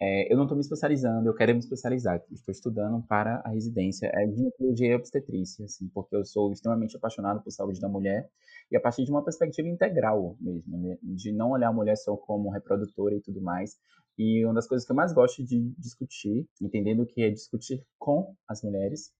É, 0.00 0.30
eu 0.30 0.36
não 0.36 0.44
estou 0.44 0.56
me 0.56 0.60
especializando, 0.60 1.26
eu 1.26 1.34
quero 1.34 1.52
me 1.52 1.58
especializar. 1.58 2.22
Estou 2.30 2.52
estudando 2.52 3.02
para 3.06 3.40
a 3.44 3.50
residência 3.50 4.10
é, 4.14 4.30
ginecologia 4.30 4.88
e 4.88 4.94
obstetrícia, 4.94 5.64
assim, 5.64 5.88
porque 5.88 6.14
eu 6.14 6.24
sou 6.24 6.52
extremamente 6.52 6.96
apaixonado 6.96 7.42
por 7.42 7.50
saúde 7.50 7.80
da 7.80 7.88
mulher 7.88 8.28
e 8.70 8.76
a 8.76 8.80
partir 8.80 9.04
de 9.04 9.10
uma 9.10 9.24
perspectiva 9.24 9.68
integral 9.68 10.36
mesmo, 10.40 10.76
né? 10.76 10.98
de 11.02 11.32
não 11.32 11.50
olhar 11.50 11.68
a 11.68 11.72
mulher 11.72 11.96
só 11.96 12.16
como 12.16 12.50
reprodutora 12.50 13.14
e 13.14 13.20
tudo 13.20 13.40
mais. 13.40 13.76
E 14.18 14.44
uma 14.44 14.54
das 14.54 14.66
coisas 14.66 14.86
que 14.86 14.92
eu 14.92 14.96
mais 14.96 15.12
gosto 15.12 15.44
de 15.44 15.74
discutir, 15.78 16.46
entendendo 16.60 17.02
o 17.02 17.06
que 17.06 17.22
é 17.22 17.30
discutir 17.30 17.82
com 17.98 18.34
as 18.48 18.62
mulheres, 18.62 19.12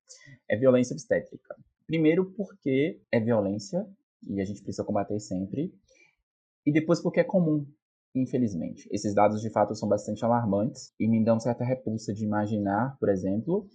é 0.48 0.56
violência 0.56 0.94
obstétrica. 0.94 1.54
Primeiro 1.86 2.32
porque 2.32 3.00
é 3.12 3.20
violência 3.20 3.86
e 4.26 4.40
a 4.40 4.44
gente 4.44 4.62
precisa 4.62 4.84
combater 4.84 5.20
sempre, 5.20 5.72
e 6.64 6.72
depois 6.72 7.00
porque 7.00 7.20
é 7.20 7.24
comum 7.24 7.64
infelizmente. 8.16 8.88
Esses 8.90 9.14
dados 9.14 9.40
de 9.40 9.50
fato 9.50 9.74
são 9.74 9.88
bastante 9.88 10.24
alarmantes 10.24 10.92
e 10.98 11.06
me 11.06 11.22
dão 11.22 11.38
certa 11.38 11.64
repulsa 11.64 12.12
de 12.12 12.24
imaginar, 12.24 12.96
por 12.98 13.08
exemplo, 13.08 13.68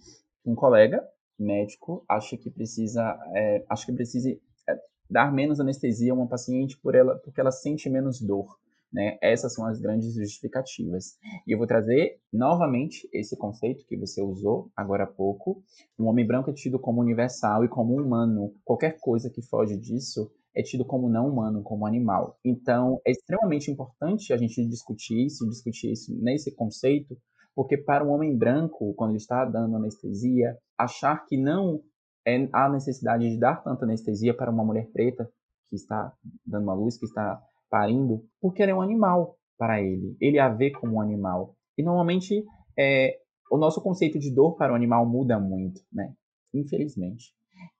um 0.44 0.54
colega 0.54 1.02
médico 1.38 2.04
acha 2.08 2.36
que 2.36 2.50
precisa, 2.50 3.18
é, 3.34 3.64
acha 3.68 3.86
que 3.86 3.92
precisa 3.92 4.30
é, 4.30 4.78
dar 5.08 5.32
menos 5.32 5.60
anestesia 5.60 6.12
a 6.12 6.14
uma 6.14 6.28
paciente 6.28 6.76
por 6.78 6.94
ela, 6.94 7.18
porque 7.18 7.40
ela 7.40 7.52
sente 7.52 7.88
menos 7.88 8.20
dor. 8.20 8.60
Né? 8.92 9.16
Essas 9.22 9.54
são 9.54 9.66
as 9.66 9.80
grandes 9.80 10.12
justificativas. 10.14 11.16
E 11.46 11.52
eu 11.52 11.58
vou 11.58 11.66
trazer 11.66 12.20
novamente 12.30 13.08
esse 13.10 13.34
conceito 13.36 13.86
que 13.86 13.96
você 13.96 14.20
usou 14.20 14.70
agora 14.76 15.04
há 15.04 15.06
pouco. 15.06 15.62
O 15.96 16.04
homem 16.04 16.26
branco 16.26 16.50
é 16.50 16.52
tido 16.52 16.78
como 16.78 17.00
universal 17.00 17.64
e 17.64 17.68
como 17.68 17.94
humano. 17.94 18.54
Qualquer 18.62 18.98
coisa 19.00 19.30
que 19.30 19.40
foge 19.40 19.78
disso 19.78 20.30
é 20.54 20.62
tido 20.62 20.84
como 20.84 21.08
não 21.08 21.28
humano, 21.28 21.62
como 21.62 21.86
animal. 21.86 22.38
Então, 22.44 23.00
é 23.06 23.10
extremamente 23.10 23.70
importante 23.70 24.32
a 24.32 24.36
gente 24.36 24.66
discutir 24.66 25.26
isso, 25.26 25.48
discutir 25.48 25.92
isso 25.92 26.14
nesse 26.22 26.54
conceito, 26.54 27.16
porque 27.54 27.76
para 27.76 28.04
um 28.04 28.10
homem 28.10 28.36
branco, 28.36 28.94
quando 28.94 29.10
ele 29.10 29.18
está 29.18 29.44
dando 29.44 29.76
anestesia, 29.76 30.56
achar 30.78 31.24
que 31.26 31.36
não 31.36 31.82
é, 32.26 32.48
há 32.52 32.68
necessidade 32.68 33.28
de 33.28 33.38
dar 33.38 33.62
tanta 33.62 33.84
anestesia 33.84 34.34
para 34.34 34.50
uma 34.50 34.64
mulher 34.64 34.88
preta 34.92 35.28
que 35.68 35.76
está 35.76 36.12
dando 36.44 36.64
uma 36.64 36.74
luz, 36.74 36.98
que 36.98 37.06
está 37.06 37.40
parindo, 37.70 38.24
porque 38.40 38.62
ele 38.62 38.72
é 38.72 38.74
um 38.74 38.82
animal 38.82 39.36
para 39.58 39.80
ele. 39.80 40.16
Ele 40.20 40.38
a 40.38 40.48
vê 40.48 40.70
como 40.70 40.96
um 40.96 41.00
animal. 41.00 41.56
E 41.76 41.82
normalmente 41.82 42.44
é, 42.78 43.18
o 43.50 43.56
nosso 43.56 43.80
conceito 43.82 44.18
de 44.18 44.34
dor 44.34 44.56
para 44.56 44.72
o 44.72 44.76
animal 44.76 45.06
muda 45.06 45.38
muito, 45.38 45.80
né? 45.92 46.12
Infelizmente. 46.52 47.34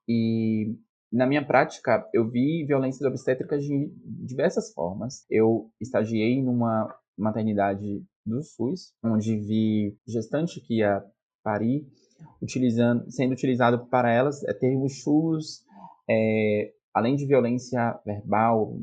E 0.09 0.75
na 1.13 1.27
minha 1.27 1.45
prática, 1.45 2.09
eu 2.15 2.27
vi 2.29 2.65
violências 2.65 3.07
obstétricas 3.07 3.63
de 3.63 3.93
diversas 4.05 4.73
formas. 4.73 5.27
Eu 5.29 5.71
estagiei 5.81 6.43
numa 6.43 6.89
maternidade 7.17 8.03
do 8.25 8.43
SUS, 8.43 8.95
onde 9.05 9.37
vi 9.37 9.99
gestante 10.07 10.61
que 10.61 10.79
ia 10.79 11.05
parir, 11.43 11.87
utilizando, 12.41 13.11
sendo 13.11 13.33
utilizado 13.33 13.87
para 13.87 14.11
elas 14.11 14.43
é, 14.45 14.55
termos 14.55 14.95
chus, 14.95 15.63
é, 16.09 16.73
além 16.95 17.17
de 17.17 17.27
violência 17.27 18.01
verbal, 18.07 18.75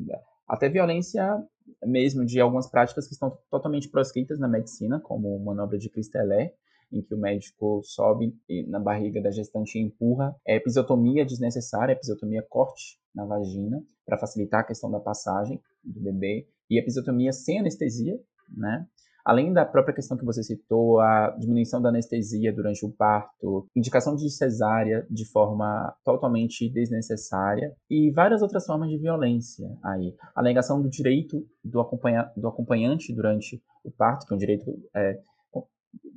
até 0.46 0.68
violência 0.68 1.42
mesmo 1.84 2.24
de 2.24 2.38
algumas 2.38 2.70
práticas 2.70 3.06
que 3.06 3.14
estão 3.14 3.36
totalmente 3.50 3.88
proscritas 3.88 4.38
na 4.38 4.46
medicina, 4.48 5.00
como 5.00 5.38
manobra 5.42 5.78
de 5.78 5.88
Cristelé, 5.88 6.54
em 6.92 7.02
que 7.02 7.14
o 7.14 7.18
médico 7.18 7.80
sobe 7.84 8.34
na 8.66 8.78
barriga 8.78 9.20
da 9.20 9.30
gestante 9.30 9.78
e 9.78 9.82
empurra, 9.82 10.34
é 10.46 10.56
episiotomia 10.56 11.24
desnecessária, 11.24 11.92
episiotomia 11.92 12.44
corte 12.48 12.98
na 13.14 13.24
vagina, 13.24 13.82
para 14.06 14.18
facilitar 14.18 14.60
a 14.60 14.64
questão 14.64 14.90
da 14.90 15.00
passagem 15.00 15.60
do 15.84 16.00
bebê, 16.00 16.46
e 16.68 16.78
episiotomia 16.78 17.32
sem 17.32 17.58
anestesia, 17.58 18.18
né? 18.48 18.86
Além 19.24 19.52
da 19.52 19.66
própria 19.66 19.94
questão 19.94 20.16
que 20.16 20.24
você 20.24 20.42
citou, 20.42 20.98
a 20.98 21.36
diminuição 21.38 21.80
da 21.80 21.90
anestesia 21.90 22.52
durante 22.52 22.84
o 22.86 22.90
parto, 22.90 23.66
indicação 23.76 24.16
de 24.16 24.30
cesárea 24.30 25.06
de 25.10 25.24
forma 25.30 25.94
totalmente 26.04 26.68
desnecessária 26.70 27.74
e 27.88 28.10
várias 28.10 28.40
outras 28.40 28.64
formas 28.64 28.88
de 28.88 28.98
violência 28.98 29.68
aí. 29.84 30.14
A 30.34 30.42
negação 30.42 30.80
do 30.80 30.88
direito 30.88 31.46
do, 31.62 31.80
acompanha, 31.80 32.30
do 32.34 32.48
acompanhante 32.48 33.14
durante 33.14 33.62
o 33.84 33.90
parto, 33.90 34.26
que 34.26 34.32
é 34.32 34.36
um 34.36 34.38
direito 34.38 34.64
é, 34.94 35.20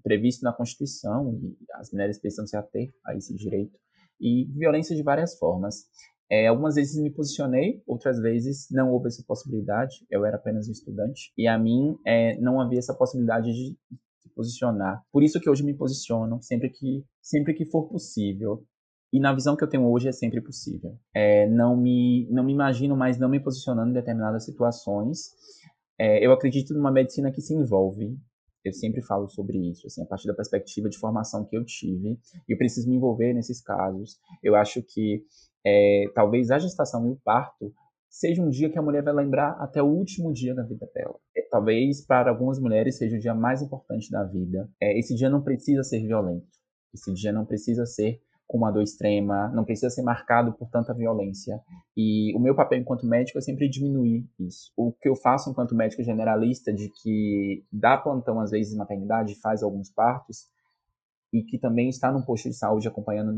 previsto 0.03 0.43
na 0.43 0.53
Constituição 0.53 1.33
e 1.41 1.55
as 1.73 1.91
mulheres 1.91 2.19
precisam 2.19 2.45
se 2.45 2.57
ater 2.57 2.91
a 3.05 3.15
esse 3.15 3.33
direito. 3.35 3.77
E 4.19 4.45
violência 4.53 4.95
de 4.95 5.03
várias 5.03 5.37
formas. 5.37 5.85
É, 6.29 6.47
algumas 6.47 6.75
vezes 6.75 7.01
me 7.01 7.11
posicionei, 7.11 7.83
outras 7.85 8.19
vezes 8.19 8.67
não 8.71 8.91
houve 8.91 9.07
essa 9.07 9.23
possibilidade. 9.27 10.05
Eu 10.09 10.25
era 10.25 10.37
apenas 10.37 10.67
um 10.67 10.71
estudante 10.71 11.31
e 11.37 11.47
a 11.47 11.57
mim 11.57 11.97
é, 12.05 12.39
não 12.39 12.59
havia 12.59 12.79
essa 12.79 12.93
possibilidade 12.93 13.51
de 13.53 13.77
posicionar. 14.35 15.03
Por 15.11 15.23
isso 15.23 15.39
que 15.39 15.49
hoje 15.49 15.63
me 15.63 15.75
posiciono 15.75 16.41
sempre 16.41 16.69
que 16.69 17.05
sempre 17.21 17.53
que 17.53 17.65
for 17.65 17.87
possível. 17.87 18.65
E 19.11 19.19
na 19.19 19.33
visão 19.33 19.55
que 19.55 19.63
eu 19.63 19.69
tenho 19.69 19.87
hoje 19.87 20.07
é 20.07 20.11
sempre 20.11 20.41
possível. 20.41 20.97
É, 21.13 21.47
não 21.47 21.77
me 21.77 22.27
não 22.31 22.43
me 22.43 22.53
imagino 22.53 22.95
mais 22.95 23.19
não 23.19 23.29
me 23.29 23.39
posicionando 23.39 23.91
em 23.91 23.93
determinadas 23.93 24.45
situações. 24.45 25.31
É, 25.99 26.25
eu 26.25 26.31
acredito 26.31 26.73
numa 26.73 26.91
medicina 26.91 27.31
que 27.31 27.41
se 27.41 27.53
envolve. 27.53 28.17
Eu 28.63 28.71
sempre 28.73 29.01
falo 29.01 29.27
sobre 29.27 29.57
isso, 29.57 29.87
assim, 29.87 30.01
a 30.01 30.05
partir 30.05 30.27
da 30.27 30.33
perspectiva 30.33 30.89
de 30.89 30.97
formação 30.97 31.45
que 31.45 31.57
eu 31.57 31.65
tive. 31.65 32.17
E 32.47 32.53
eu 32.53 32.57
preciso 32.57 32.89
me 32.89 32.95
envolver 32.95 33.33
nesses 33.33 33.61
casos. 33.61 34.19
Eu 34.41 34.55
acho 34.55 34.81
que 34.81 35.23
é, 35.65 36.05
talvez 36.13 36.49
a 36.51 36.59
gestação 36.59 37.07
e 37.07 37.11
o 37.11 37.19
parto 37.23 37.73
seja 38.09 38.41
um 38.41 38.49
dia 38.49 38.69
que 38.69 38.77
a 38.77 38.81
mulher 38.81 39.03
vai 39.03 39.13
lembrar 39.13 39.51
até 39.59 39.81
o 39.81 39.87
último 39.87 40.31
dia 40.31 40.53
da 40.53 40.63
vida 40.63 40.87
dela. 40.93 41.19
É, 41.35 41.41
talvez 41.49 42.05
para 42.05 42.29
algumas 42.29 42.59
mulheres 42.59 42.97
seja 42.97 43.17
o 43.17 43.19
dia 43.19 43.33
mais 43.33 43.61
importante 43.61 44.11
da 44.11 44.23
vida. 44.23 44.69
É, 44.79 44.97
esse 44.97 45.15
dia 45.15 45.29
não 45.29 45.41
precisa 45.41 45.83
ser 45.83 45.99
violento. 46.05 46.47
Esse 46.93 47.11
dia 47.11 47.31
não 47.33 47.43
precisa 47.43 47.85
ser 47.85 48.21
com 48.47 48.57
uma 48.57 48.71
dor 48.71 48.83
extrema, 48.83 49.49
não 49.49 49.63
precisa 49.63 49.89
ser 49.89 50.03
marcado 50.03 50.53
por 50.53 50.69
tanta 50.69 50.93
violência. 50.93 51.59
E 51.95 52.35
o 52.35 52.39
meu 52.39 52.55
papel 52.55 52.79
enquanto 52.79 53.05
médico 53.05 53.37
é 53.37 53.41
sempre 53.41 53.69
diminuir 53.69 54.27
isso. 54.39 54.71
O 54.77 54.91
que 54.91 55.09
eu 55.09 55.15
faço 55.15 55.49
enquanto 55.49 55.75
médico 55.75 56.03
generalista, 56.03 56.71
de 56.71 56.89
que 56.89 57.63
dá 57.71 57.97
plantão 57.97 58.39
às 58.39 58.51
vezes 58.51 58.73
em 58.73 58.77
maternidade, 58.77 59.39
faz 59.41 59.63
alguns 59.63 59.89
partos, 59.89 60.51
e 61.33 61.41
que 61.41 61.57
também 61.57 61.89
está 61.89 62.11
num 62.11 62.21
posto 62.21 62.47
de 62.47 62.55
saúde 62.55 62.87
acompanhando 62.87 63.35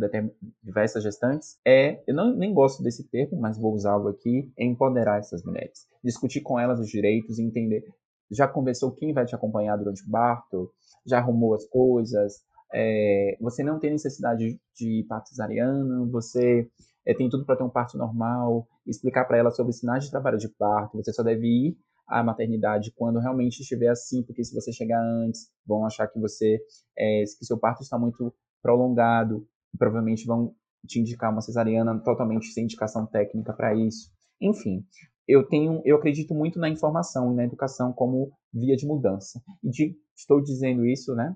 diversas 0.61 1.01
gestantes, 1.01 1.57
é, 1.65 2.03
eu 2.05 2.13
não, 2.13 2.35
nem 2.35 2.53
gosto 2.53 2.83
desse 2.83 3.07
termo, 3.09 3.39
mas 3.39 3.57
vou 3.57 3.73
usá-lo 3.73 4.09
aqui, 4.09 4.51
é 4.59 4.65
empoderar 4.65 5.19
essas 5.19 5.43
mulheres. 5.45 5.87
Discutir 6.03 6.41
com 6.41 6.59
elas 6.59 6.77
os 6.77 6.89
direitos, 6.89 7.39
entender, 7.39 7.85
já 8.29 8.49
conversou 8.49 8.91
quem 8.91 9.13
vai 9.13 9.25
te 9.25 9.33
acompanhar 9.33 9.77
durante 9.77 10.03
o 10.03 10.11
parto, 10.11 10.69
já 11.05 11.19
arrumou 11.19 11.53
as 11.53 11.63
coisas, 11.65 12.43
é, 12.75 13.37
você 13.39 13.63
não 13.63 13.79
tem 13.79 13.91
necessidade 13.91 14.59
de 14.75 15.05
parto 15.07 15.29
cesariano, 15.29 16.11
você 16.11 16.69
é, 17.05 17.13
tem 17.13 17.29
tudo 17.29 17.45
para 17.45 17.55
ter 17.55 17.63
um 17.63 17.69
parto 17.69 17.97
normal, 17.97 18.67
explicar 18.85 19.23
para 19.23 19.37
ela 19.37 19.49
sobre 19.49 19.71
sinais 19.71 20.03
de 20.03 20.11
trabalho 20.11 20.37
de 20.37 20.49
parto, 20.49 20.97
você 20.97 21.13
só 21.13 21.23
deve 21.23 21.47
ir 21.47 21.77
a 22.05 22.21
maternidade 22.21 22.91
quando 22.95 23.17
realmente 23.17 23.61
estiver 23.61 23.87
assim, 23.87 24.21
porque 24.23 24.43
se 24.43 24.53
você 24.53 24.73
chegar 24.73 25.01
antes, 25.01 25.49
vão 25.65 25.85
achar 25.85 26.07
que 26.07 26.19
você 26.19 26.59
é, 26.97 27.23
que 27.23 27.45
seu 27.45 27.57
parto 27.57 27.81
está 27.81 27.97
muito 27.97 28.33
prolongado, 28.61 29.47
provavelmente 29.77 30.25
vão 30.25 30.53
te 30.85 30.99
indicar 30.99 31.31
uma 31.31 31.41
cesariana 31.41 31.97
totalmente 32.03 32.47
sem 32.47 32.65
indicação 32.65 33.05
técnica 33.07 33.53
para 33.53 33.73
isso. 33.73 34.11
Enfim, 34.39 34.85
eu 35.27 35.47
tenho, 35.47 35.81
eu 35.85 35.95
acredito 35.95 36.35
muito 36.35 36.59
na 36.59 36.69
informação 36.69 37.31
e 37.31 37.35
na 37.35 37.45
educação 37.45 37.93
como 37.93 38.31
via 38.53 38.75
de 38.75 38.85
mudança. 38.85 39.41
E 39.63 39.69
de, 39.69 39.95
estou 40.15 40.41
dizendo 40.41 40.85
isso, 40.85 41.15
né, 41.15 41.35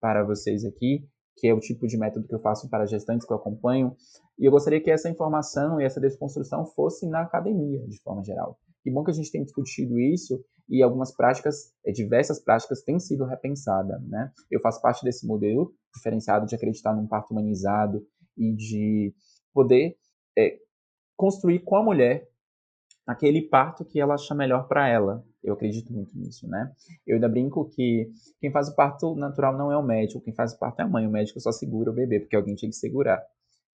para 0.00 0.24
vocês 0.24 0.64
aqui, 0.64 1.06
que 1.36 1.48
é 1.48 1.54
o 1.54 1.60
tipo 1.60 1.86
de 1.86 1.96
método 1.96 2.26
que 2.26 2.34
eu 2.34 2.40
faço 2.40 2.68
para 2.68 2.86
gestantes 2.86 3.26
que 3.26 3.32
eu 3.32 3.36
acompanho, 3.36 3.96
e 4.38 4.44
eu 4.44 4.50
gostaria 4.50 4.80
que 4.80 4.90
essa 4.90 5.08
informação 5.08 5.80
e 5.80 5.84
essa 5.84 6.00
desconstrução 6.00 6.66
fosse 6.66 7.08
na 7.08 7.22
academia, 7.22 7.86
de 7.86 8.00
forma 8.02 8.22
geral. 8.22 8.58
Que 8.82 8.90
bom 8.90 9.04
que 9.04 9.10
a 9.10 9.14
gente 9.14 9.30
tem 9.30 9.42
discutido 9.42 9.98
isso 9.98 10.42
e 10.68 10.82
algumas 10.82 11.14
práticas, 11.14 11.72
eh, 11.84 11.92
diversas 11.92 12.42
práticas 12.42 12.82
têm 12.82 12.98
sido 12.98 13.24
repensadas, 13.24 14.00
né? 14.06 14.30
Eu 14.50 14.60
faço 14.60 14.80
parte 14.80 15.04
desse 15.04 15.26
modelo 15.26 15.74
diferenciado 15.94 16.46
de 16.46 16.54
acreditar 16.54 16.94
num 16.94 17.06
parto 17.06 17.32
humanizado 17.32 18.06
e 18.38 18.54
de 18.54 19.14
poder 19.52 19.96
é, 20.38 20.58
construir 21.16 21.60
com 21.60 21.76
a 21.76 21.82
mulher 21.82 22.29
aquele 23.10 23.42
parto 23.42 23.84
que 23.84 24.00
ela 24.00 24.14
acha 24.14 24.34
melhor 24.34 24.66
para 24.68 24.88
ela. 24.88 25.24
Eu 25.42 25.54
acredito 25.54 25.92
muito 25.92 26.16
nisso, 26.16 26.46
né? 26.48 26.70
Eu 27.06 27.14
ainda 27.14 27.28
brinco 27.28 27.68
que 27.70 28.10
quem 28.40 28.50
faz 28.50 28.68
o 28.68 28.74
parto 28.74 29.14
natural 29.14 29.56
não 29.56 29.72
é 29.72 29.76
o 29.76 29.82
médico, 29.82 30.20
quem 30.20 30.34
faz 30.34 30.52
o 30.52 30.58
parto 30.58 30.80
é 30.80 30.84
a 30.84 30.88
mãe. 30.88 31.06
O 31.06 31.10
médico 31.10 31.40
só 31.40 31.50
segura 31.50 31.90
o 31.90 31.94
bebê, 31.94 32.20
porque 32.20 32.36
alguém 32.36 32.54
tinha 32.54 32.70
que 32.70 32.76
segurar 32.76 33.22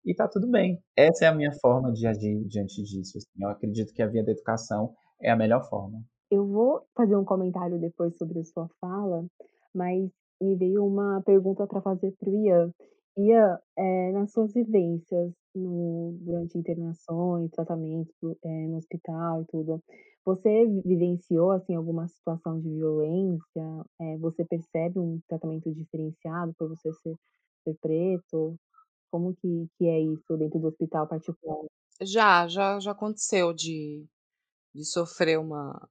e 0.06 0.14
tá 0.14 0.28
tudo 0.28 0.48
bem. 0.48 0.80
Essa 0.96 1.26
é 1.26 1.28
a 1.28 1.36
minha 1.36 1.52
forma 1.60 1.92
de 1.92 2.06
agir 2.06 2.46
diante 2.46 2.82
disso. 2.84 3.18
Assim. 3.18 3.44
Eu 3.44 3.50
acredito 3.50 3.94
que 3.94 4.02
a 4.02 4.08
via 4.08 4.24
da 4.24 4.32
educação 4.32 4.94
é 5.20 5.32
a 5.32 5.36
melhor 5.36 5.68
forma. 5.68 6.04
Eu 6.30 6.46
vou 6.46 6.84
fazer 6.96 7.16
um 7.16 7.26
comentário 7.26 7.80
depois 7.80 8.16
sobre 8.18 8.40
a 8.40 8.44
sua 8.44 8.70
fala, 8.80 9.26
mas 9.74 10.10
me 10.40 10.56
veio 10.56 10.86
uma 10.86 11.22
pergunta 11.26 11.66
para 11.66 11.82
fazer 11.82 12.14
para 12.20 12.30
o 12.30 12.46
Ian. 12.46 12.72
Ian, 13.18 13.58
é, 13.78 14.12
nas 14.12 14.32
suas 14.32 14.54
vivências 14.54 15.34
no, 15.56 16.18
durante 16.22 16.58
internações, 16.58 17.50
tratamentos 17.52 18.14
é, 18.44 18.68
no 18.68 18.78
hospital 18.78 19.42
e 19.42 19.46
tudo, 19.48 19.82
você 20.26 20.66
vivenciou 20.86 21.52
assim 21.52 21.76
alguma 21.76 22.08
situação 22.08 22.60
de 22.60 22.70
violência? 22.70 23.86
É, 24.02 24.18
você 24.18 24.44
percebe 24.46 25.00
um 25.00 25.20
tratamento 25.30 25.74
diferenciado 25.74 26.54
por 26.58 26.70
você 26.70 26.92
ser, 26.94 27.16
ser 27.64 27.76
preto? 27.82 28.56
Como 29.12 29.36
que 29.36 29.68
que 29.78 29.88
é 29.88 30.00
isso 30.02 30.38
dentro 30.38 30.60
do 30.60 30.68
hospital 30.68 31.08
particular? 31.08 31.66
Já, 32.02 32.48
já 32.48 32.80
já 32.80 32.92
aconteceu 32.92 33.54
de 33.54 34.06
de 34.76 34.86
sofrer 34.86 35.40
uma 35.40 35.90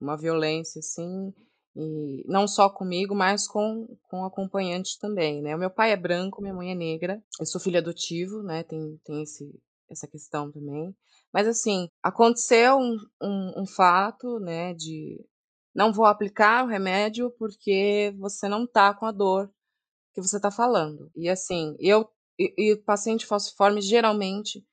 uma 0.00 0.16
violência, 0.16 0.80
assim, 0.80 1.34
e 1.78 2.24
não 2.26 2.48
só 2.48 2.68
comigo, 2.70 3.14
mas 3.14 3.46
com 3.48 3.86
com 4.10 4.24
acompanhantes 4.24 4.96
também, 4.98 5.42
né. 5.42 5.54
O 5.56 5.58
meu 5.58 5.70
pai 5.70 5.92
é 5.92 5.96
branco, 5.96 6.42
minha 6.42 6.54
mãe 6.54 6.72
é 6.72 6.74
negra, 6.74 7.22
eu 7.40 7.46
sou 7.46 7.60
filho 7.60 7.78
adotivo, 7.78 8.42
né, 8.42 8.64
tem 8.64 8.98
tem 9.04 9.22
esse 9.22 9.44
essa 9.90 10.06
questão 10.08 10.50
também. 10.52 10.94
Mas, 11.32 11.46
assim, 11.48 11.88
aconteceu 12.02 12.76
um 12.78 12.96
um 13.22 13.62
um 13.62 13.66
fato, 13.66 14.38
né, 14.40 14.74
de: 14.74 15.24
"Não 15.74 15.92
vou 15.92 16.06
aplicar 16.06 16.64
o 16.64 16.68
remédio, 16.68 17.30
porque 17.38 18.14
você 18.18 18.48
não 18.48 18.66
tá 18.66 18.92
com 18.94 19.06
a 19.06 19.12
dor 19.12 19.50
que 20.14 20.20
você 20.22 20.36
está 20.36 20.50
falando. 20.50 21.10
E 21.16 21.28
assim, 21.28 21.76
eu 21.78 22.08
e, 22.38 22.72
e 22.72 22.76
paciente 22.76 23.26
falciforme 23.26 23.80
geralmente 23.80 24.64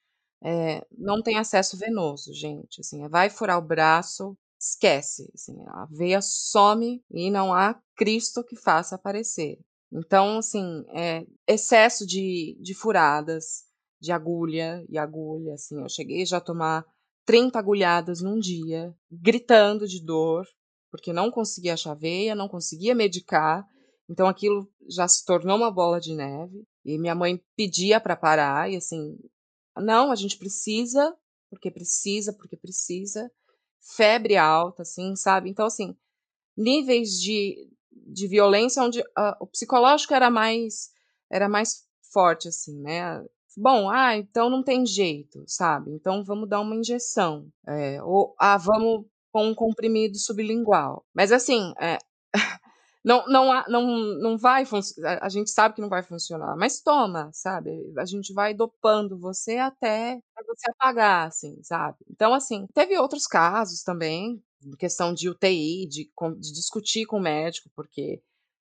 é, 0.43 0.85
não 0.91 1.21
tem 1.21 1.37
acesso 1.39 1.77
venoso, 1.77 2.33
gente. 2.33 2.81
Assim, 2.81 3.07
vai 3.09 3.29
furar 3.29 3.57
o 3.59 3.61
braço, 3.61 4.37
esquece. 4.59 5.29
Assim, 5.33 5.55
a 5.67 5.85
veia 5.91 6.21
some 6.21 7.03
e 7.11 7.29
não 7.29 7.53
há 7.53 7.79
Cristo 7.95 8.43
que 8.43 8.55
faça 8.55 8.95
aparecer. 8.95 9.59
Então, 9.91 10.39
assim, 10.39 10.83
é, 10.89 11.25
excesso 11.47 12.05
de, 12.05 12.57
de 12.59 12.73
furadas, 12.73 13.63
de 14.01 14.11
agulha 14.11 14.85
e 14.89 14.97
agulha, 14.97 15.53
assim, 15.53 15.79
eu 15.81 15.89
cheguei 15.89 16.25
já 16.25 16.37
a 16.37 16.41
tomar 16.41 16.85
30 17.25 17.57
agulhadas 17.57 18.21
num 18.21 18.39
dia, 18.39 18.93
gritando 19.09 19.87
de 19.87 20.03
dor, 20.03 20.45
porque 20.91 21.11
não 21.11 21.31
conseguia 21.31 21.73
achar 21.73 21.95
veia, 21.95 22.35
não 22.35 22.47
conseguia 22.47 22.93
medicar, 22.93 23.65
então 24.09 24.27
aquilo 24.27 24.69
já 24.87 25.07
se 25.07 25.25
tornou 25.25 25.57
uma 25.57 25.71
bola 25.71 25.99
de 25.99 26.13
neve, 26.13 26.63
e 26.83 26.97
minha 26.97 27.15
mãe 27.15 27.41
pedia 27.55 27.99
para 27.99 28.15
parar, 28.15 28.71
e 28.71 28.75
assim, 28.75 29.17
não, 29.75 30.11
a 30.11 30.15
gente 30.15 30.37
precisa, 30.37 31.15
porque 31.49 31.71
precisa, 31.71 32.33
porque 32.33 32.55
precisa, 32.55 33.31
febre 33.95 34.35
alta, 34.35 34.81
assim, 34.81 35.15
sabe? 35.15 35.49
Então, 35.49 35.65
assim, 35.65 35.95
níveis 36.57 37.19
de, 37.19 37.69
de 37.91 38.27
violência 38.27 38.81
onde 38.81 39.01
uh, 39.01 39.35
o 39.39 39.47
psicológico 39.47 40.13
era 40.13 40.29
mais 40.29 40.93
era 41.29 41.49
mais 41.49 41.85
forte, 42.13 42.47
assim, 42.47 42.79
né? 42.81 43.23
Bom, 43.57 43.89
ah, 43.89 44.17
então 44.17 44.49
não 44.49 44.63
tem 44.63 44.85
jeito, 44.85 45.43
sabe? 45.47 45.91
Então 45.91 46.23
vamos 46.23 46.47
dar 46.49 46.61
uma 46.61 46.75
injeção. 46.75 47.47
É, 47.67 48.01
ou, 48.03 48.35
ah, 48.39 48.57
vamos 48.57 49.05
com 49.31 49.47
um 49.47 49.55
comprimido 49.55 50.17
sublingual. 50.17 51.05
Mas 51.13 51.31
assim, 51.31 51.73
é, 51.79 51.97
não, 53.05 53.23
não, 53.27 53.63
não, 53.67 53.87
não 54.19 54.37
vai 54.37 54.65
funcionar. 54.65 55.19
A 55.21 55.29
gente 55.29 55.51
sabe 55.51 55.75
que 55.75 55.81
não 55.81 55.89
vai 55.89 56.01
funcionar, 56.01 56.57
mas 56.57 56.81
toma, 56.81 57.29
sabe? 57.31 57.69
A 57.99 58.05
gente 58.05 58.33
vai 58.33 58.51
dopando 58.51 59.19
você 59.19 59.57
até 59.57 60.19
você 60.47 60.71
apagar, 60.71 61.27
assim, 61.27 61.61
sabe? 61.61 61.97
Então, 62.09 62.33
assim, 62.33 62.65
teve 62.73 62.97
outros 62.97 63.27
casos 63.27 63.83
também, 63.83 64.43
questão 64.79 65.13
de 65.13 65.29
UTI, 65.29 65.87
de, 65.87 66.09
de 66.39 66.53
discutir 66.53 67.05
com 67.05 67.17
o 67.17 67.21
médico, 67.21 67.69
porque 67.75 68.23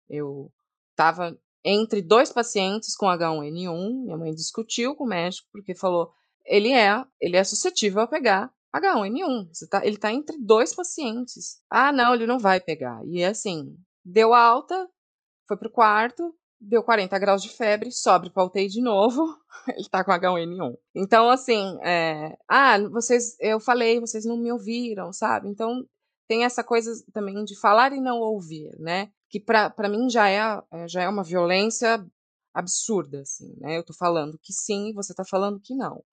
eu 0.09 0.51
estava 0.91 1.37
entre 1.63 2.01
dois 2.01 2.31
pacientes 2.31 2.95
com 2.95 3.05
H1N1. 3.05 4.03
Minha 4.03 4.17
mãe 4.17 4.33
discutiu 4.33 4.95
com 4.95 5.03
o 5.03 5.07
médico 5.07 5.47
porque 5.51 5.75
falou: 5.75 6.11
ele 6.43 6.71
é, 6.71 7.05
ele 7.21 7.37
é 7.37 7.43
suscetível 7.43 8.01
a 8.01 8.07
pegar 8.07 8.51
H1N1. 8.75 9.67
Tá, 9.69 9.85
ele 9.85 9.95
está 9.95 10.11
entre 10.11 10.37
dois 10.39 10.73
pacientes. 10.73 11.61
Ah, 11.69 11.91
não, 11.91 12.15
ele 12.15 12.25
não 12.25 12.39
vai 12.39 12.59
pegar. 12.59 12.99
E 13.05 13.23
assim, 13.23 13.77
deu 14.03 14.33
alta, 14.33 14.89
foi 15.47 15.57
pro 15.57 15.69
quarto, 15.69 16.35
deu 16.59 16.83
40 16.83 17.17
graus 17.19 17.41
de 17.41 17.49
febre, 17.49 17.91
sobe 17.91 18.29
para 18.29 18.45
UTI 18.45 18.67
de 18.67 18.81
novo, 18.81 19.37
ele 19.75 19.89
tá 19.89 20.03
com 20.03 20.11
H1N1. 20.11 20.77
Então, 20.95 21.29
assim, 21.29 21.77
é, 21.83 22.37
ah, 22.47 22.77
vocês, 22.89 23.37
eu 23.39 23.59
falei, 23.59 23.99
vocês 23.99 24.25
não 24.25 24.37
me 24.37 24.51
ouviram, 24.51 25.11
sabe? 25.11 25.49
Então, 25.49 25.85
tem 26.27 26.45
essa 26.45 26.63
coisa 26.63 26.91
também 27.13 27.43
de 27.43 27.59
falar 27.59 27.91
e 27.93 27.99
não 27.99 28.19
ouvir, 28.19 28.71
né? 28.79 29.11
que 29.33 29.39
para 29.39 29.89
mim 29.89 30.07
já 30.11 30.29
é, 30.29 30.61
é, 30.71 30.87
já 30.87 31.01
é 31.01 31.09
uma 31.09 31.23
violência 31.23 32.05
absurda, 32.53 33.21
assim, 33.21 33.51
né? 33.57 33.75
Eu 33.79 33.83
tô 33.83 33.91
falando 33.91 34.37
que 34.37 34.53
sim, 34.53 34.93
você 34.93 35.11
tá 35.11 35.25
falando 35.25 35.59
que 35.59 35.73
não. 35.73 36.03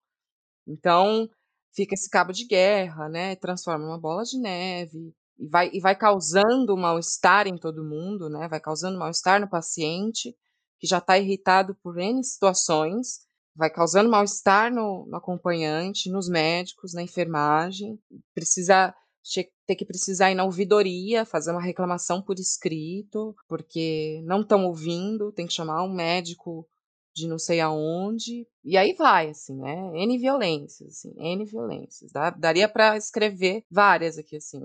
Então, 0.66 1.28
fica 1.74 1.92
esse 1.94 2.08
cabo 2.08 2.32
de 2.32 2.46
guerra, 2.46 3.10
né? 3.10 3.36
Transforma 3.36 3.84
uma 3.84 4.00
bola 4.00 4.22
de 4.24 4.38
neve 4.38 5.14
e 5.40 5.48
vai, 5.48 5.70
e 5.72 5.80
vai 5.80 5.96
causando 5.96 6.76
mal-estar 6.76 7.46
em 7.46 7.56
todo 7.56 7.82
mundo, 7.82 8.28
né? 8.28 8.46
Vai 8.46 8.60
causando 8.60 8.98
mal-estar 8.98 9.40
no 9.40 9.48
paciente, 9.48 10.36
que 10.78 10.86
já 10.86 10.98
está 10.98 11.18
irritado 11.18 11.74
por 11.82 11.98
N 11.98 12.22
situações, 12.22 13.20
vai 13.56 13.70
causando 13.70 14.10
mal-estar 14.10 14.72
no, 14.72 15.06
no 15.06 15.16
acompanhante, 15.16 16.10
nos 16.10 16.28
médicos, 16.28 16.92
na 16.92 17.02
enfermagem, 17.02 17.98
precisa 18.34 18.94
ter 19.66 19.76
que 19.76 19.84
precisar 19.84 20.30
ir 20.30 20.34
na 20.34 20.44
ouvidoria, 20.44 21.24
fazer 21.24 21.52
uma 21.52 21.62
reclamação 21.62 22.20
por 22.22 22.38
escrito, 22.38 23.34
porque 23.48 24.20
não 24.24 24.40
estão 24.40 24.66
ouvindo, 24.66 25.32
tem 25.32 25.46
que 25.46 25.52
chamar 25.52 25.84
um 25.84 25.92
médico 25.92 26.66
de 27.14 27.28
não 27.28 27.38
sei 27.38 27.60
aonde, 27.60 28.46
e 28.64 28.76
aí 28.76 28.94
vai, 28.94 29.30
assim, 29.30 29.56
né? 29.56 29.90
N 29.94 30.18
violências, 30.18 30.96
assim, 30.96 31.12
N 31.16 31.44
violências. 31.44 32.10
Dá, 32.12 32.30
daria 32.30 32.68
para 32.68 32.96
escrever 32.96 33.64
várias 33.70 34.18
aqui, 34.18 34.36
assim. 34.36 34.60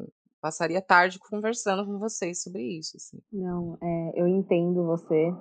Passaria 0.45 0.79
tarde 0.79 1.17
conversando 1.17 1.83
com 1.87 1.97
vocês 1.97 2.43
sobre 2.43 2.61
isso, 2.77 2.97
assim. 2.97 3.17
Não, 3.33 3.79
é, 3.81 4.21
eu 4.21 4.27
entendo 4.27 4.85
você, 4.85 5.33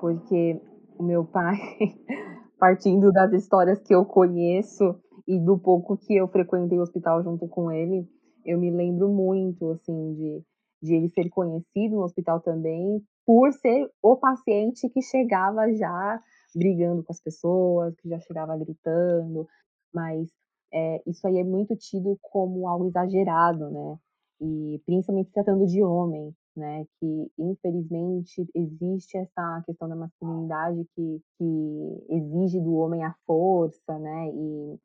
porque 0.00 0.60
o 0.98 1.04
meu 1.04 1.24
pai, 1.24 1.54
partindo 2.58 3.12
das 3.12 3.32
histórias 3.32 3.80
que 3.84 3.94
eu 3.94 4.04
conheço 4.04 5.00
e 5.28 5.38
do 5.38 5.56
pouco 5.56 5.96
que 5.96 6.16
eu 6.16 6.26
frequentei 6.26 6.76
o 6.76 6.82
hospital 6.82 7.22
junto 7.22 7.46
com 7.46 7.70
ele, 7.70 8.04
eu 8.44 8.58
me 8.58 8.68
lembro 8.68 9.08
muito, 9.08 9.70
assim, 9.70 10.14
de, 10.16 10.42
de 10.82 10.92
ele 10.92 11.08
ser 11.08 11.28
conhecido 11.30 11.94
no 11.94 12.02
hospital 12.02 12.40
também 12.40 13.00
por 13.24 13.52
ser 13.52 13.88
o 14.02 14.16
paciente 14.16 14.88
que 14.88 15.00
chegava 15.02 15.72
já 15.72 16.20
brigando 16.52 17.04
com 17.04 17.12
as 17.12 17.20
pessoas, 17.20 17.94
que 17.94 18.08
já 18.08 18.18
chegava 18.18 18.58
gritando, 18.58 19.46
mas 19.94 20.28
é, 20.74 21.00
isso 21.06 21.24
aí 21.28 21.38
é 21.38 21.44
muito 21.44 21.76
tido 21.76 22.18
como 22.20 22.66
algo 22.66 22.88
exagerado, 22.88 23.70
né? 23.70 23.96
E 24.40 24.80
principalmente 24.86 25.32
tratando 25.32 25.66
de 25.66 25.82
homem, 25.82 26.34
né? 26.56 26.84
Que 27.00 27.30
infelizmente 27.38 28.46
existe 28.54 29.16
essa 29.16 29.62
questão 29.66 29.88
da 29.88 29.96
masculinidade 29.96 30.84
que, 30.94 31.20
que 31.38 32.04
exige 32.10 32.60
do 32.60 32.74
homem 32.74 33.02
a 33.04 33.14
força, 33.26 33.98
né? 33.98 34.28
E 34.30 34.78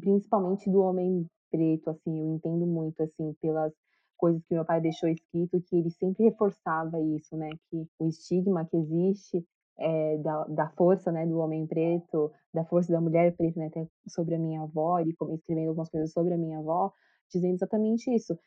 principalmente 0.00 0.70
do 0.70 0.80
homem 0.80 1.26
preto, 1.50 1.90
assim, 1.90 2.20
eu 2.20 2.34
entendo 2.34 2.66
muito, 2.66 3.02
assim, 3.02 3.32
pelas 3.40 3.72
coisas 4.16 4.42
que 4.44 4.54
meu 4.54 4.64
pai 4.64 4.80
deixou 4.80 5.08
escrito, 5.08 5.60
que 5.62 5.76
ele 5.76 5.90
sempre 5.90 6.24
reforçava 6.24 7.00
isso, 7.00 7.36
né, 7.36 7.50
que 7.70 7.86
o 7.98 8.08
estigma 8.08 8.64
que 8.64 8.76
existe 8.76 9.44
é, 9.78 10.18
da, 10.18 10.44
da 10.44 10.68
força, 10.70 11.12
né, 11.12 11.26
do 11.26 11.38
homem 11.38 11.66
preto, 11.66 12.32
da 12.52 12.64
força 12.64 12.92
da 12.92 13.00
mulher 13.00 13.36
preta, 13.36 13.60
né, 13.60 13.66
até 13.66 13.86
sobre 14.08 14.34
a 14.34 14.38
minha 14.38 14.62
avó, 14.62 14.98
ele 14.98 15.14
escrevendo 15.34 15.68
algumas 15.68 15.90
coisas 15.90 16.12
sobre 16.12 16.34
a 16.34 16.38
minha 16.38 16.58
avó, 16.58 16.92
dizendo 17.30 17.54
exatamente 17.54 18.10
isso, 18.14 18.38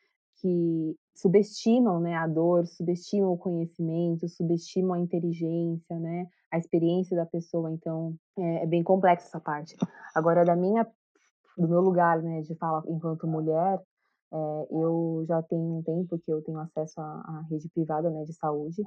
que 0.42 0.96
subestimam, 1.16 2.00
né, 2.00 2.16
a 2.16 2.28
dor, 2.28 2.66
subestimam 2.66 3.34
o 3.34 3.38
conhecimento, 3.38 4.28
subestimam 4.28 4.94
a 4.94 5.00
inteligência, 5.00 6.00
né, 6.00 6.28
a 6.52 6.58
experiência 6.58 7.16
da 7.16 7.26
pessoa, 7.26 7.72
então 7.72 8.16
é, 8.38 8.64
é 8.64 8.66
bem 8.66 8.84
complexa 8.84 9.28
essa 9.28 9.40
parte. 9.40 9.76
Agora, 10.16 10.46
da 10.46 10.56
minha 10.56 10.88
do 11.58 11.68
meu 11.68 11.82
lugar, 11.82 12.22
né, 12.22 12.42
de 12.42 12.56
fala 12.56 12.82
enquanto 12.88 13.28
mulher, 13.28 13.82
é, 14.32 14.68
eu 14.72 15.26
já 15.28 15.42
tenho 15.44 15.80
um 15.80 15.84
tempo 15.84 16.18
que 16.20 16.32
eu 16.32 16.42
tenho 16.42 16.60
acesso 16.60 17.02
à, 17.02 17.04
à, 17.04 17.46
rede 17.50 17.68
privada, 17.70 18.10
né, 18.10 18.24
de 18.24 18.34
saúde, 18.34 18.82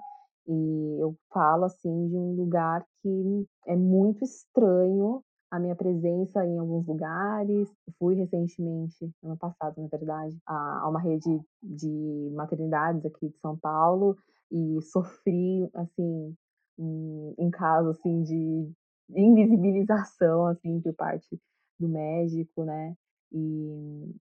e 0.48 0.96
eu 0.98 1.14
falo, 1.32 1.64
assim, 1.64 2.09
de 2.09 2.16
um 2.16 2.34
lugar 2.34 2.84
que 3.03 3.46
é 3.66 3.76
muito 3.76 4.24
estranho 4.24 5.22
a 5.53 5.59
minha 5.59 5.76
presença 5.76 6.44
em 6.46 6.59
alguns 6.59 6.86
lugares. 6.86 7.68
Fui 7.98 8.14
recentemente, 8.14 9.12
ano 9.22 9.36
passado, 9.36 9.82
na 9.82 9.86
verdade, 9.86 10.34
a, 10.46 10.80
a 10.80 10.88
uma 10.88 10.98
rede 10.98 11.40
de 11.62 12.32
maternidades 12.34 13.05
aqui 13.05 13.28
de 13.28 13.38
São 13.38 13.57
Paulo 13.59 14.16
e 14.50 14.80
sofri, 14.80 15.68
assim, 15.74 16.34
um, 16.78 17.34
um 17.38 17.50
caso, 17.50 17.90
assim, 17.90 18.22
de 18.22 18.72
invisibilização, 19.14 20.46
assim, 20.46 20.80
por 20.80 20.94
parte 20.94 21.38
do 21.78 21.86
médico, 21.86 22.64
né? 22.64 22.96
E, 23.30 24.14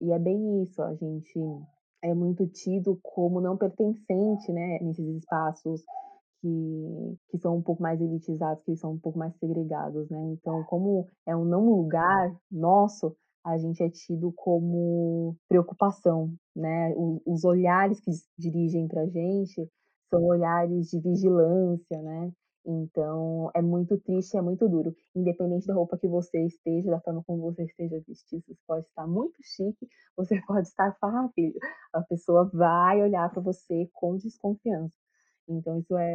e 0.00 0.10
é 0.10 0.18
bem 0.18 0.62
isso, 0.62 0.82
a 0.82 0.94
gente 0.94 1.38
é 2.00 2.14
muito 2.14 2.46
tido 2.46 2.98
como 3.02 3.42
não 3.42 3.58
pertencente, 3.58 4.50
né, 4.52 4.78
nesses 4.80 5.06
espaços 5.16 5.84
que, 6.40 7.16
que 7.30 7.38
são 7.38 7.56
um 7.56 7.62
pouco 7.62 7.82
mais 7.82 8.00
elitizados, 8.00 8.62
que 8.64 8.76
são 8.76 8.92
um 8.92 8.98
pouco 8.98 9.18
mais 9.18 9.34
segregados, 9.36 10.08
né? 10.08 10.20
Então, 10.32 10.64
como 10.64 11.06
é 11.26 11.36
um 11.36 11.44
não 11.44 11.68
lugar 11.68 12.34
nosso, 12.50 13.16
a 13.44 13.56
gente 13.58 13.82
é 13.82 13.90
tido 13.90 14.32
como 14.32 15.36
preocupação, 15.48 16.32
né? 16.54 16.94
Os 17.26 17.44
olhares 17.44 18.00
que 18.00 18.10
dirigem 18.38 18.86
para 18.88 19.02
a 19.02 19.06
gente 19.06 19.68
são 20.10 20.24
olhares 20.24 20.90
de 20.90 21.00
vigilância, 21.00 22.02
né? 22.02 22.32
Então, 22.70 23.50
é 23.54 23.62
muito 23.62 23.98
triste, 23.98 24.36
é 24.36 24.42
muito 24.42 24.68
duro. 24.68 24.94
Independente 25.14 25.66
da 25.66 25.74
roupa 25.74 25.96
que 25.96 26.06
você 26.06 26.44
esteja, 26.44 26.90
da 26.90 27.00
forma 27.00 27.22
como 27.26 27.40
você 27.42 27.64
esteja 27.64 27.98
vestido, 28.06 28.44
você 28.46 28.54
pode 28.66 28.86
estar 28.86 29.06
muito 29.06 29.36
chique, 29.42 29.88
você 30.16 30.38
pode 30.46 30.68
estar 30.68 30.94
farrapilho. 31.00 31.58
A 31.94 32.02
pessoa 32.02 32.44
vai 32.52 33.02
olhar 33.02 33.30
para 33.30 33.40
você 33.40 33.88
com 33.94 34.16
desconfiança. 34.18 34.92
Então, 35.48 35.78
isso 35.78 35.96
é, 35.96 36.12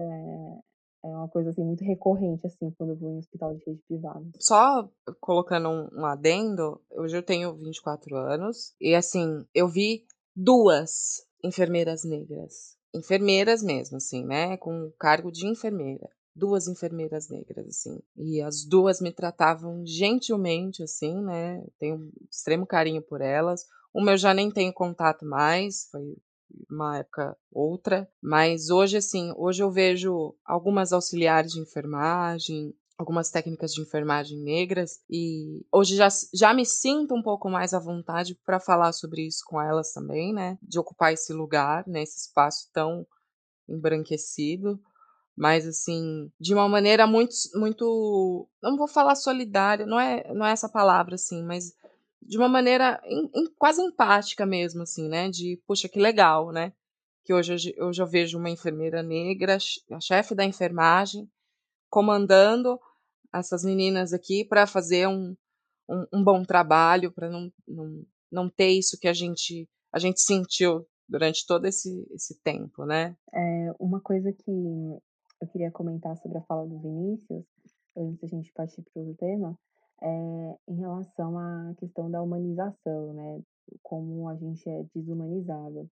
é 1.04 1.08
uma 1.08 1.28
coisa 1.28 1.50
assim 1.50 1.64
muito 1.64 1.84
recorrente 1.84 2.46
assim 2.48 2.72
quando 2.78 2.92
eu 2.92 2.98
vou 2.98 3.12
em 3.12 3.18
hospital 3.18 3.54
de 3.56 3.64
rede 3.66 3.82
privada. 3.88 4.26
Só 4.40 4.90
colocando 5.20 5.70
um, 5.70 6.02
um 6.02 6.06
adendo, 6.06 6.80
hoje 6.92 7.18
eu 7.18 7.24
tenho 7.24 7.56
24 7.56 8.16
anos 8.16 8.74
e 8.80 8.96
assim, 8.96 9.46
eu 9.54 9.68
vi 9.68 10.06
duas 10.36 11.26
enfermeiras 11.44 12.04
negras, 12.04 12.78
enfermeiras 12.94 13.62
mesmo 13.62 13.98
assim, 13.98 14.26
né, 14.26 14.56
com 14.58 14.92
cargo 14.98 15.32
de 15.32 15.48
enfermeira 15.48 16.10
duas 16.36 16.68
enfermeiras 16.68 17.30
negras, 17.30 17.68
assim. 17.68 18.00
E 18.18 18.42
as 18.42 18.66
duas 18.66 19.00
me 19.00 19.12
tratavam 19.12 19.86
gentilmente, 19.86 20.84
assim, 20.84 21.22
né? 21.22 21.64
Tenho 21.80 21.96
um 21.96 22.12
extremo 22.30 22.66
carinho 22.66 23.02
por 23.02 23.22
elas. 23.22 23.66
Uma 23.94 24.14
eu 24.14 24.18
já 24.18 24.34
nem 24.34 24.50
tenho 24.50 24.74
contato 24.74 25.26
mais, 25.26 25.88
foi 25.92 26.18
uma 26.70 27.00
época 27.00 27.38
outra, 27.52 28.10
mas 28.22 28.70
hoje 28.70 28.98
assim, 28.98 29.34
hoje 29.38 29.64
eu 29.64 29.72
vejo 29.72 30.36
algumas 30.46 30.94
auxiliares 30.94 31.54
de 31.54 31.60
enfermagem, 31.60 32.74
algumas 32.98 33.30
técnicas 33.32 33.74
de 33.74 33.82
enfermagem 33.82 34.40
negras 34.40 35.00
e 35.10 35.66
hoje 35.72 35.96
já, 35.96 36.08
já 36.34 36.54
me 36.54 36.66
sinto 36.66 37.14
um 37.16 37.22
pouco 37.22 37.50
mais 37.50 37.74
à 37.74 37.80
vontade 37.80 38.36
para 38.46 38.60
falar 38.60 38.94
sobre 38.94 39.26
isso 39.28 39.44
com 39.46 39.62
elas 39.62 39.92
também, 39.94 40.34
né? 40.34 40.58
De 40.62 40.80
ocupar 40.80 41.14
esse 41.14 41.34
lugar, 41.34 41.88
né? 41.88 42.04
Esse 42.04 42.28
espaço 42.28 42.70
tão 42.74 43.06
embranquecido 43.68 44.80
mas 45.36 45.68
assim, 45.68 46.32
de 46.40 46.54
uma 46.54 46.70
maneira 46.70 47.08
muito 47.08 47.34
muito, 47.56 48.48
não 48.62 48.78
vou 48.78 48.88
falar 48.88 49.16
solidária, 49.16 49.86
não 49.86 50.00
é 50.00 50.32
não 50.34 50.46
é 50.46 50.52
essa 50.52 50.70
palavra 50.70 51.16
assim, 51.16 51.44
mas 51.44 51.74
de 52.26 52.38
uma 52.38 52.48
maneira 52.50 53.02
em, 53.06 53.30
em, 53.36 53.54
quase 53.58 53.82
empática 53.82 54.46
mesmo 54.46 54.84
assim, 54.84 55.08
né? 55.08 55.30
De, 55.30 55.62
puxa, 55.68 55.90
que 55.90 56.00
legal, 56.00 56.52
né? 56.52 56.74
Que 57.24 57.34
hoje 57.34 57.74
eu 57.78 57.94
já 57.94 58.06
vejo 58.06 58.38
uma 58.38 58.50
enfermeira 58.50 59.02
negra, 59.02 59.58
a 59.92 60.00
chefe 60.00 60.36
da 60.36 60.44
enfermagem, 60.44 61.30
comandando 61.90 62.80
essas 63.34 63.64
meninas 63.64 64.14
aqui 64.14 64.46
para 64.46 64.68
fazer 64.68 65.08
um, 65.08 65.36
um, 65.90 66.06
um, 66.14 66.24
bom 66.24 66.44
trabalho, 66.44 67.12
para 67.12 67.30
não, 67.30 67.52
não, 67.68 68.06
não 68.32 68.50
ter 68.50 68.70
isso 68.70 68.98
que 69.00 69.08
a 69.08 69.14
gente 69.14 69.68
a 69.92 70.00
gente 70.00 70.22
sentiu 70.22 70.88
durante 71.08 71.46
todo 71.46 71.66
esse, 71.66 72.08
esse 72.12 72.42
tempo, 72.42 72.86
né? 72.86 73.16
É, 73.32 73.72
uma 73.80 74.02
coisa 74.02 74.34
que 74.34 74.52
eu 75.40 75.48
queria 75.52 75.72
comentar 75.72 76.18
sobre 76.18 76.40
a 76.40 76.42
fala 76.42 76.66
do 76.68 76.80
Vinícius, 76.80 77.46
antes 77.96 78.20
da 78.20 78.28
gente 78.28 78.52
partir 78.54 78.82
para 78.82 79.04
o 79.04 79.16
tema, 79.16 79.60
é 80.02 80.56
em 80.68 80.76
relação 80.76 81.38
à 81.38 81.74
questão 81.78 82.10
da 82.10 82.22
humanização, 82.22 83.14
né? 83.14 83.42
Como 83.82 84.28
a 84.28 84.36
gente 84.36 84.70
é 84.70 84.86
desumanizado. 84.94 85.90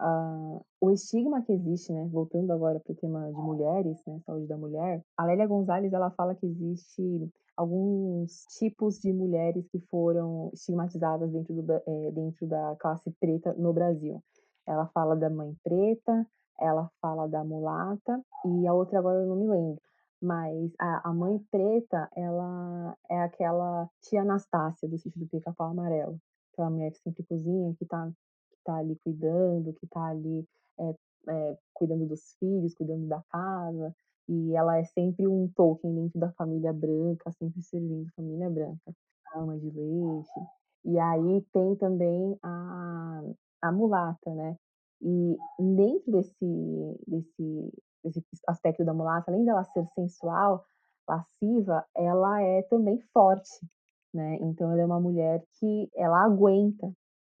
Uh, 0.00 0.64
o 0.80 0.90
estigma 0.90 1.42
que 1.42 1.52
existe, 1.52 1.92
né, 1.92 2.08
voltando 2.10 2.50
agora 2.50 2.80
para 2.80 2.92
o 2.92 2.96
tema 2.96 3.30
de 3.30 3.40
mulheres, 3.40 4.02
né, 4.04 4.18
saúde 4.26 4.48
da 4.48 4.56
mulher, 4.56 5.04
a 5.16 5.24
Lélia 5.24 5.46
Gonzalez 5.46 5.92
ela 5.92 6.10
fala 6.10 6.34
que 6.34 6.46
existe 6.46 7.30
alguns 7.56 8.44
tipos 8.58 8.98
de 8.98 9.12
mulheres 9.12 9.68
que 9.68 9.78
foram 9.90 10.50
estigmatizadas 10.52 11.30
dentro, 11.30 11.54
do, 11.54 11.72
é, 11.86 12.10
dentro 12.10 12.46
da 12.46 12.74
classe 12.80 13.10
preta 13.20 13.52
no 13.54 13.72
Brasil. 13.72 14.20
Ela 14.66 14.86
fala 14.88 15.14
da 15.14 15.30
mãe 15.30 15.54
preta, 15.62 16.26
ela 16.58 16.90
fala 17.00 17.28
da 17.28 17.44
mulata 17.44 18.20
e 18.44 18.66
a 18.66 18.74
outra 18.74 18.98
agora 18.98 19.20
eu 19.20 19.28
não 19.28 19.36
me 19.36 19.46
lembro. 19.46 19.80
Mas 20.22 20.72
a, 20.78 21.10
a 21.10 21.12
mãe 21.12 21.36
preta, 21.50 22.08
ela 22.14 22.96
é 23.10 23.22
aquela 23.22 23.90
tia 24.02 24.22
Anastácia 24.22 24.88
do 24.88 24.96
sítio 24.96 25.18
do 25.18 25.26
Pica-Pau 25.26 25.70
Amarelo. 25.70 26.16
Aquela 26.52 26.70
mulher 26.70 26.92
que 26.92 27.00
sempre 27.00 27.24
cozinha, 27.24 27.74
que 27.76 27.84
tá, 27.84 28.08
que 28.50 28.58
tá 28.64 28.76
ali 28.76 28.94
cuidando, 29.02 29.72
que 29.72 29.86
tá 29.88 30.06
ali 30.06 30.46
é, 30.78 30.94
é, 31.28 31.58
cuidando 31.74 32.06
dos 32.06 32.36
filhos, 32.38 32.74
cuidando 32.74 33.08
da 33.08 33.20
casa. 33.30 33.92
E 34.28 34.54
ela 34.54 34.78
é 34.78 34.84
sempre 34.84 35.26
um 35.26 35.48
Tolkien 35.48 35.92
dentro 35.92 36.20
da 36.20 36.30
família 36.32 36.72
branca, 36.72 37.32
sempre 37.32 37.60
servindo 37.60 38.08
família 38.14 38.48
branca. 38.48 38.94
A 39.34 39.40
ama 39.40 39.58
de 39.58 39.70
leite. 39.70 40.40
E 40.84 41.00
aí 41.00 41.44
tem 41.52 41.74
também 41.74 42.38
a, 42.44 43.22
a 43.60 43.72
mulata, 43.72 44.32
né? 44.32 44.56
E 45.00 45.36
dentro 45.58 46.12
desse, 46.12 47.00
desse, 47.08 47.72
desse 48.04 48.24
aspecto 48.48 48.84
da 48.84 48.94
mulata, 48.94 49.30
além 49.30 49.44
dela 49.44 49.64
ser 49.64 49.86
sensual, 49.94 50.64
lasciva, 51.08 51.84
ela 51.96 52.42
é 52.42 52.62
também 52.62 53.00
forte, 53.12 53.66
né? 54.14 54.38
Então 54.40 54.70
ela 54.70 54.82
é 54.82 54.86
uma 54.86 55.00
mulher 55.00 55.42
que 55.58 55.88
ela 55.94 56.24
aguenta. 56.24 56.90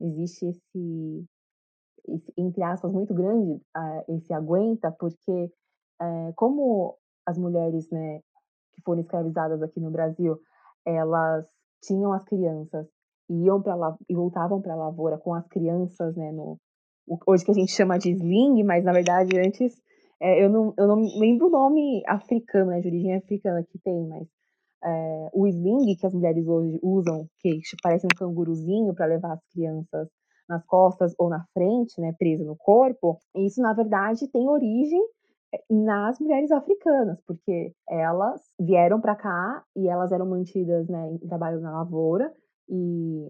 Existe 0.00 0.46
esse, 0.46 1.24
esse 2.08 2.32
entre 2.36 2.62
aspas 2.62 2.92
muito 2.92 3.14
grande 3.14 3.60
uh, 3.76 4.16
esse 4.16 4.32
aguenta, 4.32 4.90
porque 4.92 5.50
uh, 6.00 6.32
como 6.34 6.96
as 7.26 7.38
mulheres, 7.38 7.88
né, 7.90 8.20
que 8.74 8.82
foram 8.84 9.00
escravizadas 9.00 9.62
aqui 9.62 9.80
no 9.80 9.90
Brasil, 9.90 10.38
elas 10.84 11.46
tinham 11.82 12.12
as 12.12 12.24
crianças 12.24 12.88
e 13.28 13.44
iam 13.44 13.62
para 13.62 13.96
e 14.08 14.14
voltavam 14.14 14.60
para 14.60 14.72
a 14.72 14.76
lavoura 14.76 15.18
com 15.18 15.34
as 15.34 15.46
crianças, 15.46 16.16
né, 16.16 16.32
no, 16.32 16.58
hoje 17.26 17.44
que 17.44 17.50
a 17.50 17.54
gente 17.54 17.72
chama 17.72 17.98
de 17.98 18.10
sling, 18.10 18.62
mas 18.64 18.84
na 18.84 18.92
verdade 18.92 19.38
antes 19.38 19.80
é, 20.22 20.44
eu, 20.44 20.48
não, 20.48 20.72
eu 20.78 20.86
não 20.86 21.02
lembro 21.18 21.48
o 21.48 21.50
nome 21.50 22.00
africano, 22.06 22.70
né, 22.70 22.80
de 22.80 22.86
origem 22.86 23.16
africana 23.16 23.64
que 23.64 23.76
tem, 23.80 24.06
mas 24.06 24.28
é, 24.84 25.30
o 25.32 25.48
sling 25.48 25.96
que 25.96 26.06
as 26.06 26.14
mulheres 26.14 26.46
hoje 26.46 26.78
usam, 26.80 27.26
que 27.40 27.60
parece 27.82 28.06
um 28.06 28.16
canguruzinho 28.16 28.94
para 28.94 29.06
levar 29.06 29.32
as 29.32 29.44
crianças 29.52 30.08
nas 30.48 30.64
costas 30.64 31.12
ou 31.18 31.28
na 31.28 31.44
frente, 31.52 32.00
né, 32.00 32.14
preso 32.16 32.44
no 32.44 32.56
corpo, 32.56 33.18
isso 33.36 33.60
na 33.60 33.72
verdade 33.72 34.30
tem 34.30 34.48
origem 34.48 35.02
é, 35.52 35.58
nas 35.68 36.20
mulheres 36.20 36.52
africanas, 36.52 37.20
porque 37.26 37.74
elas 37.88 38.40
vieram 38.60 39.00
para 39.00 39.16
cá 39.16 39.64
e 39.74 39.88
elas 39.88 40.12
eram 40.12 40.26
mantidas 40.26 40.88
né, 40.88 41.10
em 41.20 41.26
trabalho 41.26 41.60
na 41.60 41.72
lavoura 41.72 42.32
e 42.68 43.28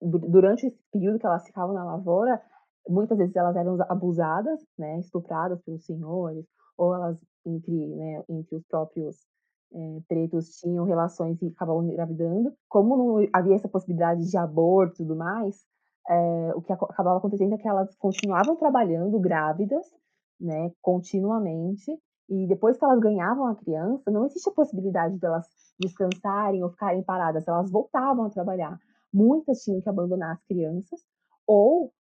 durante 0.00 0.66
esse 0.66 0.78
período 0.92 1.18
que 1.18 1.26
elas 1.26 1.44
ficavam 1.44 1.74
na 1.74 1.84
lavoura, 1.84 2.40
muitas 2.88 3.18
vezes 3.18 3.34
elas 3.36 3.56
eram 3.56 3.76
abusadas, 3.88 4.60
né, 4.78 4.98
estupradas 4.98 5.60
pelos 5.62 5.84
senhores, 5.84 6.46
ou 6.76 6.94
elas 6.94 7.18
entre, 7.44 7.86
né, 7.94 8.24
entre 8.28 8.56
os 8.56 8.64
próprios 8.66 9.16
é, 9.72 10.00
pretos 10.08 10.56
tinham 10.58 10.84
relações 10.84 11.40
e 11.42 11.48
acabavam 11.48 11.84
engravidando. 11.84 12.52
Como 12.68 12.96
não 12.96 13.28
havia 13.32 13.54
essa 13.54 13.68
possibilidade 13.68 14.28
de 14.28 14.36
aborto 14.36 14.94
e 14.94 15.06
tudo 15.06 15.16
mais, 15.16 15.64
é, 16.08 16.52
o 16.54 16.62
que 16.62 16.72
acabava 16.72 17.18
acontecendo 17.18 17.54
é 17.54 17.58
que 17.58 17.68
elas 17.68 17.94
continuavam 17.96 18.56
trabalhando 18.56 19.18
grávidas, 19.20 19.86
né, 20.40 20.72
continuamente, 20.80 21.96
e 22.28 22.46
depois 22.46 22.78
que 22.78 22.84
elas 22.84 23.00
ganhavam 23.00 23.46
a 23.46 23.56
criança, 23.56 24.10
não 24.10 24.24
existe 24.24 24.48
a 24.48 24.54
possibilidade 24.54 25.18
delas 25.18 25.46
descansarem 25.78 26.62
ou 26.62 26.70
ficarem 26.70 27.02
paradas, 27.02 27.46
elas 27.46 27.70
voltavam 27.70 28.26
a 28.26 28.30
trabalhar. 28.30 28.78
Muitas 29.12 29.62
tinham 29.62 29.80
que 29.80 29.88
abandonar 29.88 30.32
as 30.32 30.44
crianças, 30.44 31.00
ou 31.46 31.92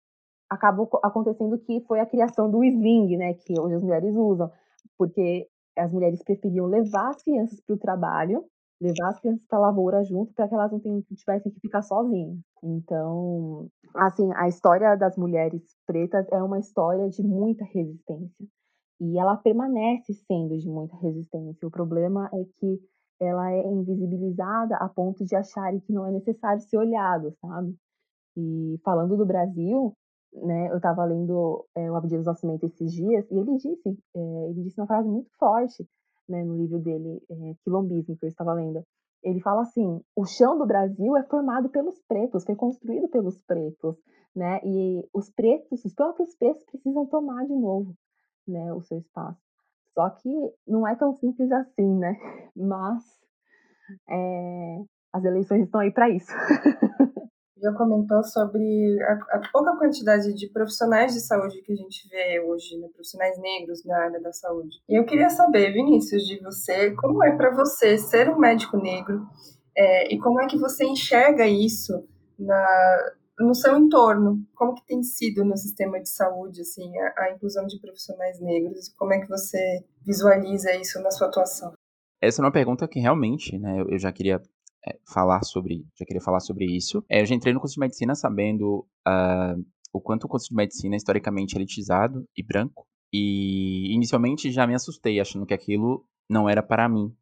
acabou 0.49 0.89
acontecendo 1.03 1.57
que 1.59 1.81
foi 1.81 1.99
a 1.99 2.05
criação 2.05 2.49
do 2.49 2.63
sling, 2.63 3.17
né, 3.17 3.33
que 3.33 3.59
hoje 3.59 3.75
as 3.75 3.83
mulheres 3.83 4.15
usam, 4.15 4.51
porque 4.97 5.47
as 5.77 5.93
mulheres 5.93 6.23
preferiam 6.23 6.65
levar 6.65 7.09
as 7.09 7.23
crianças 7.23 7.59
para 7.61 7.75
o 7.75 7.79
trabalho, 7.79 8.43
levar 8.81 9.09
as 9.09 9.19
crianças 9.19 9.45
para 9.47 9.59
a 9.59 9.61
lavoura 9.61 10.03
junto, 10.03 10.33
para 10.33 10.47
que 10.47 10.55
elas 10.55 10.71
não 10.71 10.79
tivessem 10.79 11.51
que 11.51 11.59
ficar 11.59 11.81
sozinhas. 11.81 12.37
Então, 12.63 13.67
assim, 13.95 14.29
a 14.35 14.47
história 14.47 14.95
das 14.95 15.17
mulheres 15.17 15.61
pretas 15.85 16.25
é 16.31 16.41
uma 16.41 16.59
história 16.59 17.09
de 17.09 17.23
muita 17.23 17.65
resistência. 17.65 18.45
E 19.01 19.17
ela 19.17 19.37
permanece 19.37 20.13
sendo 20.27 20.57
de 20.57 20.67
muita 20.67 20.95
resistência. 20.97 21.67
O 21.67 21.71
problema 21.71 22.29
é 22.33 22.43
que 22.59 22.79
ela 23.21 23.51
é 23.51 23.65
invisibilizada 23.67 24.75
a 24.77 24.89
ponto 24.89 25.25
de 25.25 25.35
acharem 25.35 25.79
que 25.79 25.93
não 25.93 26.05
é 26.05 26.11
necessário 26.11 26.61
ser 26.61 26.77
olhado, 26.77 27.33
sabe? 27.41 27.75
E 28.37 28.79
falando 28.83 29.17
do 29.17 29.25
Brasil, 29.25 29.93
né, 30.33 30.69
eu 30.71 30.77
estava 30.77 31.03
lendo 31.05 31.65
é, 31.75 31.89
o 31.91 31.95
Abdias 31.95 32.25
Nascimento 32.25 32.65
esses 32.65 32.91
dias 32.91 33.25
e 33.31 33.37
ele 33.37 33.57
disse, 33.57 33.99
é, 34.15 34.49
ele 34.49 34.63
disse 34.63 34.79
uma 34.79 34.87
frase 34.87 35.07
muito 35.09 35.29
forte, 35.37 35.87
né, 36.27 36.43
no 36.43 36.55
livro 36.55 36.79
dele, 36.79 37.21
é, 37.29 37.53
Quilombismo, 37.63 38.15
que 38.17 38.25
eu 38.25 38.29
estava 38.29 38.53
lendo. 38.53 38.83
Ele 39.23 39.41
fala 39.41 39.61
assim: 39.61 40.01
o 40.15 40.25
chão 40.25 40.57
do 40.57 40.65
Brasil 40.65 41.17
é 41.17 41.23
formado 41.23 41.69
pelos 41.69 41.99
pretos, 42.07 42.45
foi 42.45 42.55
construído 42.55 43.09
pelos 43.09 43.37
pretos, 43.41 43.97
né? 44.35 44.61
E 44.63 45.05
os 45.13 45.29
pretos, 45.29 45.83
os 45.83 45.93
próprios 45.93 46.35
pretos 46.35 46.63
precisam 46.65 47.05
tomar 47.05 47.45
de 47.45 47.53
novo, 47.53 47.93
né, 48.47 48.71
o 48.73 48.81
seu 48.81 48.99
espaço. 48.99 49.41
Só 49.93 50.09
que 50.09 50.29
não 50.65 50.87
é 50.87 50.95
tão 50.95 51.13
simples 51.13 51.51
assim, 51.51 51.97
né? 51.97 52.15
Mas 52.55 53.03
é, 54.09 54.83
as 55.11 55.25
eleições 55.25 55.63
estão 55.63 55.81
aí 55.81 55.91
para 55.91 56.09
isso. 56.09 56.31
já 57.61 57.71
comentou 57.73 58.23
sobre 58.23 58.97
a, 59.03 59.37
a, 59.37 59.41
pouca 59.51 59.75
quantidade 59.77 60.33
de 60.33 60.49
profissionais 60.49 61.13
de 61.13 61.19
saúde 61.19 61.61
que 61.61 61.73
a 61.73 61.75
gente 61.75 62.07
vê 62.09 62.39
hoje, 62.41 62.77
né, 62.77 62.87
profissionais 62.93 63.37
negros 63.39 63.83
na 63.85 63.97
área 63.97 64.21
da 64.21 64.31
saúde. 64.31 64.77
E 64.87 64.99
eu 64.99 65.05
queria 65.05 65.29
saber, 65.29 65.73
Vinícius, 65.73 66.23
de 66.23 66.39
você, 66.39 66.91
como 66.95 67.23
é 67.23 67.35
para 67.35 67.53
você 67.53 67.97
ser 67.97 68.29
um 68.29 68.39
médico 68.39 68.77
negro 68.77 69.27
é, 69.77 70.13
e 70.13 70.19
como 70.19 70.41
é 70.41 70.47
que 70.47 70.57
você 70.57 70.85
enxerga 70.85 71.45
isso 71.45 71.93
na, 72.37 73.13
no 73.39 73.53
seu 73.55 73.77
entorno? 73.77 74.43
Como 74.55 74.75
que 74.75 74.85
tem 74.85 75.01
sido 75.03 75.43
no 75.45 75.55
sistema 75.57 75.99
de 75.99 76.09
saúde, 76.09 76.61
assim, 76.61 76.91
a, 76.97 77.13
a 77.23 77.31
inclusão 77.31 77.65
de 77.65 77.79
profissionais 77.79 78.39
negros? 78.41 78.87
E 78.87 78.95
como 78.95 79.13
é 79.13 79.19
que 79.19 79.27
você 79.27 79.83
visualiza 80.05 80.75
isso 80.75 81.01
na 81.01 81.11
sua 81.11 81.27
atuação? 81.27 81.73
Essa 82.21 82.41
é 82.41 82.45
uma 82.45 82.51
pergunta 82.51 82.87
que 82.87 82.99
realmente, 82.99 83.57
né, 83.57 83.81
eu 83.87 83.97
já 83.97 84.11
queria 84.11 84.41
falar 85.05 85.43
sobre, 85.43 85.85
já 85.97 86.05
queria 86.05 86.21
falar 86.21 86.39
sobre 86.39 86.65
isso. 86.65 87.03
É, 87.09 87.21
eu 87.21 87.25
já 87.25 87.35
entrei 87.35 87.53
no 87.53 87.59
curso 87.59 87.75
de 87.75 87.79
medicina 87.79 88.15
sabendo 88.15 88.87
uh, 89.07 89.65
o 89.93 89.99
quanto 90.01 90.25
o 90.25 90.27
curso 90.27 90.49
de 90.49 90.55
medicina 90.55 90.95
é 90.95 90.97
historicamente 90.97 91.55
elitizado 91.55 92.27
e 92.35 92.43
branco. 92.43 92.87
E 93.11 93.93
inicialmente 93.93 94.51
já 94.51 94.67
me 94.67 94.75
assustei, 94.75 95.19
achando 95.19 95.45
que 95.45 95.53
aquilo 95.53 96.05
não 96.29 96.47
era 96.47 96.61
para 96.61 96.87
mim, 96.87 97.15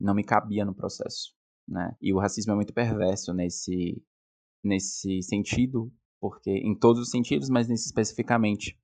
não 0.00 0.14
me 0.14 0.24
cabia 0.24 0.64
no 0.64 0.74
processo, 0.74 1.34
né? 1.68 1.94
E 2.00 2.14
o 2.14 2.18
racismo 2.18 2.52
é 2.52 2.56
muito 2.56 2.72
perverso 2.72 3.34
nesse 3.34 4.02
nesse 4.62 5.20
sentido, 5.20 5.92
porque 6.18 6.50
em 6.50 6.74
todos 6.74 7.02
os 7.02 7.10
sentidos, 7.10 7.50
mas 7.50 7.68
nesse 7.68 7.86
especificamente. 7.86 8.78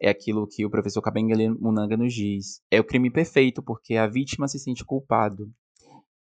É 0.00 0.08
aquilo 0.08 0.46
que 0.46 0.64
o 0.64 0.70
professor 0.70 1.02
Kabengele 1.02 1.50
Munanga 1.50 1.96
nos 1.96 2.14
diz. 2.14 2.62
É 2.70 2.80
o 2.80 2.84
crime 2.84 3.10
perfeito, 3.10 3.62
porque 3.62 3.96
a 3.96 4.06
vítima 4.06 4.48
se 4.48 4.58
sente 4.58 4.84
culpado. 4.84 5.52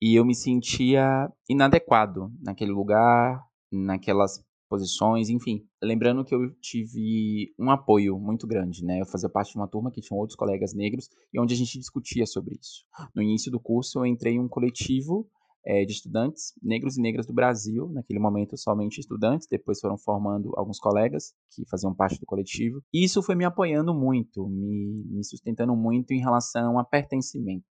E 0.07 0.16
eu 0.16 0.22
me 0.22 0.34
sentia 0.34 1.32
inadequado 1.48 2.30
naquele 2.42 2.70
lugar, 2.72 3.42
naquelas 3.72 4.44
posições, 4.68 5.30
enfim. 5.30 5.66
Lembrando 5.82 6.22
que 6.22 6.34
eu 6.34 6.55
tive 6.61 7.55
um 7.59 7.70
apoio 7.70 8.18
muito 8.18 8.46
grande, 8.46 8.84
né? 8.84 9.00
Eu 9.00 9.07
fazia 9.07 9.30
parte 9.30 9.52
de 9.52 9.57
uma 9.57 9.66
turma 9.66 9.90
que 9.90 10.02
tinha 10.02 10.14
outros 10.14 10.36
colegas 10.36 10.74
negros 10.74 11.09
e 11.32 11.40
onde 11.40 11.55
a 11.55 11.57
gente 11.57 11.78
discutia 11.78 12.26
sobre 12.26 12.59
isso. 12.61 12.84
No 13.14 13.22
início 13.22 13.50
do 13.50 13.59
curso, 13.59 14.00
eu 14.00 14.05
entrei 14.05 14.34
em 14.34 14.40
um 14.40 14.46
coletivo 14.46 15.26
é, 15.64 15.86
de 15.86 15.92
estudantes 15.92 16.52
negros 16.62 16.98
e 16.98 17.00
negras 17.00 17.26
do 17.26 17.32
Brasil, 17.32 17.88
naquele 17.88 18.18
momento 18.18 18.59
somente 18.59 19.00
estudantes, 19.00 19.48
depois 19.50 19.80
foram 19.80 19.96
formando 19.96 20.52
alguns 20.55 20.78
colegas 20.78 21.32
que 21.50 21.66
faziam 21.66 21.94
parte 21.94 22.20
do 22.20 22.26
coletivo. 22.26 22.82
E 22.92 23.02
isso 23.02 23.22
foi 23.22 23.36
me 23.36 23.46
apoiando 23.46 23.94
muito, 23.94 24.46
me, 24.50 25.02
me 25.07 25.24
sustentando 25.24 25.74
muito 25.74 26.12
em 26.12 26.20
relação 26.20 26.78
a 26.78 26.84
pertencimento 26.84 27.64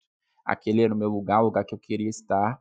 aquele 0.52 0.82
era 0.82 0.94
o 0.94 0.98
meu 0.98 1.10
lugar, 1.10 1.42
o 1.42 1.46
lugar 1.46 1.64
que 1.64 1.74
eu 1.74 1.80
queria 1.80 2.10
estar, 2.10 2.60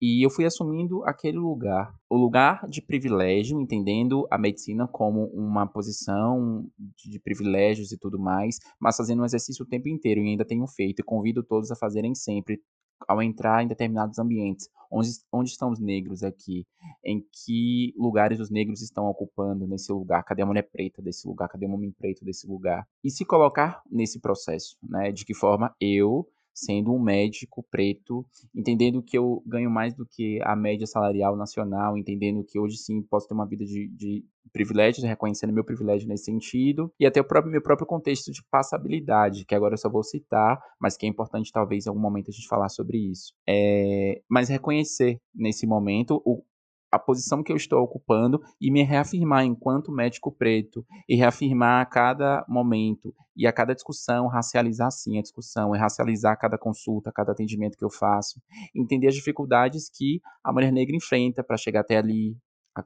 e 0.00 0.24
eu 0.24 0.28
fui 0.28 0.44
assumindo 0.44 1.02
aquele 1.04 1.38
lugar, 1.38 1.90
o 2.08 2.16
lugar 2.16 2.66
de 2.68 2.82
privilégio, 2.82 3.58
entendendo 3.58 4.26
a 4.30 4.36
medicina 4.36 4.86
como 4.86 5.24
uma 5.32 5.66
posição 5.66 6.66
de 6.78 7.18
privilégios 7.18 7.92
e 7.92 7.98
tudo 7.98 8.18
mais, 8.18 8.58
mas 8.78 8.96
fazendo 8.96 9.22
um 9.22 9.24
exercício 9.24 9.64
o 9.64 9.68
tempo 9.68 9.88
inteiro, 9.88 10.20
e 10.20 10.28
ainda 10.28 10.44
tenho 10.44 10.66
feito, 10.66 11.00
e 11.00 11.04
convido 11.04 11.42
todos 11.42 11.70
a 11.70 11.76
fazerem 11.76 12.14
sempre, 12.14 12.60
ao 13.08 13.22
entrar 13.22 13.64
em 13.64 13.68
determinados 13.68 14.18
ambientes, 14.18 14.68
onde, 14.92 15.08
onde 15.32 15.48
estão 15.48 15.70
os 15.70 15.80
negros 15.80 16.22
aqui, 16.22 16.66
em 17.02 17.24
que 17.32 17.94
lugares 17.96 18.38
os 18.38 18.50
negros 18.50 18.82
estão 18.82 19.06
ocupando 19.06 19.66
nesse 19.66 19.90
lugar, 19.90 20.22
cadê 20.24 20.42
a 20.42 20.46
mulher 20.46 20.68
preta 20.70 21.00
desse 21.00 21.26
lugar, 21.26 21.48
cadê 21.48 21.64
o 21.64 21.70
homem 21.70 21.90
preto 21.90 22.22
desse 22.22 22.46
lugar, 22.46 22.86
e 23.02 23.10
se 23.10 23.24
colocar 23.24 23.80
nesse 23.90 24.20
processo, 24.20 24.76
né, 24.82 25.10
de 25.10 25.24
que 25.24 25.34
forma 25.34 25.74
eu 25.80 26.26
sendo 26.54 26.92
um 26.92 27.00
médico 27.00 27.64
preto, 27.70 28.26
entendendo 28.54 29.02
que 29.02 29.16
eu 29.16 29.42
ganho 29.46 29.70
mais 29.70 29.94
do 29.94 30.06
que 30.06 30.38
a 30.42 30.54
média 30.54 30.86
salarial 30.86 31.36
nacional, 31.36 31.96
entendendo 31.96 32.44
que 32.44 32.58
hoje 32.58 32.76
sim 32.76 33.02
posso 33.02 33.28
ter 33.28 33.34
uma 33.34 33.46
vida 33.46 33.64
de, 33.64 33.88
de 33.88 34.24
privilégios, 34.52 35.04
reconhecendo 35.04 35.52
meu 35.52 35.64
privilégio 35.64 36.08
nesse 36.08 36.24
sentido, 36.24 36.92
e 36.98 37.06
até 37.06 37.20
o 37.20 37.24
próprio, 37.24 37.52
meu 37.52 37.62
próprio 37.62 37.86
contexto 37.86 38.32
de 38.32 38.42
passabilidade, 38.50 39.44
que 39.44 39.54
agora 39.54 39.74
eu 39.74 39.78
só 39.78 39.88
vou 39.88 40.02
citar, 40.02 40.60
mas 40.80 40.96
que 40.96 41.06
é 41.06 41.08
importante 41.08 41.52
talvez 41.52 41.86
em 41.86 41.88
algum 41.88 42.00
momento 42.00 42.30
a 42.30 42.32
gente 42.32 42.48
falar 42.48 42.68
sobre 42.68 42.98
isso. 42.98 43.32
É, 43.48 44.20
mas 44.28 44.48
reconhecer 44.48 45.20
nesse 45.34 45.66
momento 45.66 46.20
o, 46.24 46.42
a 46.90 46.98
posição 46.98 47.42
que 47.42 47.52
eu 47.52 47.56
estou 47.56 47.82
ocupando 47.82 48.40
e 48.60 48.70
me 48.70 48.82
reafirmar 48.82 49.44
enquanto 49.44 49.92
médico 49.92 50.32
preto 50.32 50.84
e 51.08 51.16
reafirmar 51.16 51.82
a 51.82 51.86
cada 51.86 52.44
momento 52.48 53.14
e 53.36 53.46
a 53.46 53.52
cada 53.52 53.74
discussão, 53.74 54.26
racializar 54.26 54.90
sim 54.90 55.18
a 55.18 55.22
discussão, 55.22 55.74
e 55.74 55.78
racializar 55.78 56.38
cada 56.38 56.58
consulta, 56.58 57.12
cada 57.12 57.32
atendimento 57.32 57.78
que 57.78 57.84
eu 57.84 57.90
faço, 57.90 58.40
entender 58.74 59.08
as 59.08 59.14
dificuldades 59.14 59.88
que 59.88 60.20
a 60.44 60.52
mulher 60.52 60.72
negra 60.72 60.96
enfrenta 60.96 61.42
para 61.42 61.56
chegar 61.56 61.80
até 61.80 61.96
ali. 61.96 62.36
A, 62.76 62.84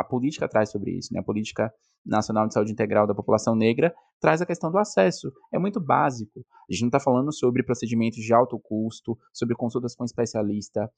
a, 0.00 0.04
política 0.04 0.48
traz 0.48 0.70
sobre 0.70 0.92
isso, 0.92 1.12
né? 1.12 1.20
A 1.20 1.24
política 1.24 1.72
nacional 2.04 2.46
de 2.46 2.54
saúde 2.54 2.72
integral 2.72 3.06
da 3.06 3.14
população 3.14 3.54
negra 3.54 3.94
traz 4.20 4.42
a 4.42 4.46
questão 4.46 4.70
do 4.70 4.78
acesso. 4.78 5.32
É 5.52 5.58
muito 5.58 5.80
básico. 5.80 6.44
A 6.68 6.72
gente 6.72 6.82
não 6.82 6.88
está 6.88 7.00
falando 7.00 7.32
sobre 7.32 7.62
procedimentos 7.62 8.22
de 8.22 8.34
alto 8.34 8.58
custo, 8.58 9.16
sobre 9.32 9.56
consultas 9.56 9.94
com 9.94 10.04
especialista 10.04 10.90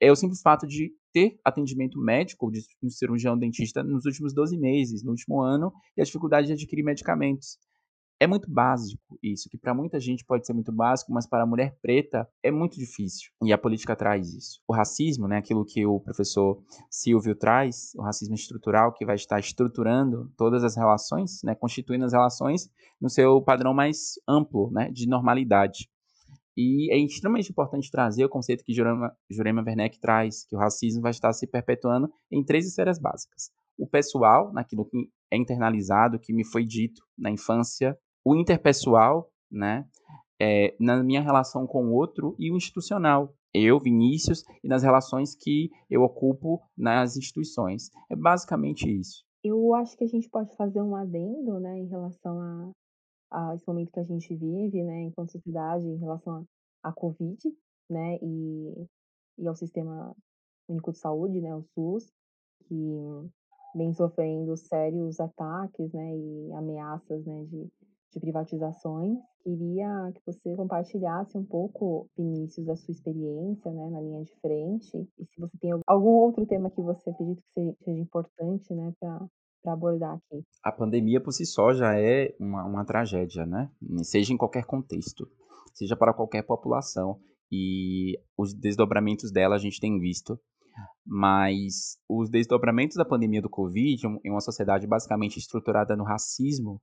é 0.00 0.10
o 0.10 0.16
simples 0.16 0.40
fato 0.42 0.66
de 0.66 0.92
ter 1.12 1.38
atendimento 1.44 2.00
médico 2.00 2.50
de 2.50 2.60
um 2.82 2.90
cirurgião 2.90 3.38
dentista 3.38 3.82
nos 3.82 4.04
últimos 4.04 4.34
12 4.34 4.58
meses, 4.58 5.02
no 5.02 5.10
último 5.10 5.40
ano, 5.40 5.72
e 5.96 6.02
a 6.02 6.04
dificuldade 6.04 6.48
de 6.48 6.52
adquirir 6.52 6.82
medicamentos. 6.82 7.58
É 8.20 8.26
muito 8.26 8.50
básico 8.50 9.18
isso, 9.22 9.48
que 9.50 9.58
para 9.58 9.74
muita 9.74 9.98
gente 9.98 10.24
pode 10.24 10.46
ser 10.46 10.52
muito 10.52 10.70
básico, 10.70 11.12
mas 11.12 11.26
para 11.26 11.42
a 11.42 11.46
mulher 11.46 11.76
preta 11.82 12.28
é 12.42 12.50
muito 12.50 12.78
difícil. 12.78 13.30
E 13.42 13.52
a 13.52 13.58
política 13.58 13.96
traz 13.96 14.32
isso. 14.32 14.60
O 14.68 14.72
racismo, 14.72 15.26
né, 15.26 15.38
aquilo 15.38 15.64
que 15.64 15.84
o 15.84 16.00
professor 16.00 16.62
Silvio 16.88 17.34
traz, 17.34 17.92
o 17.96 18.02
racismo 18.02 18.34
estrutural, 18.34 18.92
que 18.92 19.04
vai 19.04 19.16
estar 19.16 19.40
estruturando 19.40 20.32
todas 20.36 20.62
as 20.62 20.76
relações, 20.76 21.40
né, 21.42 21.54
constituindo 21.54 22.04
as 22.04 22.12
relações 22.12 22.70
no 23.00 23.10
seu 23.10 23.42
padrão 23.42 23.74
mais 23.74 24.14
amplo 24.28 24.70
né, 24.70 24.90
de 24.92 25.08
normalidade. 25.08 25.90
E 26.56 26.92
é 26.92 26.98
extremamente 26.98 27.50
importante 27.50 27.90
trazer 27.90 28.24
o 28.24 28.28
conceito 28.28 28.64
que 28.64 28.72
Jurema, 28.72 29.12
Jurema 29.28 29.62
Werneck 29.66 29.98
traz, 29.98 30.46
que 30.46 30.54
o 30.54 30.58
racismo 30.58 31.02
vai 31.02 31.10
estar 31.10 31.32
se 31.32 31.48
perpetuando 31.48 32.08
em 32.30 32.44
três 32.44 32.64
esferas 32.64 32.98
básicas. 32.98 33.50
O 33.76 33.88
pessoal, 33.88 34.52
naquilo 34.52 34.84
que 34.84 35.10
é 35.32 35.36
internalizado, 35.36 36.18
que 36.20 36.32
me 36.32 36.44
foi 36.44 36.64
dito 36.64 37.02
na 37.18 37.28
infância, 37.28 37.98
o 38.24 38.34
interpessoal, 38.34 39.30
né, 39.50 39.86
é, 40.40 40.74
na 40.80 41.02
minha 41.02 41.20
relação 41.20 41.66
com 41.66 41.84
o 41.86 41.92
outro, 41.92 42.34
e 42.38 42.50
o 42.50 42.56
institucional, 42.56 43.34
eu, 43.52 43.78
Vinícius, 43.78 44.42
e 44.62 44.68
nas 44.68 44.82
relações 44.82 45.34
que 45.34 45.70
eu 45.88 46.02
ocupo 46.02 46.60
nas 46.76 47.16
instituições. 47.16 47.90
É 48.10 48.16
basicamente 48.16 48.88
isso. 48.88 49.24
Eu 49.44 49.74
acho 49.74 49.96
que 49.96 50.04
a 50.04 50.08
gente 50.08 50.28
pode 50.28 50.56
fazer 50.56 50.80
um 50.80 50.96
adendo, 50.96 51.60
né, 51.60 51.78
em 51.78 51.86
relação 51.86 52.40
a, 52.40 52.70
a 53.30 53.54
esse 53.54 53.66
momento 53.68 53.92
que 53.92 54.00
a 54.00 54.04
gente 54.04 54.34
vive, 54.34 54.82
né, 54.82 55.02
enquanto 55.02 55.32
sociedade, 55.32 55.86
em 55.86 55.98
relação 55.98 56.44
à 56.82 56.92
Covid, 56.92 57.38
né, 57.90 58.18
e, 58.22 58.86
e 59.38 59.46
ao 59.46 59.54
Sistema 59.54 60.16
Único 60.68 60.92
de 60.92 60.98
Saúde, 60.98 61.40
né, 61.40 61.54
o 61.54 61.62
SUS, 61.74 62.10
que 62.66 62.74
vem 63.76 63.92
sofrendo 63.92 64.56
sérios 64.56 65.20
ataques, 65.20 65.92
né, 65.92 66.16
e 66.16 66.52
ameaças, 66.54 67.24
né, 67.26 67.44
de, 67.44 67.68
de 68.14 68.20
privatizações. 68.20 69.18
Queria 69.42 70.12
que 70.14 70.20
você 70.24 70.56
compartilhasse 70.56 71.36
um 71.36 71.44
pouco, 71.44 72.08
Vinícius, 72.16 72.66
da 72.66 72.76
sua 72.76 72.92
experiência, 72.92 73.70
né, 73.70 73.90
na 73.90 74.00
linha 74.00 74.24
de 74.24 74.34
frente, 74.40 74.96
e 75.18 75.24
se 75.26 75.40
você 75.40 75.58
tem 75.58 75.70
algum 75.86 76.10
outro 76.10 76.46
tema 76.46 76.70
que 76.70 76.80
você 76.80 77.10
acredita 77.10 77.42
que 77.54 77.76
seja 77.84 78.00
importante, 78.00 78.72
né, 78.74 78.92
para 78.98 79.28
para 79.64 79.72
abordar 79.72 80.14
aqui? 80.14 80.44
A 80.62 80.70
pandemia 80.70 81.22
por 81.22 81.32
si 81.32 81.46
só 81.46 81.72
já 81.72 81.98
é 81.98 82.36
uma, 82.38 82.64
uma 82.66 82.84
tragédia, 82.84 83.46
né? 83.46 83.70
Seja 84.02 84.32
em 84.32 84.36
qualquer 84.36 84.66
contexto, 84.66 85.26
seja 85.72 85.96
para 85.96 86.12
qualquer 86.12 86.42
população. 86.42 87.18
E 87.50 88.18
os 88.36 88.52
desdobramentos 88.52 89.32
dela 89.32 89.54
a 89.54 89.58
gente 89.58 89.80
tem 89.80 89.98
visto. 89.98 90.38
Mas 91.06 91.96
os 92.08 92.28
desdobramentos 92.28 92.96
da 92.96 93.04
pandemia 93.04 93.40
do 93.40 93.48
Covid, 93.48 94.06
em 94.24 94.30
uma 94.30 94.40
sociedade 94.40 94.86
basicamente 94.86 95.38
estruturada 95.38 95.96
no 95.96 96.04
racismo, 96.04 96.80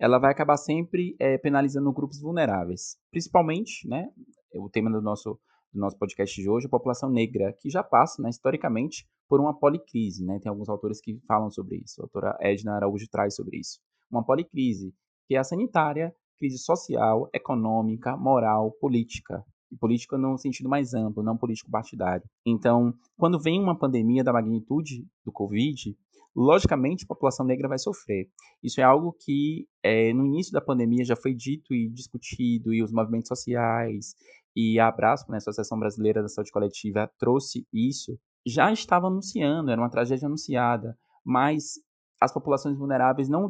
ela 0.00 0.18
vai 0.18 0.32
acabar 0.32 0.56
sempre 0.56 1.14
é, 1.20 1.36
penalizando 1.36 1.92
grupos 1.92 2.20
vulneráveis. 2.20 2.96
Principalmente, 3.10 3.86
né? 3.86 4.08
O 4.54 4.70
tema 4.70 4.90
do 4.90 5.02
nosso 5.02 5.38
do 5.72 5.78
nosso 5.78 5.96
podcast 5.96 6.40
de 6.40 6.50
hoje, 6.50 6.66
a 6.66 6.70
população 6.70 7.08
negra, 7.08 7.52
que 7.60 7.70
já 7.70 7.80
passa, 7.80 8.20
né, 8.20 8.28
historicamente, 8.28 9.06
por 9.28 9.40
uma 9.40 9.56
policrise. 9.56 10.24
Né? 10.24 10.40
Tem 10.40 10.50
alguns 10.50 10.68
autores 10.68 11.00
que 11.00 11.20
falam 11.28 11.48
sobre 11.48 11.76
isso. 11.76 12.00
A 12.00 12.04
autora 12.04 12.36
Edna 12.40 12.74
Araújo 12.74 13.06
traz 13.08 13.36
sobre 13.36 13.58
isso. 13.58 13.78
Uma 14.10 14.24
policrise, 14.24 14.92
que 15.28 15.36
é 15.36 15.38
a 15.38 15.44
sanitária, 15.44 16.12
crise 16.36 16.58
social, 16.58 17.28
econômica, 17.32 18.16
moral, 18.16 18.72
política. 18.80 19.44
E 19.70 19.76
política 19.76 20.18
no 20.18 20.36
sentido 20.36 20.68
mais 20.68 20.92
amplo, 20.92 21.22
não 21.22 21.36
político 21.36 21.70
partidário. 21.70 22.28
Então, 22.44 22.92
quando 23.16 23.38
vem 23.38 23.62
uma 23.62 23.78
pandemia 23.78 24.24
da 24.24 24.32
magnitude 24.32 25.06
do 25.24 25.30
Covid, 25.30 25.96
logicamente 26.34 27.04
a 27.04 27.08
população 27.08 27.44
negra 27.44 27.68
vai 27.68 27.78
sofrer. 27.78 28.28
Isso 28.62 28.80
é 28.80 28.84
algo 28.84 29.12
que 29.12 29.66
é, 29.82 30.12
no 30.12 30.26
início 30.26 30.52
da 30.52 30.60
pandemia 30.60 31.04
já 31.04 31.16
foi 31.16 31.34
dito 31.34 31.74
e 31.74 31.88
discutido, 31.88 32.72
e 32.72 32.82
os 32.82 32.92
movimentos 32.92 33.28
sociais 33.28 34.14
e 34.54 34.78
a 34.78 34.88
Abrasco, 34.88 35.30
né, 35.30 35.36
a 35.36 35.38
Associação 35.38 35.78
Brasileira 35.78 36.22
da 36.22 36.28
Saúde 36.28 36.52
Coletiva, 36.52 37.10
trouxe 37.18 37.66
isso, 37.72 38.18
já 38.46 38.72
estava 38.72 39.06
anunciando, 39.06 39.70
era 39.70 39.80
uma 39.80 39.90
tragédia 39.90 40.26
anunciada, 40.26 40.96
mas 41.24 41.74
as 42.20 42.32
populações 42.32 42.76
vulneráveis 42.76 43.28
não, 43.28 43.48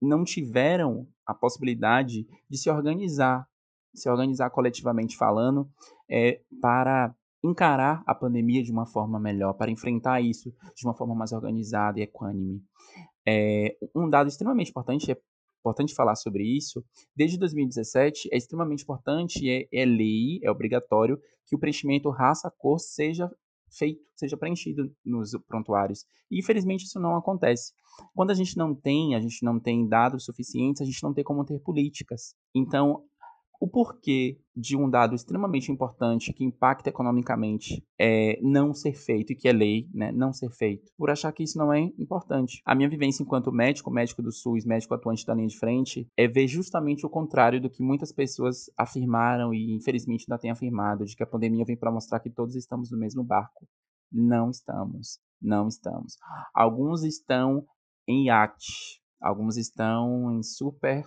não 0.00 0.24
tiveram 0.24 1.06
a 1.26 1.34
possibilidade 1.34 2.26
de 2.48 2.58
se 2.58 2.70
organizar, 2.70 3.46
se 3.94 4.08
organizar 4.08 4.50
coletivamente 4.50 5.16
falando, 5.16 5.68
é, 6.10 6.40
para 6.60 7.14
encarar 7.42 8.02
a 8.06 8.14
pandemia 8.14 8.62
de 8.62 8.72
uma 8.72 8.86
forma 8.86 9.18
melhor, 9.18 9.54
para 9.54 9.70
enfrentar 9.70 10.20
isso 10.20 10.52
de 10.74 10.86
uma 10.86 10.94
forma 10.94 11.14
mais 11.14 11.32
organizada 11.32 11.98
e 11.98 12.02
equânime. 12.02 12.62
É, 13.26 13.76
um 13.94 14.08
dado 14.08 14.28
extremamente 14.28 14.70
importante 14.70 15.10
é 15.12 15.16
importante 15.60 15.94
falar 15.94 16.16
sobre 16.16 16.44
isso. 16.44 16.84
Desde 17.14 17.38
2017, 17.38 18.28
é 18.32 18.36
extremamente 18.36 18.82
importante, 18.82 19.48
é, 19.48 19.68
é 19.72 19.84
lei, 19.84 20.40
é 20.42 20.50
obrigatório 20.50 21.20
que 21.46 21.54
o 21.54 21.58
preenchimento 21.58 22.10
raça-cor 22.10 22.78
seja 22.78 23.30
feito, 23.70 24.00
seja 24.16 24.36
preenchido 24.36 24.90
nos 25.04 25.32
prontuários. 25.46 26.04
E 26.30 26.38
infelizmente 26.38 26.84
isso 26.84 26.98
não 26.98 27.16
acontece. 27.16 27.72
Quando 28.14 28.30
a 28.30 28.34
gente 28.34 28.56
não 28.56 28.74
tem, 28.74 29.14
a 29.14 29.20
gente 29.20 29.44
não 29.44 29.60
tem 29.60 29.86
dados 29.86 30.24
suficientes, 30.24 30.80
a 30.80 30.84
gente 30.84 31.02
não 31.02 31.12
tem 31.12 31.24
como 31.24 31.44
ter 31.44 31.58
políticas. 31.60 32.34
Então, 32.54 33.04
o 33.60 33.66
porquê 33.66 34.38
de 34.54 34.76
um 34.76 34.88
dado 34.88 35.14
extremamente 35.14 35.70
importante 35.70 36.32
que 36.32 36.44
impacta 36.44 36.88
economicamente 36.88 37.84
é, 37.98 38.38
não 38.42 38.72
ser 38.72 38.94
feito, 38.94 39.32
e 39.32 39.36
que 39.36 39.48
é 39.48 39.52
lei, 39.52 39.88
né, 39.92 40.12
não 40.12 40.32
ser 40.32 40.50
feito, 40.50 40.90
por 40.96 41.10
achar 41.10 41.32
que 41.32 41.42
isso 41.42 41.58
não 41.58 41.72
é 41.72 41.80
importante. 41.98 42.60
A 42.64 42.74
minha 42.74 42.88
vivência 42.88 43.22
enquanto 43.22 43.52
médico, 43.52 43.90
médico 43.90 44.22
do 44.22 44.32
SUS, 44.32 44.64
médico 44.64 44.94
atuante 44.94 45.26
da 45.26 45.34
linha 45.34 45.48
de 45.48 45.58
frente, 45.58 46.08
é 46.16 46.28
ver 46.28 46.46
justamente 46.46 47.04
o 47.04 47.10
contrário 47.10 47.60
do 47.60 47.70
que 47.70 47.82
muitas 47.82 48.12
pessoas 48.12 48.70
afirmaram 48.76 49.52
e 49.52 49.74
infelizmente 49.74 50.24
ainda 50.28 50.40
têm 50.40 50.50
afirmado, 50.50 51.04
de 51.04 51.16
que 51.16 51.22
a 51.22 51.26
pandemia 51.26 51.64
vem 51.64 51.76
para 51.76 51.92
mostrar 51.92 52.20
que 52.20 52.30
todos 52.30 52.54
estamos 52.54 52.90
no 52.90 52.98
mesmo 52.98 53.24
barco. 53.24 53.66
Não 54.10 54.50
estamos, 54.50 55.18
não 55.40 55.68
estamos. 55.68 56.16
Alguns 56.54 57.02
estão 57.02 57.66
em 58.06 58.26
iate, 58.26 59.02
alguns 59.20 59.56
estão 59.56 60.32
em 60.32 60.42
super, 60.42 61.04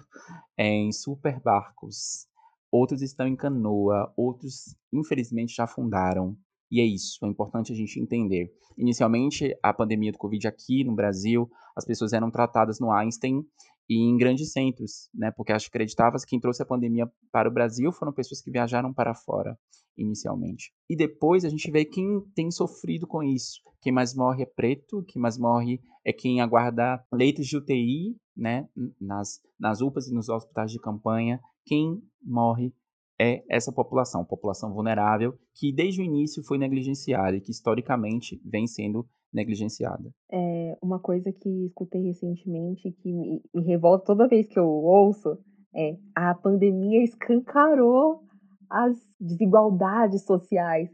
em 0.57 0.91
super 0.91 1.41
barcos, 1.41 2.27
outros 2.71 3.01
estão 3.01 3.27
em 3.27 3.35
canoa, 3.35 4.11
outros 4.15 4.75
infelizmente 4.91 5.55
já 5.55 5.65
afundaram. 5.65 6.37
E 6.71 6.79
é 6.79 6.85
isso, 6.85 7.23
é 7.25 7.27
importante 7.27 7.73
a 7.73 7.75
gente 7.75 7.99
entender. 7.99 8.49
Inicialmente, 8.77 9.53
a 9.61 9.73
pandemia 9.73 10.11
do 10.11 10.17
Covid 10.17 10.47
aqui 10.47 10.85
no 10.85 10.95
Brasil, 10.95 11.49
as 11.75 11.83
pessoas 11.83 12.13
eram 12.13 12.31
tratadas 12.31 12.79
no 12.79 12.91
Einstein 12.91 13.43
e 13.89 14.09
em 14.09 14.15
grandes 14.15 14.53
centros, 14.53 15.09
né? 15.13 15.31
Porque 15.31 15.51
acho 15.51 15.65
que 15.65 15.77
acreditava 15.77 16.15
que 16.17 16.25
quem 16.25 16.39
trouxe 16.39 16.63
a 16.63 16.65
pandemia 16.65 17.11
para 17.29 17.49
o 17.49 17.53
Brasil 17.53 17.91
foram 17.91 18.13
pessoas 18.13 18.41
que 18.41 18.49
viajaram 18.49 18.93
para 18.93 19.13
fora 19.13 19.57
inicialmente. 19.97 20.71
E 20.89 20.95
depois 20.95 21.43
a 21.43 21.49
gente 21.49 21.69
vê 21.69 21.83
quem 21.83 22.21
tem 22.33 22.49
sofrido 22.49 23.05
com 23.05 23.21
isso. 23.21 23.59
Quem 23.81 23.91
mais 23.91 24.15
morre 24.15 24.43
é 24.43 24.45
preto, 24.45 25.03
quem 25.09 25.21
mais 25.21 25.37
morre 25.37 25.81
é 26.05 26.13
quem 26.13 26.39
aguarda 26.39 27.03
leitos 27.11 27.47
de 27.47 27.57
UTI, 27.57 28.15
né? 28.35 28.69
Nas, 28.99 29.41
nas 29.59 29.81
UPAs 29.81 30.07
e 30.07 30.13
nos 30.13 30.29
hospitais 30.29 30.71
de 30.71 30.79
campanha. 30.79 31.41
Quem 31.65 32.01
morre 32.23 32.73
é 33.19 33.43
essa 33.49 33.71
população, 33.71 34.25
população 34.25 34.73
vulnerável, 34.73 35.37
que 35.53 35.71
desde 35.71 36.01
o 36.01 36.05
início 36.05 36.43
foi 36.43 36.57
negligenciada 36.57 37.37
e 37.37 37.41
que 37.41 37.51
historicamente 37.51 38.41
vem 38.43 38.65
sendo 38.65 39.07
negligenciada. 39.31 40.11
É 40.31 40.77
uma 40.81 40.99
coisa 40.99 41.31
que 41.31 41.65
escutei 41.65 42.01
recentemente 42.01 42.91
que 42.91 43.13
me, 43.13 43.41
me 43.53 43.63
revolta 43.63 44.05
toda 44.05 44.27
vez 44.27 44.47
que 44.47 44.59
eu 44.59 44.67
ouço 44.67 45.37
é 45.73 45.97
a 46.15 46.35
pandemia 46.35 47.03
escancarou 47.03 48.23
as 48.69 48.97
desigualdades 49.19 50.23
sociais. 50.25 50.89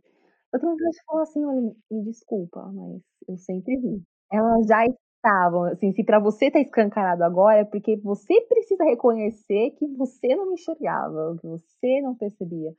Eu 0.53 0.59
tenho 0.59 0.71
vontade 0.71 0.91
de 0.91 1.03
falar 1.05 1.23
assim, 1.23 1.45
olha, 1.45 1.75
me 1.91 2.03
desculpa, 2.03 2.71
mas 2.71 3.01
eu 3.27 3.37
sempre 3.37 3.75
vi. 3.77 4.03
Elas 4.31 4.67
já 4.67 4.85
estavam, 5.17 5.63
assim, 5.65 5.91
se 5.91 6.03
para 6.03 6.19
você 6.19 6.49
tá 6.49 6.59
escancarado 6.59 7.23
agora, 7.23 7.59
é 7.59 7.65
porque 7.65 7.97
você 7.97 8.41
precisa 8.41 8.83
reconhecer 8.83 9.71
que 9.71 9.87
você 9.95 10.35
não 10.35 10.53
enxergava, 10.53 11.37
que 11.41 11.47
você 11.47 12.01
não 12.01 12.15
percebia. 12.15 12.73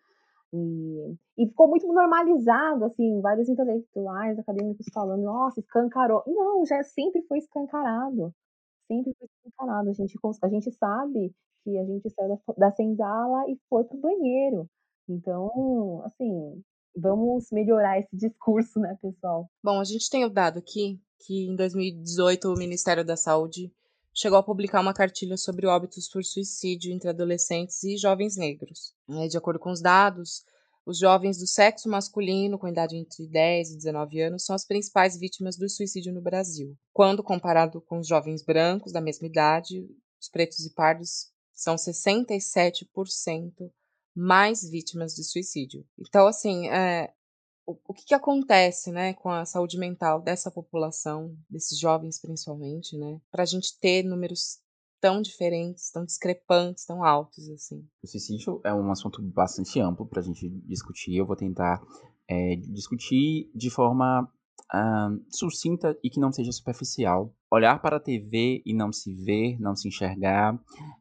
E, 0.52 1.14
e 1.36 1.46
ficou 1.46 1.68
muito 1.68 1.86
normalizado, 1.86 2.84
assim, 2.86 3.20
vários 3.20 3.48
intelectuais, 3.48 4.38
acadêmicos 4.38 4.86
falando, 4.92 5.22
nossa, 5.22 5.60
escancarou. 5.60 6.22
Não, 6.26 6.64
já 6.64 6.82
sempre 6.82 7.22
foi 7.22 7.38
escancarado. 7.38 8.32
Sempre 8.86 9.12
foi 9.18 9.28
escancarado. 9.28 9.90
A 9.90 9.92
gente, 9.92 10.14
a 10.42 10.48
gente 10.48 10.72
sabe 10.72 11.34
que 11.64 11.78
a 11.78 11.84
gente 11.84 12.08
saiu 12.10 12.28
da, 12.28 12.54
da 12.56 12.70
senzala 12.70 13.44
e 13.50 13.58
foi 13.68 13.84
pro 13.84 13.98
banheiro. 13.98 14.66
Então, 15.06 16.02
assim, 16.04 16.62
vamos 16.96 17.48
melhorar 17.52 17.98
esse 17.98 18.16
discurso, 18.16 18.80
né, 18.80 18.96
pessoal? 19.02 19.48
Bom, 19.62 19.78
a 19.80 19.84
gente 19.84 20.08
tem 20.08 20.24
o 20.24 20.30
dado 20.30 20.58
aqui 20.58 20.98
que 21.18 21.46
em 21.46 21.56
2018 21.56 22.48
o 22.48 22.56
Ministério 22.56 23.04
da 23.04 23.16
Saúde 23.16 23.72
chegou 24.14 24.38
a 24.38 24.42
publicar 24.42 24.80
uma 24.80 24.94
cartilha 24.94 25.36
sobre 25.36 25.66
óbitos 25.66 26.08
por 26.08 26.24
suicídio 26.24 26.92
entre 26.92 27.08
adolescentes 27.08 27.82
e 27.84 27.96
jovens 27.96 28.36
negros. 28.36 28.94
É, 29.08 29.28
de 29.28 29.36
acordo 29.36 29.60
com 29.60 29.70
os 29.70 29.80
dados, 29.80 30.44
os 30.84 30.98
jovens 30.98 31.38
do 31.38 31.46
sexo 31.46 31.88
masculino, 31.88 32.58
com 32.58 32.66
idade 32.66 32.96
entre 32.96 33.26
10 33.26 33.72
e 33.72 33.76
19 33.76 34.22
anos, 34.22 34.44
são 34.44 34.56
as 34.56 34.64
principais 34.64 35.18
vítimas 35.18 35.56
do 35.56 35.68
suicídio 35.68 36.12
no 36.12 36.22
Brasil. 36.22 36.76
Quando 36.92 37.22
comparado 37.22 37.80
com 37.82 37.98
os 37.98 38.08
jovens 38.08 38.42
brancos 38.42 38.90
da 38.90 39.00
mesma 39.00 39.26
idade, 39.26 39.86
os 40.20 40.28
pretos 40.28 40.64
e 40.64 40.70
pardos 40.70 41.30
são 41.52 41.76
67% 41.76 43.70
mais 44.16 44.68
vítimas 44.68 45.14
de 45.14 45.22
suicídio. 45.22 45.86
Então, 45.98 46.26
assim, 46.26 46.68
é, 46.70 47.12
o, 47.68 47.78
o 47.86 47.92
que, 47.92 48.06
que, 48.06 48.14
acontece 48.14 48.90
né, 48.90 49.12
com 49.12 49.28
a 49.28 49.44
saúde 49.44 49.76
mental 49.76 50.22
dessa 50.22 50.50
população, 50.50 51.36
desses 51.50 51.78
jovens 51.78 52.18
principalmente, 52.18 52.96
né, 52.96 53.20
para 53.30 53.42
a 53.42 53.46
gente 53.46 53.78
ter 53.78 54.02
números 54.02 54.58
tão 54.98 55.20
diferentes, 55.20 55.90
tão 55.90 56.04
discrepantes, 56.04 56.86
tão 56.86 57.04
altos 57.04 57.48
assim. 57.50 57.86
O 58.02 58.06
suicídio 58.06 58.60
é 58.64 58.72
um 58.72 58.90
assunto 58.90 59.20
bastante 59.22 59.78
amplo 59.78 60.06
para 60.06 60.20
a 60.20 60.24
gente 60.24 60.48
discutir. 60.66 61.14
Eu 61.14 61.26
vou 61.26 61.36
tentar 61.36 61.80
é, 62.26 62.56
discutir 62.56 63.50
de 63.54 63.70
forma 63.70 64.32
uh, 64.74 65.24
sucinta 65.30 65.96
e 66.02 66.10
que 66.10 66.20
não 66.20 66.32
seja 66.32 66.52
superficial. 66.52 67.32
Olhar 67.50 67.80
para 67.80 67.96
a 67.96 68.00
TV 68.00 68.62
e 68.64 68.74
não 68.74 68.92
se 68.92 69.14
ver, 69.14 69.58
não 69.58 69.74
se 69.74 69.88
enxergar. 69.88 70.58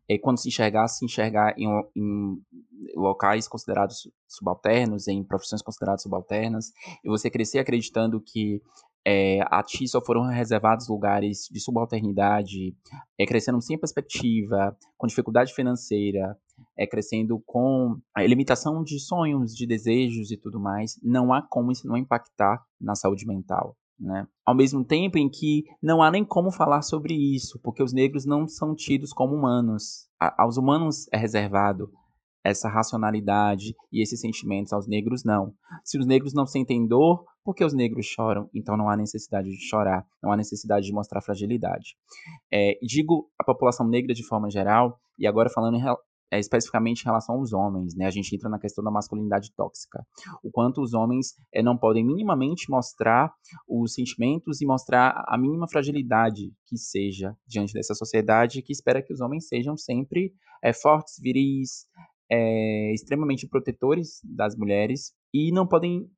E 0.08 0.18
quando 0.18 0.39
se 0.39 0.47
enxergar, 0.47 0.88
se 0.88 1.03
enxergar 1.03 1.53
em, 1.58 1.68
em 1.95 2.41
locais 2.95 3.47
considerados 3.47 4.10
subalternos, 4.28 5.08
em 5.08 5.24
profissões 5.24 5.62
consideradas 5.62 6.03
subalternas. 6.03 6.72
E 7.03 7.10
você 7.10 7.30
crescer 7.30 7.60
acreditando 7.60 8.22
que 8.22 8.62
é, 9.05 9.39
a 9.45 9.64
ti 9.64 9.88
só 9.88 10.01
foram 10.01 10.24
reservados 10.28 10.89
lugares 10.89 11.47
de 11.49 11.62
subalternidade, 11.62 12.76
é, 13.18 13.26
crescendo 13.26 13.62
sem 13.62 13.78
perspectiva, 13.78 14.76
com 14.97 15.08
dificuldade 15.08 15.53
financeira, 15.53 16.38
é, 16.78 16.86
crescendo 16.86 17.41
com 17.45 17.97
a 18.16 18.24
limitação 18.24 18.84
de 18.84 18.99
sonhos, 18.99 19.53
de 19.55 19.66
desejos 19.66 20.32
e 20.32 20.38
tudo 20.38 20.60
mais, 20.60 20.99
não 21.03 21.34
há 21.34 21.41
como 21.41 21.72
isso 21.72 21.88
não 21.88 21.97
impactar 21.97 22.64
na 22.80 22.95
saúde 22.95 23.26
mental. 23.26 23.76
Né? 23.99 24.28
Ao 24.45 24.55
mesmo 24.55 24.86
tempo 24.86 25.18
em 25.18 25.28
que 25.28 25.64
não 25.82 26.03
há 26.03 26.12
nem 26.12 26.24
como 26.24 26.51
falar 26.51 26.84
sobre 26.84 27.16
isso, 27.16 27.60
porque 27.64 27.82
os 27.82 27.93
negros 27.93 28.26
não 28.26 28.47
são 28.47 28.76
tidos 28.76 29.12
como 29.12 29.36
humanos. 29.36 30.08
A, 30.20 30.43
aos 30.43 30.58
humanos 30.58 31.08
é 31.12 31.18
reservado 31.18 31.89
essa 32.43 32.70
racionalidade 32.70 33.76
e 33.91 34.01
esses 34.01 34.22
sentimentos 34.22 34.72
aos 34.72 34.88
negros, 34.88 35.24
não. 35.26 35.53
Se 35.84 35.97
os 35.97 36.05
negros 36.05 36.34
não 36.34 36.45
sentem 36.45 36.88
dor, 36.88 37.26
por 37.43 37.53
que 37.53 37.66
os 37.66 37.74
negros 37.74 38.05
choram? 38.05 38.49
Então 38.53 38.78
não 38.78 38.89
há 38.89 38.95
necessidade 38.95 39.49
de 39.49 39.68
chorar, 39.68 40.05
não 40.24 40.32
há 40.32 40.38
necessidade 40.38 40.86
de 40.86 40.93
mostrar 40.93 41.22
fragilidade. 41.22 41.97
É, 42.51 42.78
digo 42.82 43.30
a 43.38 43.43
população 43.43 43.88
negra 43.88 44.14
de 44.14 44.26
forma 44.26 44.49
geral, 44.49 44.97
e 45.18 45.28
agora 45.28 45.49
falando 45.49 45.76
em, 45.76 45.84
é, 46.32 46.39
especificamente 46.39 47.01
em 47.01 47.05
relação 47.05 47.36
aos 47.36 47.53
homens, 47.53 47.95
né? 47.95 48.05
A 48.05 48.11
gente 48.11 48.36
entra 48.36 48.49
na 48.49 48.59
questão 48.59 48.84
da 48.84 48.91
masculinidade 48.91 49.51
tóxica. 49.55 50.05
O 50.43 50.51
quanto 50.51 50.82
os 50.82 50.93
homens 50.93 51.34
é, 51.53 51.63
não 51.63 51.78
podem 51.78 52.05
minimamente 52.05 52.69
mostrar 52.69 53.34
os 53.67 53.93
sentimentos 53.93 54.61
e 54.61 54.65
mostrar 54.65 55.23
a 55.28 55.38
mínima 55.38 55.67
fragilidade 55.67 56.51
que 56.67 56.78
seja 56.78 57.36
diante 57.47 57.73
dessa 57.73 57.93
sociedade 57.93 58.61
que 58.61 58.73
espera 58.73 59.01
que 59.01 59.13
os 59.13 59.21
homens 59.21 59.47
sejam 59.47 59.78
sempre 59.78 60.34
é, 60.63 60.73
fortes, 60.73 61.15
viris, 61.21 61.86
é, 62.30 62.93
extremamente 62.93 63.47
protetores 63.47 64.20
das 64.24 64.55
mulheres 64.55 65.13
e 65.33 65.51
não 65.51 65.66
podem 65.66 66.09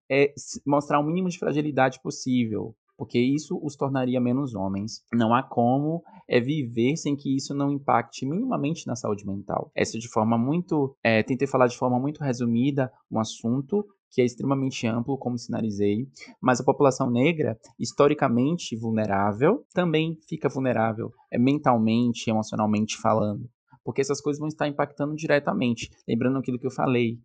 mostrar 0.66 1.00
o 1.00 1.04
mínimo 1.04 1.30
de 1.30 1.38
fragilidade 1.38 2.02
possível, 2.02 2.76
porque 3.00 3.18
isso 3.18 3.58
os 3.64 3.78
tornaria 3.78 4.20
menos 4.20 4.54
homens. 4.54 5.06
Não 5.14 5.34
há 5.34 5.42
como 5.42 6.04
é, 6.28 6.42
viver 6.42 6.98
sem 6.98 7.16
que 7.16 7.34
isso 7.34 7.56
não 7.56 7.72
impacte 7.72 8.26
minimamente 8.26 8.86
na 8.86 8.94
saúde 8.94 9.26
mental. 9.26 9.72
Essa 9.74 9.98
de 9.98 10.10
forma 10.10 10.38
muito. 10.38 10.94
É, 11.02 11.24
tentei 11.24 11.48
falar 11.48 11.68
de 11.68 11.78
forma 11.78 11.98
muito 11.98 12.22
resumida 12.22 12.92
um 13.10 13.18
assunto 13.18 13.88
que 14.12 14.22
é 14.22 14.26
extremamente 14.26 14.86
amplo, 14.86 15.18
como 15.18 15.38
sinalizei, 15.38 16.08
mas 16.42 16.60
a 16.60 16.64
população 16.64 17.10
negra, 17.10 17.58
historicamente 17.80 18.76
vulnerável, 18.76 19.64
também 19.72 20.18
fica 20.28 20.50
vulnerável 20.50 21.12
é, 21.32 21.38
mentalmente, 21.38 22.30
emocionalmente 22.30 22.98
falando 22.98 23.50
porque 23.82 24.02
essas 24.02 24.22
coisas 24.22 24.40
vão 24.40 24.48
estar 24.48 24.68
impactando 24.68 25.16
diretamente. 25.16 25.90
Lembrando 26.08 26.38
aquilo 26.38 26.60
que 26.60 26.68
eu 26.68 26.72
falei, 26.72 27.18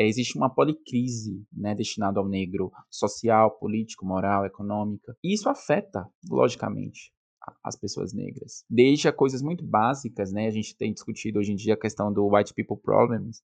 é, 0.00 0.06
existe 0.06 0.38
uma 0.38 0.48
policrise 0.48 1.44
né, 1.52 1.74
destinada 1.74 2.18
ao 2.18 2.26
negro, 2.26 2.72
social, 2.90 3.50
político, 3.58 4.06
moral, 4.06 4.46
econômica, 4.46 5.14
e 5.22 5.34
isso 5.34 5.46
afeta, 5.46 6.08
logicamente, 6.30 7.12
as 7.62 7.76
pessoas 7.76 8.14
negras. 8.14 8.64
Desde 8.68 9.08
a 9.08 9.12
coisas 9.12 9.42
muito 9.42 9.62
básicas, 9.62 10.32
né, 10.32 10.46
a 10.46 10.50
gente 10.50 10.74
tem 10.74 10.92
discutido 10.92 11.38
hoje 11.38 11.52
em 11.52 11.56
dia 11.56 11.74
a 11.74 11.80
questão 11.80 12.10
do 12.10 12.26
white 12.34 12.54
people 12.54 12.78
problems, 12.82 13.42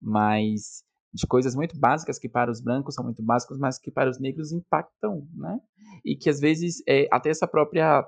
mas 0.00 0.84
de 1.12 1.26
coisas 1.26 1.56
muito 1.56 1.76
básicas 1.76 2.20
que 2.20 2.28
para 2.28 2.52
os 2.52 2.60
brancos 2.60 2.94
são 2.94 3.04
muito 3.04 3.22
básicas, 3.22 3.58
mas 3.58 3.78
que 3.78 3.90
para 3.90 4.08
os 4.08 4.20
negros 4.20 4.52
impactam, 4.52 5.26
né? 5.34 5.58
E 6.04 6.14
que 6.14 6.28
às 6.28 6.38
vezes 6.38 6.82
é, 6.86 7.08
até 7.10 7.30
essa 7.30 7.48
própria 7.48 8.06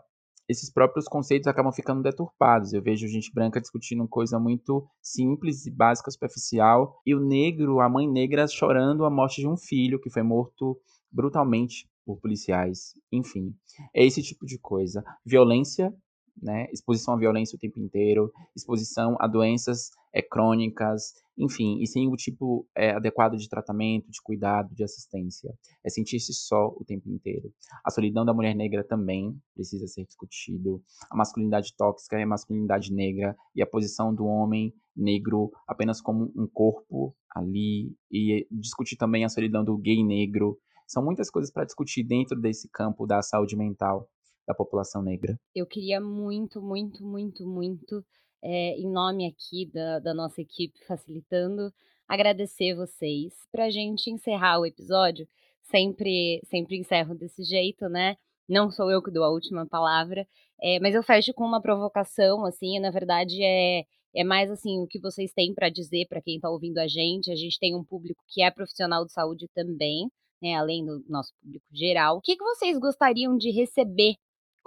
esses 0.49 0.71
próprios 0.71 1.07
conceitos 1.07 1.47
acabam 1.47 1.73
ficando 1.73 2.03
deturpados. 2.03 2.73
Eu 2.73 2.83
vejo 2.83 3.07
gente 3.07 3.33
branca 3.33 3.61
discutindo 3.61 4.09
coisa 4.09 4.39
muito 4.39 4.89
simples 5.03 5.67
e 5.67 5.71
básica, 5.71 6.11
superficial, 6.11 7.01
e 7.05 7.15
o 7.15 7.21
negro, 7.21 7.81
a 7.81 7.89
mãe 7.89 8.09
negra, 8.09 8.47
chorando 8.49 9.05
a 9.05 9.11
morte 9.11 9.41
de 9.41 9.49
um 9.49 9.57
filho 9.57 10.01
que 10.01 10.11
foi 10.11 10.23
morto 10.23 10.81
brutalmente 11.13 11.89
por 12.05 12.19
policiais. 12.19 12.95
Enfim, 13.13 13.55
é 13.95 14.05
esse 14.05 14.23
tipo 14.23 14.47
de 14.47 14.59
coisa. 14.59 15.05
Violência, 15.25 15.95
né? 16.43 16.67
exposição 16.73 17.15
à 17.15 17.17
violência 17.19 17.57
o 17.57 17.59
tempo 17.59 17.79
inteiro, 17.79 18.33
exposição 18.57 19.17
a 19.21 19.27
doenças 19.27 19.91
é, 20.13 20.23
crônicas, 20.23 21.13
enfim, 21.39 21.81
e 21.81 21.87
sem 21.87 22.09
o 22.09 22.17
tipo 22.17 22.67
é, 22.77 22.91
adequado 22.91 23.37
de 23.37 23.49
tratamento, 23.49 24.11
de 24.11 24.21
cuidado, 24.23 24.75
de 24.75 24.83
assistência. 24.83 25.55
É 25.85 25.89
sentir-se 25.89 26.35
só 26.35 26.69
o 26.77 26.85
tempo 26.85 27.09
inteiro. 27.09 27.53
A 27.85 27.91
solidão 27.91 28.25
da 28.25 28.35
mulher 28.35 28.55
negra 28.55 28.83
também 28.83 29.37
precisa 29.55 29.87
ser 29.87 30.05
discutido. 30.05 30.83
A 31.11 31.17
masculinidade 31.17 31.75
tóxica 31.77 32.19
é 32.19 32.25
a 32.25 32.27
masculinidade 32.27 32.93
negra 32.93 33.37
e 33.55 33.63
a 33.63 33.67
posição 33.67 34.15
do 34.15 34.25
homem 34.25 34.75
negro 34.97 35.51
apenas 35.67 36.01
como 36.01 36.33
um 36.37 36.49
corpo 36.53 37.15
ali 37.35 37.95
e 38.11 38.47
discutir 38.51 38.97
também 38.97 39.25
a 39.25 39.29
solidão 39.29 39.65
do 39.65 39.79
gay 39.79 40.03
negro. 40.05 40.59
São 40.87 41.05
muitas 41.05 41.31
coisas 41.31 41.53
para 41.53 41.65
discutir 41.65 42.03
dentro 42.03 42.41
desse 42.41 42.69
campo 42.69 43.07
da 43.07 43.23
saúde 43.23 43.57
mental 43.57 44.09
da 44.47 44.55
população 44.55 45.03
negra. 45.03 45.39
Eu 45.55 45.67
queria 45.67 46.01
muito, 46.01 46.61
muito, 46.63 47.05
muito, 47.05 47.47
muito, 47.47 48.05
é, 48.43 48.77
em 48.79 48.91
nome 48.91 49.27
aqui 49.27 49.67
da, 49.73 49.99
da 49.99 50.15
nossa 50.15 50.41
equipe 50.41 50.79
facilitando, 50.87 51.73
agradecer 52.07 52.75
vocês. 52.75 53.35
Para 53.53 53.65
a 53.67 53.71
gente 53.71 54.11
encerrar 54.11 54.61
o 54.61 54.67
episódio, 54.67 55.29
sempre, 55.63 56.41
sempre 56.45 56.77
encerro 56.79 57.15
desse 57.15 57.43
jeito, 57.45 57.89
né? 57.89 58.17
Não 58.49 58.71
sou 58.71 58.91
eu 58.91 59.03
que 59.03 59.11
dou 59.11 59.25
a 59.25 59.31
última 59.31 59.67
palavra, 59.67 60.27
é, 60.61 60.81
mas 60.81 60.95
eu 60.95 61.03
fecho 61.03 61.35
com 61.35 61.45
uma 61.45 61.61
provocação, 61.61 62.45
assim, 62.45 62.79
na 62.81 62.91
verdade 62.91 63.43
é 63.43 63.85
é 64.15 64.25
mais 64.25 64.51
assim 64.51 64.81
o 64.81 64.87
que 64.87 64.99
vocês 64.99 65.33
têm 65.33 65.55
para 65.55 65.69
dizer 65.69 66.07
para 66.09 66.23
quem 66.23 66.37
está 66.37 66.51
ouvindo 66.51 66.79
a 66.79 66.89
gente. 66.89 67.31
A 67.31 67.37
gente 67.37 67.59
tem 67.59 67.75
um 67.75 67.85
público 67.85 68.23
que 68.27 68.43
é 68.43 68.51
profissional 68.51 69.05
de 69.05 69.13
saúde 69.13 69.47
também, 69.55 70.11
né, 70.43 70.55
além 70.55 70.85
do 70.85 71.05
nosso 71.09 71.33
público 71.41 71.67
geral. 71.73 72.17
O 72.17 72.21
que, 72.21 72.37
que 72.37 72.45
vocês 72.45 72.79
gostariam 72.79 73.37
de 73.37 73.51
receber 73.51 74.15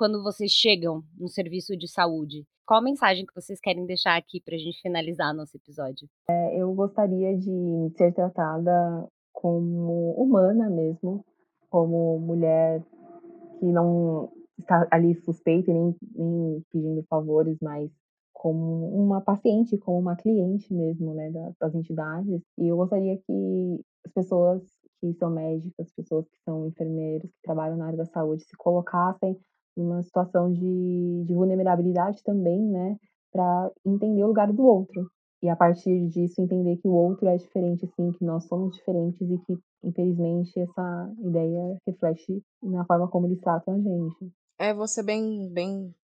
quando 0.01 0.23
vocês 0.23 0.49
chegam 0.49 1.03
no 1.15 1.27
serviço 1.27 1.77
de 1.77 1.87
saúde? 1.87 2.43
Qual 2.65 2.79
a 2.79 2.83
mensagem 2.83 3.23
que 3.23 3.35
vocês 3.35 3.59
querem 3.59 3.85
deixar 3.85 4.17
aqui 4.17 4.41
para 4.41 4.55
a 4.55 4.57
gente 4.57 4.81
finalizar 4.81 5.31
nosso 5.31 5.55
episódio? 5.55 6.09
É, 6.27 6.59
eu 6.59 6.73
gostaria 6.73 7.37
de 7.37 7.93
ser 7.95 8.11
tratada 8.11 9.07
como 9.31 10.13
humana 10.13 10.71
mesmo, 10.71 11.23
como 11.69 12.17
mulher 12.17 12.83
que 13.59 13.65
não 13.67 14.31
está 14.59 14.87
ali 14.89 15.13
suspeita 15.13 15.69
e 15.69 15.73
nem, 15.75 15.95
nem 16.15 16.65
pedindo 16.71 17.03
favores, 17.03 17.59
mas 17.61 17.91
como 18.33 18.87
uma 18.87 19.21
paciente, 19.21 19.77
como 19.77 19.99
uma 19.99 20.15
cliente 20.15 20.73
mesmo, 20.73 21.13
né, 21.13 21.31
das 21.59 21.75
entidades. 21.75 22.41
E 22.57 22.67
eu 22.67 22.75
gostaria 22.75 23.19
que 23.19 23.79
as 24.03 24.11
pessoas 24.13 24.63
que 24.99 25.13
são 25.13 25.29
médicas, 25.29 25.93
pessoas 25.93 26.27
que 26.27 26.37
são 26.43 26.65
enfermeiros, 26.65 27.29
que 27.29 27.41
trabalham 27.43 27.77
na 27.77 27.85
área 27.85 27.97
da 27.97 28.05
saúde, 28.05 28.43
se 28.43 28.57
colocassem 28.57 29.39
numa 29.75 30.01
situação 30.03 30.51
de, 30.51 31.23
de 31.25 31.33
vulnerabilidade 31.33 32.23
também, 32.23 32.61
né, 32.61 32.97
para 33.31 33.71
entender 33.85 34.23
o 34.23 34.27
lugar 34.27 34.51
do 34.51 34.63
outro. 34.63 35.09
E 35.43 35.49
a 35.49 35.55
partir 35.55 36.07
disso 36.07 36.39
entender 36.39 36.77
que 36.77 36.87
o 36.87 36.93
outro 36.93 37.27
é 37.27 37.35
diferente, 37.35 37.89
sim, 37.95 38.11
que 38.11 38.23
nós 38.23 38.45
somos 38.45 38.75
diferentes 38.75 39.21
e 39.21 39.37
que, 39.39 39.57
infelizmente, 39.83 40.59
essa 40.59 41.11
ideia 41.19 41.77
reflete 41.87 42.43
na 42.61 42.85
forma 42.85 43.07
como 43.07 43.25
eles 43.25 43.41
tratam 43.41 43.73
a 43.73 43.77
gente. 43.79 44.31
É, 44.59 44.71
você 44.71 45.01
bem, 45.01 45.51
bem 45.51 45.95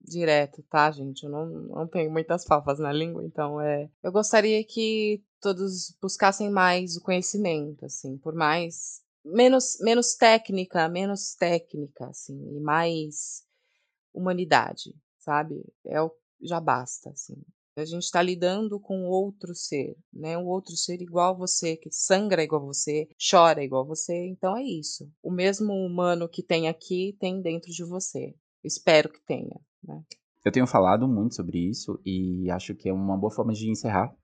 direto, 0.00 0.62
tá, 0.70 0.88
gente? 0.92 1.24
Eu 1.24 1.30
não, 1.30 1.46
não 1.46 1.86
tenho 1.88 2.12
muitas 2.12 2.44
favas 2.44 2.78
na 2.78 2.92
língua, 2.92 3.24
então 3.24 3.60
é. 3.60 3.90
Eu 4.04 4.12
gostaria 4.12 4.62
que 4.64 5.20
todos 5.40 5.96
buscassem 6.00 6.48
mais 6.48 6.96
o 6.96 7.02
conhecimento, 7.02 7.84
assim, 7.84 8.16
por 8.18 8.34
mais 8.34 9.02
menos 9.26 9.78
menos 9.80 10.14
técnica, 10.14 10.88
menos 10.88 11.34
técnica, 11.34 12.06
assim, 12.06 12.56
e 12.56 12.60
mais 12.60 13.44
humanidade, 14.14 14.94
sabe? 15.18 15.62
É 15.84 16.00
o 16.00 16.10
já 16.40 16.60
basta, 16.60 17.10
assim. 17.10 17.36
A 17.76 17.84
gente 17.84 18.04
está 18.04 18.22
lidando 18.22 18.80
com 18.80 19.04
outro 19.04 19.54
ser, 19.54 19.96
né? 20.10 20.36
Um 20.38 20.46
outro 20.46 20.74
ser 20.74 21.02
igual 21.02 21.34
a 21.34 21.38
você, 21.38 21.76
que 21.76 21.90
sangra 21.90 22.42
igual 22.42 22.62
a 22.62 22.66
você, 22.66 23.06
chora 23.30 23.62
igual 23.62 23.82
a 23.82 23.86
você. 23.86 24.28
Então 24.28 24.56
é 24.56 24.62
isso. 24.62 25.10
O 25.22 25.30
mesmo 25.30 25.74
humano 25.74 26.28
que 26.28 26.42
tem 26.42 26.68
aqui 26.68 27.14
tem 27.20 27.42
dentro 27.42 27.70
de 27.70 27.84
você. 27.84 28.34
Espero 28.64 29.10
que 29.10 29.20
tenha. 29.26 29.60
Né? 29.82 30.02
Eu 30.42 30.52
tenho 30.52 30.66
falado 30.66 31.06
muito 31.06 31.34
sobre 31.34 31.58
isso 31.58 32.00
e 32.04 32.50
acho 32.50 32.74
que 32.74 32.88
é 32.88 32.92
uma 32.92 33.16
boa 33.16 33.30
forma 33.30 33.52
de 33.52 33.70
encerrar 33.70 34.14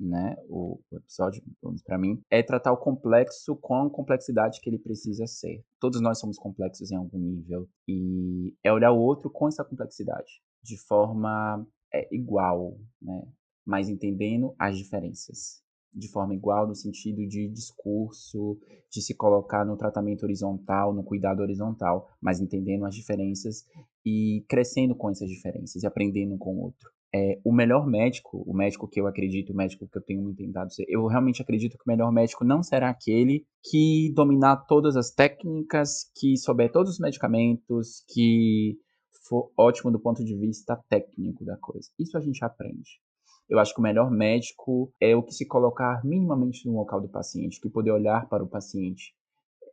né, 0.00 0.34
o, 0.48 0.80
o 0.90 0.96
episódio, 0.96 1.42
para 1.84 1.98
mim, 1.98 2.22
é 2.30 2.42
tratar 2.42 2.72
o 2.72 2.78
complexo 2.78 3.54
com 3.56 3.74
a 3.74 3.90
complexidade 3.90 4.60
que 4.60 4.70
ele 4.70 4.78
precisa 4.78 5.26
ser. 5.26 5.62
Todos 5.78 6.00
nós 6.00 6.18
somos 6.18 6.38
complexos 6.38 6.90
em 6.90 6.96
algum 6.96 7.18
nível 7.18 7.68
e 7.86 8.54
é 8.64 8.72
olhar 8.72 8.92
o 8.92 9.00
outro 9.00 9.30
com 9.30 9.46
essa 9.46 9.64
complexidade, 9.64 10.40
de 10.62 10.78
forma 10.78 11.66
é, 11.92 12.08
igual, 12.14 12.78
né, 13.00 13.28
mas 13.66 13.88
entendendo 13.88 14.54
as 14.58 14.78
diferenças 14.78 15.62
de 15.92 16.08
forma 16.08 16.34
igual 16.34 16.66
no 16.66 16.74
sentido 16.74 17.26
de 17.26 17.48
discurso, 17.48 18.58
de 18.90 19.02
se 19.02 19.14
colocar 19.14 19.64
no 19.64 19.76
tratamento 19.76 20.22
horizontal, 20.22 20.92
no 20.92 21.02
cuidado 21.02 21.40
horizontal, 21.40 22.08
mas 22.20 22.40
entendendo 22.40 22.84
as 22.84 22.94
diferenças 22.94 23.64
e 24.04 24.44
crescendo 24.48 24.94
com 24.94 25.10
essas 25.10 25.28
diferenças 25.28 25.82
e 25.82 25.86
aprendendo 25.86 26.38
com 26.38 26.54
o 26.54 26.62
outro. 26.62 26.90
É, 27.12 27.40
o 27.44 27.52
melhor 27.52 27.86
médico, 27.86 28.44
o 28.46 28.54
médico 28.54 28.86
que 28.88 29.00
eu 29.00 29.06
acredito, 29.06 29.52
o 29.52 29.56
médico 29.56 29.88
que 29.88 29.98
eu 29.98 30.02
tenho 30.02 30.32
tentado 30.34 30.72
ser, 30.72 30.84
eu 30.88 31.04
realmente 31.06 31.42
acredito 31.42 31.76
que 31.76 31.84
o 31.84 31.90
melhor 31.90 32.12
médico 32.12 32.44
não 32.44 32.62
será 32.62 32.88
aquele 32.88 33.44
que 33.68 34.12
dominar 34.14 34.64
todas 34.68 34.96
as 34.96 35.10
técnicas, 35.10 36.10
que 36.14 36.36
souber 36.36 36.70
todos 36.70 36.92
os 36.92 36.98
medicamentos, 37.00 38.04
que 38.08 38.76
for 39.28 39.50
ótimo 39.56 39.90
do 39.90 40.00
ponto 40.00 40.24
de 40.24 40.36
vista 40.36 40.76
técnico 40.88 41.44
da 41.44 41.56
coisa. 41.56 41.88
Isso 41.98 42.16
a 42.16 42.20
gente 42.20 42.44
aprende. 42.44 43.00
Eu 43.48 43.58
acho 43.58 43.74
que 43.74 43.80
o 43.80 43.82
melhor 43.82 44.10
médico 44.10 44.92
é 45.00 45.16
o 45.16 45.22
que 45.24 45.32
se 45.32 45.44
colocar 45.44 46.04
minimamente 46.04 46.64
no 46.66 46.76
local 46.76 47.00
do 47.00 47.08
paciente, 47.08 47.60
que 47.60 47.68
poder 47.68 47.90
olhar 47.90 48.28
para 48.28 48.44
o 48.44 48.48
paciente. 48.48 49.12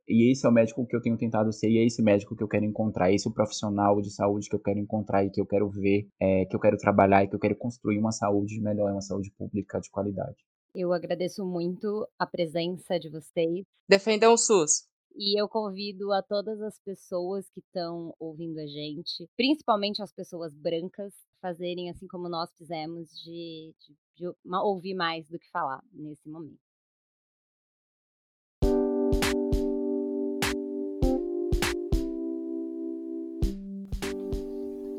E 0.08 0.32
esse 0.32 0.46
é 0.46 0.50
o 0.50 0.54
médico 0.54 0.88
que 0.88 0.96
eu 0.96 1.02
tenho 1.02 1.18
tentado 1.18 1.52
ser, 1.52 1.70
e 1.70 1.80
é 1.80 1.86
esse 1.86 2.02
médico 2.02 2.36
que 2.36 2.42
eu 2.42 2.48
quero 2.48 2.64
encontrar, 2.64 3.12
esse 3.12 3.28
é 3.28 3.30
o 3.30 3.34
profissional 3.34 4.00
de 4.02 4.10
saúde 4.10 4.48
que 4.48 4.56
eu 4.56 4.60
quero 4.60 4.80
encontrar 4.80 5.26
e 5.26 5.30
que 5.30 5.42
eu 5.42 5.46
quero 5.46 5.70
ver, 5.70 6.08
é, 6.20 6.46
que 6.46 6.56
eu 6.56 6.60
quero 6.60 6.78
trabalhar 6.78 7.24
e 7.24 7.28
que 7.28 7.36
eu 7.36 7.40
quero 7.40 7.58
construir 7.58 8.00
uma 8.00 8.12
saúde 8.12 8.62
melhor, 8.62 8.92
uma 8.92 9.02
saúde 9.02 9.32
pública 9.38 9.80
de 9.82 9.90
qualidade. 9.92 10.38
Eu 10.74 10.94
agradeço 10.94 11.46
muito 11.46 12.08
a 12.18 12.26
presença 12.26 13.00
de 13.00 13.10
vocês. 13.10 13.66
Defendam 13.90 14.34
o 14.34 14.38
SUS. 14.38 14.88
E 15.20 15.42
eu 15.42 15.50
convido 15.50 16.14
a 16.14 16.22
todas 16.22 16.62
as 16.62 16.80
pessoas 16.80 17.50
que 17.50 17.60
estão 17.60 18.14
ouvindo 18.20 18.60
a 18.60 18.68
gente, 18.68 19.28
principalmente 19.36 20.02
as 20.02 20.14
pessoas 20.14 20.54
brancas, 20.56 21.12
fazerem 21.42 21.90
assim 21.90 22.08
como 22.08 22.30
nós 22.30 22.52
fizemos, 22.56 23.10
de, 23.24 23.74
de, 23.80 23.96
de 24.16 24.36
ouvir 24.62 24.94
mais 24.94 25.28
do 25.28 25.40
que 25.40 25.50
falar 25.50 25.84
nesse 25.92 26.30
momento. 26.30 26.67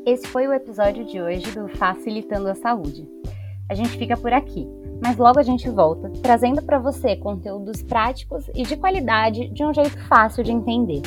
Esse 0.09 0.25
foi 0.25 0.47
o 0.47 0.53
episódio 0.53 1.05
de 1.05 1.21
hoje 1.21 1.51
do 1.51 1.67
Facilitando 1.77 2.49
a 2.49 2.55
Saúde. 2.55 3.07
A 3.69 3.75
gente 3.75 3.95
fica 3.95 4.17
por 4.17 4.33
aqui, 4.33 4.67
mas 5.03 5.15
logo 5.17 5.37
a 5.37 5.43
gente 5.43 5.69
volta 5.69 6.09
trazendo 6.23 6.63
para 6.63 6.79
você 6.79 7.15
conteúdos 7.15 7.83
práticos 7.83 8.49
e 8.55 8.63
de 8.63 8.75
qualidade 8.75 9.49
de 9.49 9.63
um 9.63 9.71
jeito 9.71 10.03
fácil 10.07 10.43
de 10.43 10.51
entender. 10.51 11.03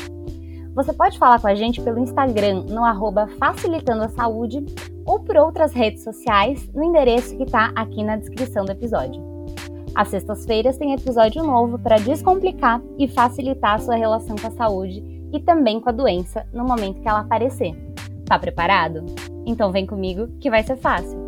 Você 0.76 0.92
pode 0.92 1.18
falar 1.18 1.40
com 1.40 1.48
a 1.48 1.54
gente 1.56 1.80
pelo 1.80 1.98
Instagram 1.98 2.62
no 2.68 2.84
arroba 2.84 3.26
Facilitando 3.40 4.04
a 4.04 4.08
Saúde 4.08 4.64
ou 5.04 5.18
por 5.18 5.36
outras 5.36 5.72
redes 5.72 6.04
sociais 6.04 6.72
no 6.72 6.84
endereço 6.84 7.36
que 7.36 7.42
está 7.42 7.72
aqui 7.74 8.04
na 8.04 8.14
descrição 8.14 8.64
do 8.64 8.70
episódio. 8.70 9.20
Às 9.96 10.10
sextas-feiras 10.10 10.78
tem 10.78 10.92
episódio 10.92 11.42
novo 11.42 11.76
para 11.76 11.96
descomplicar 11.96 12.80
e 12.96 13.08
facilitar 13.08 13.74
a 13.74 13.78
sua 13.80 13.96
relação 13.96 14.36
com 14.36 14.46
a 14.46 14.52
saúde 14.52 15.02
e 15.32 15.40
também 15.40 15.80
com 15.80 15.88
a 15.88 15.92
doença 15.92 16.46
no 16.52 16.62
momento 16.64 17.00
que 17.00 17.08
ela 17.08 17.22
aparecer. 17.22 17.91
Tá 18.32 18.38
preparado? 18.38 19.04
Então 19.44 19.70
vem 19.70 19.84
comigo 19.84 20.26
que 20.40 20.48
vai 20.48 20.62
ser 20.62 20.78
fácil. 20.78 21.21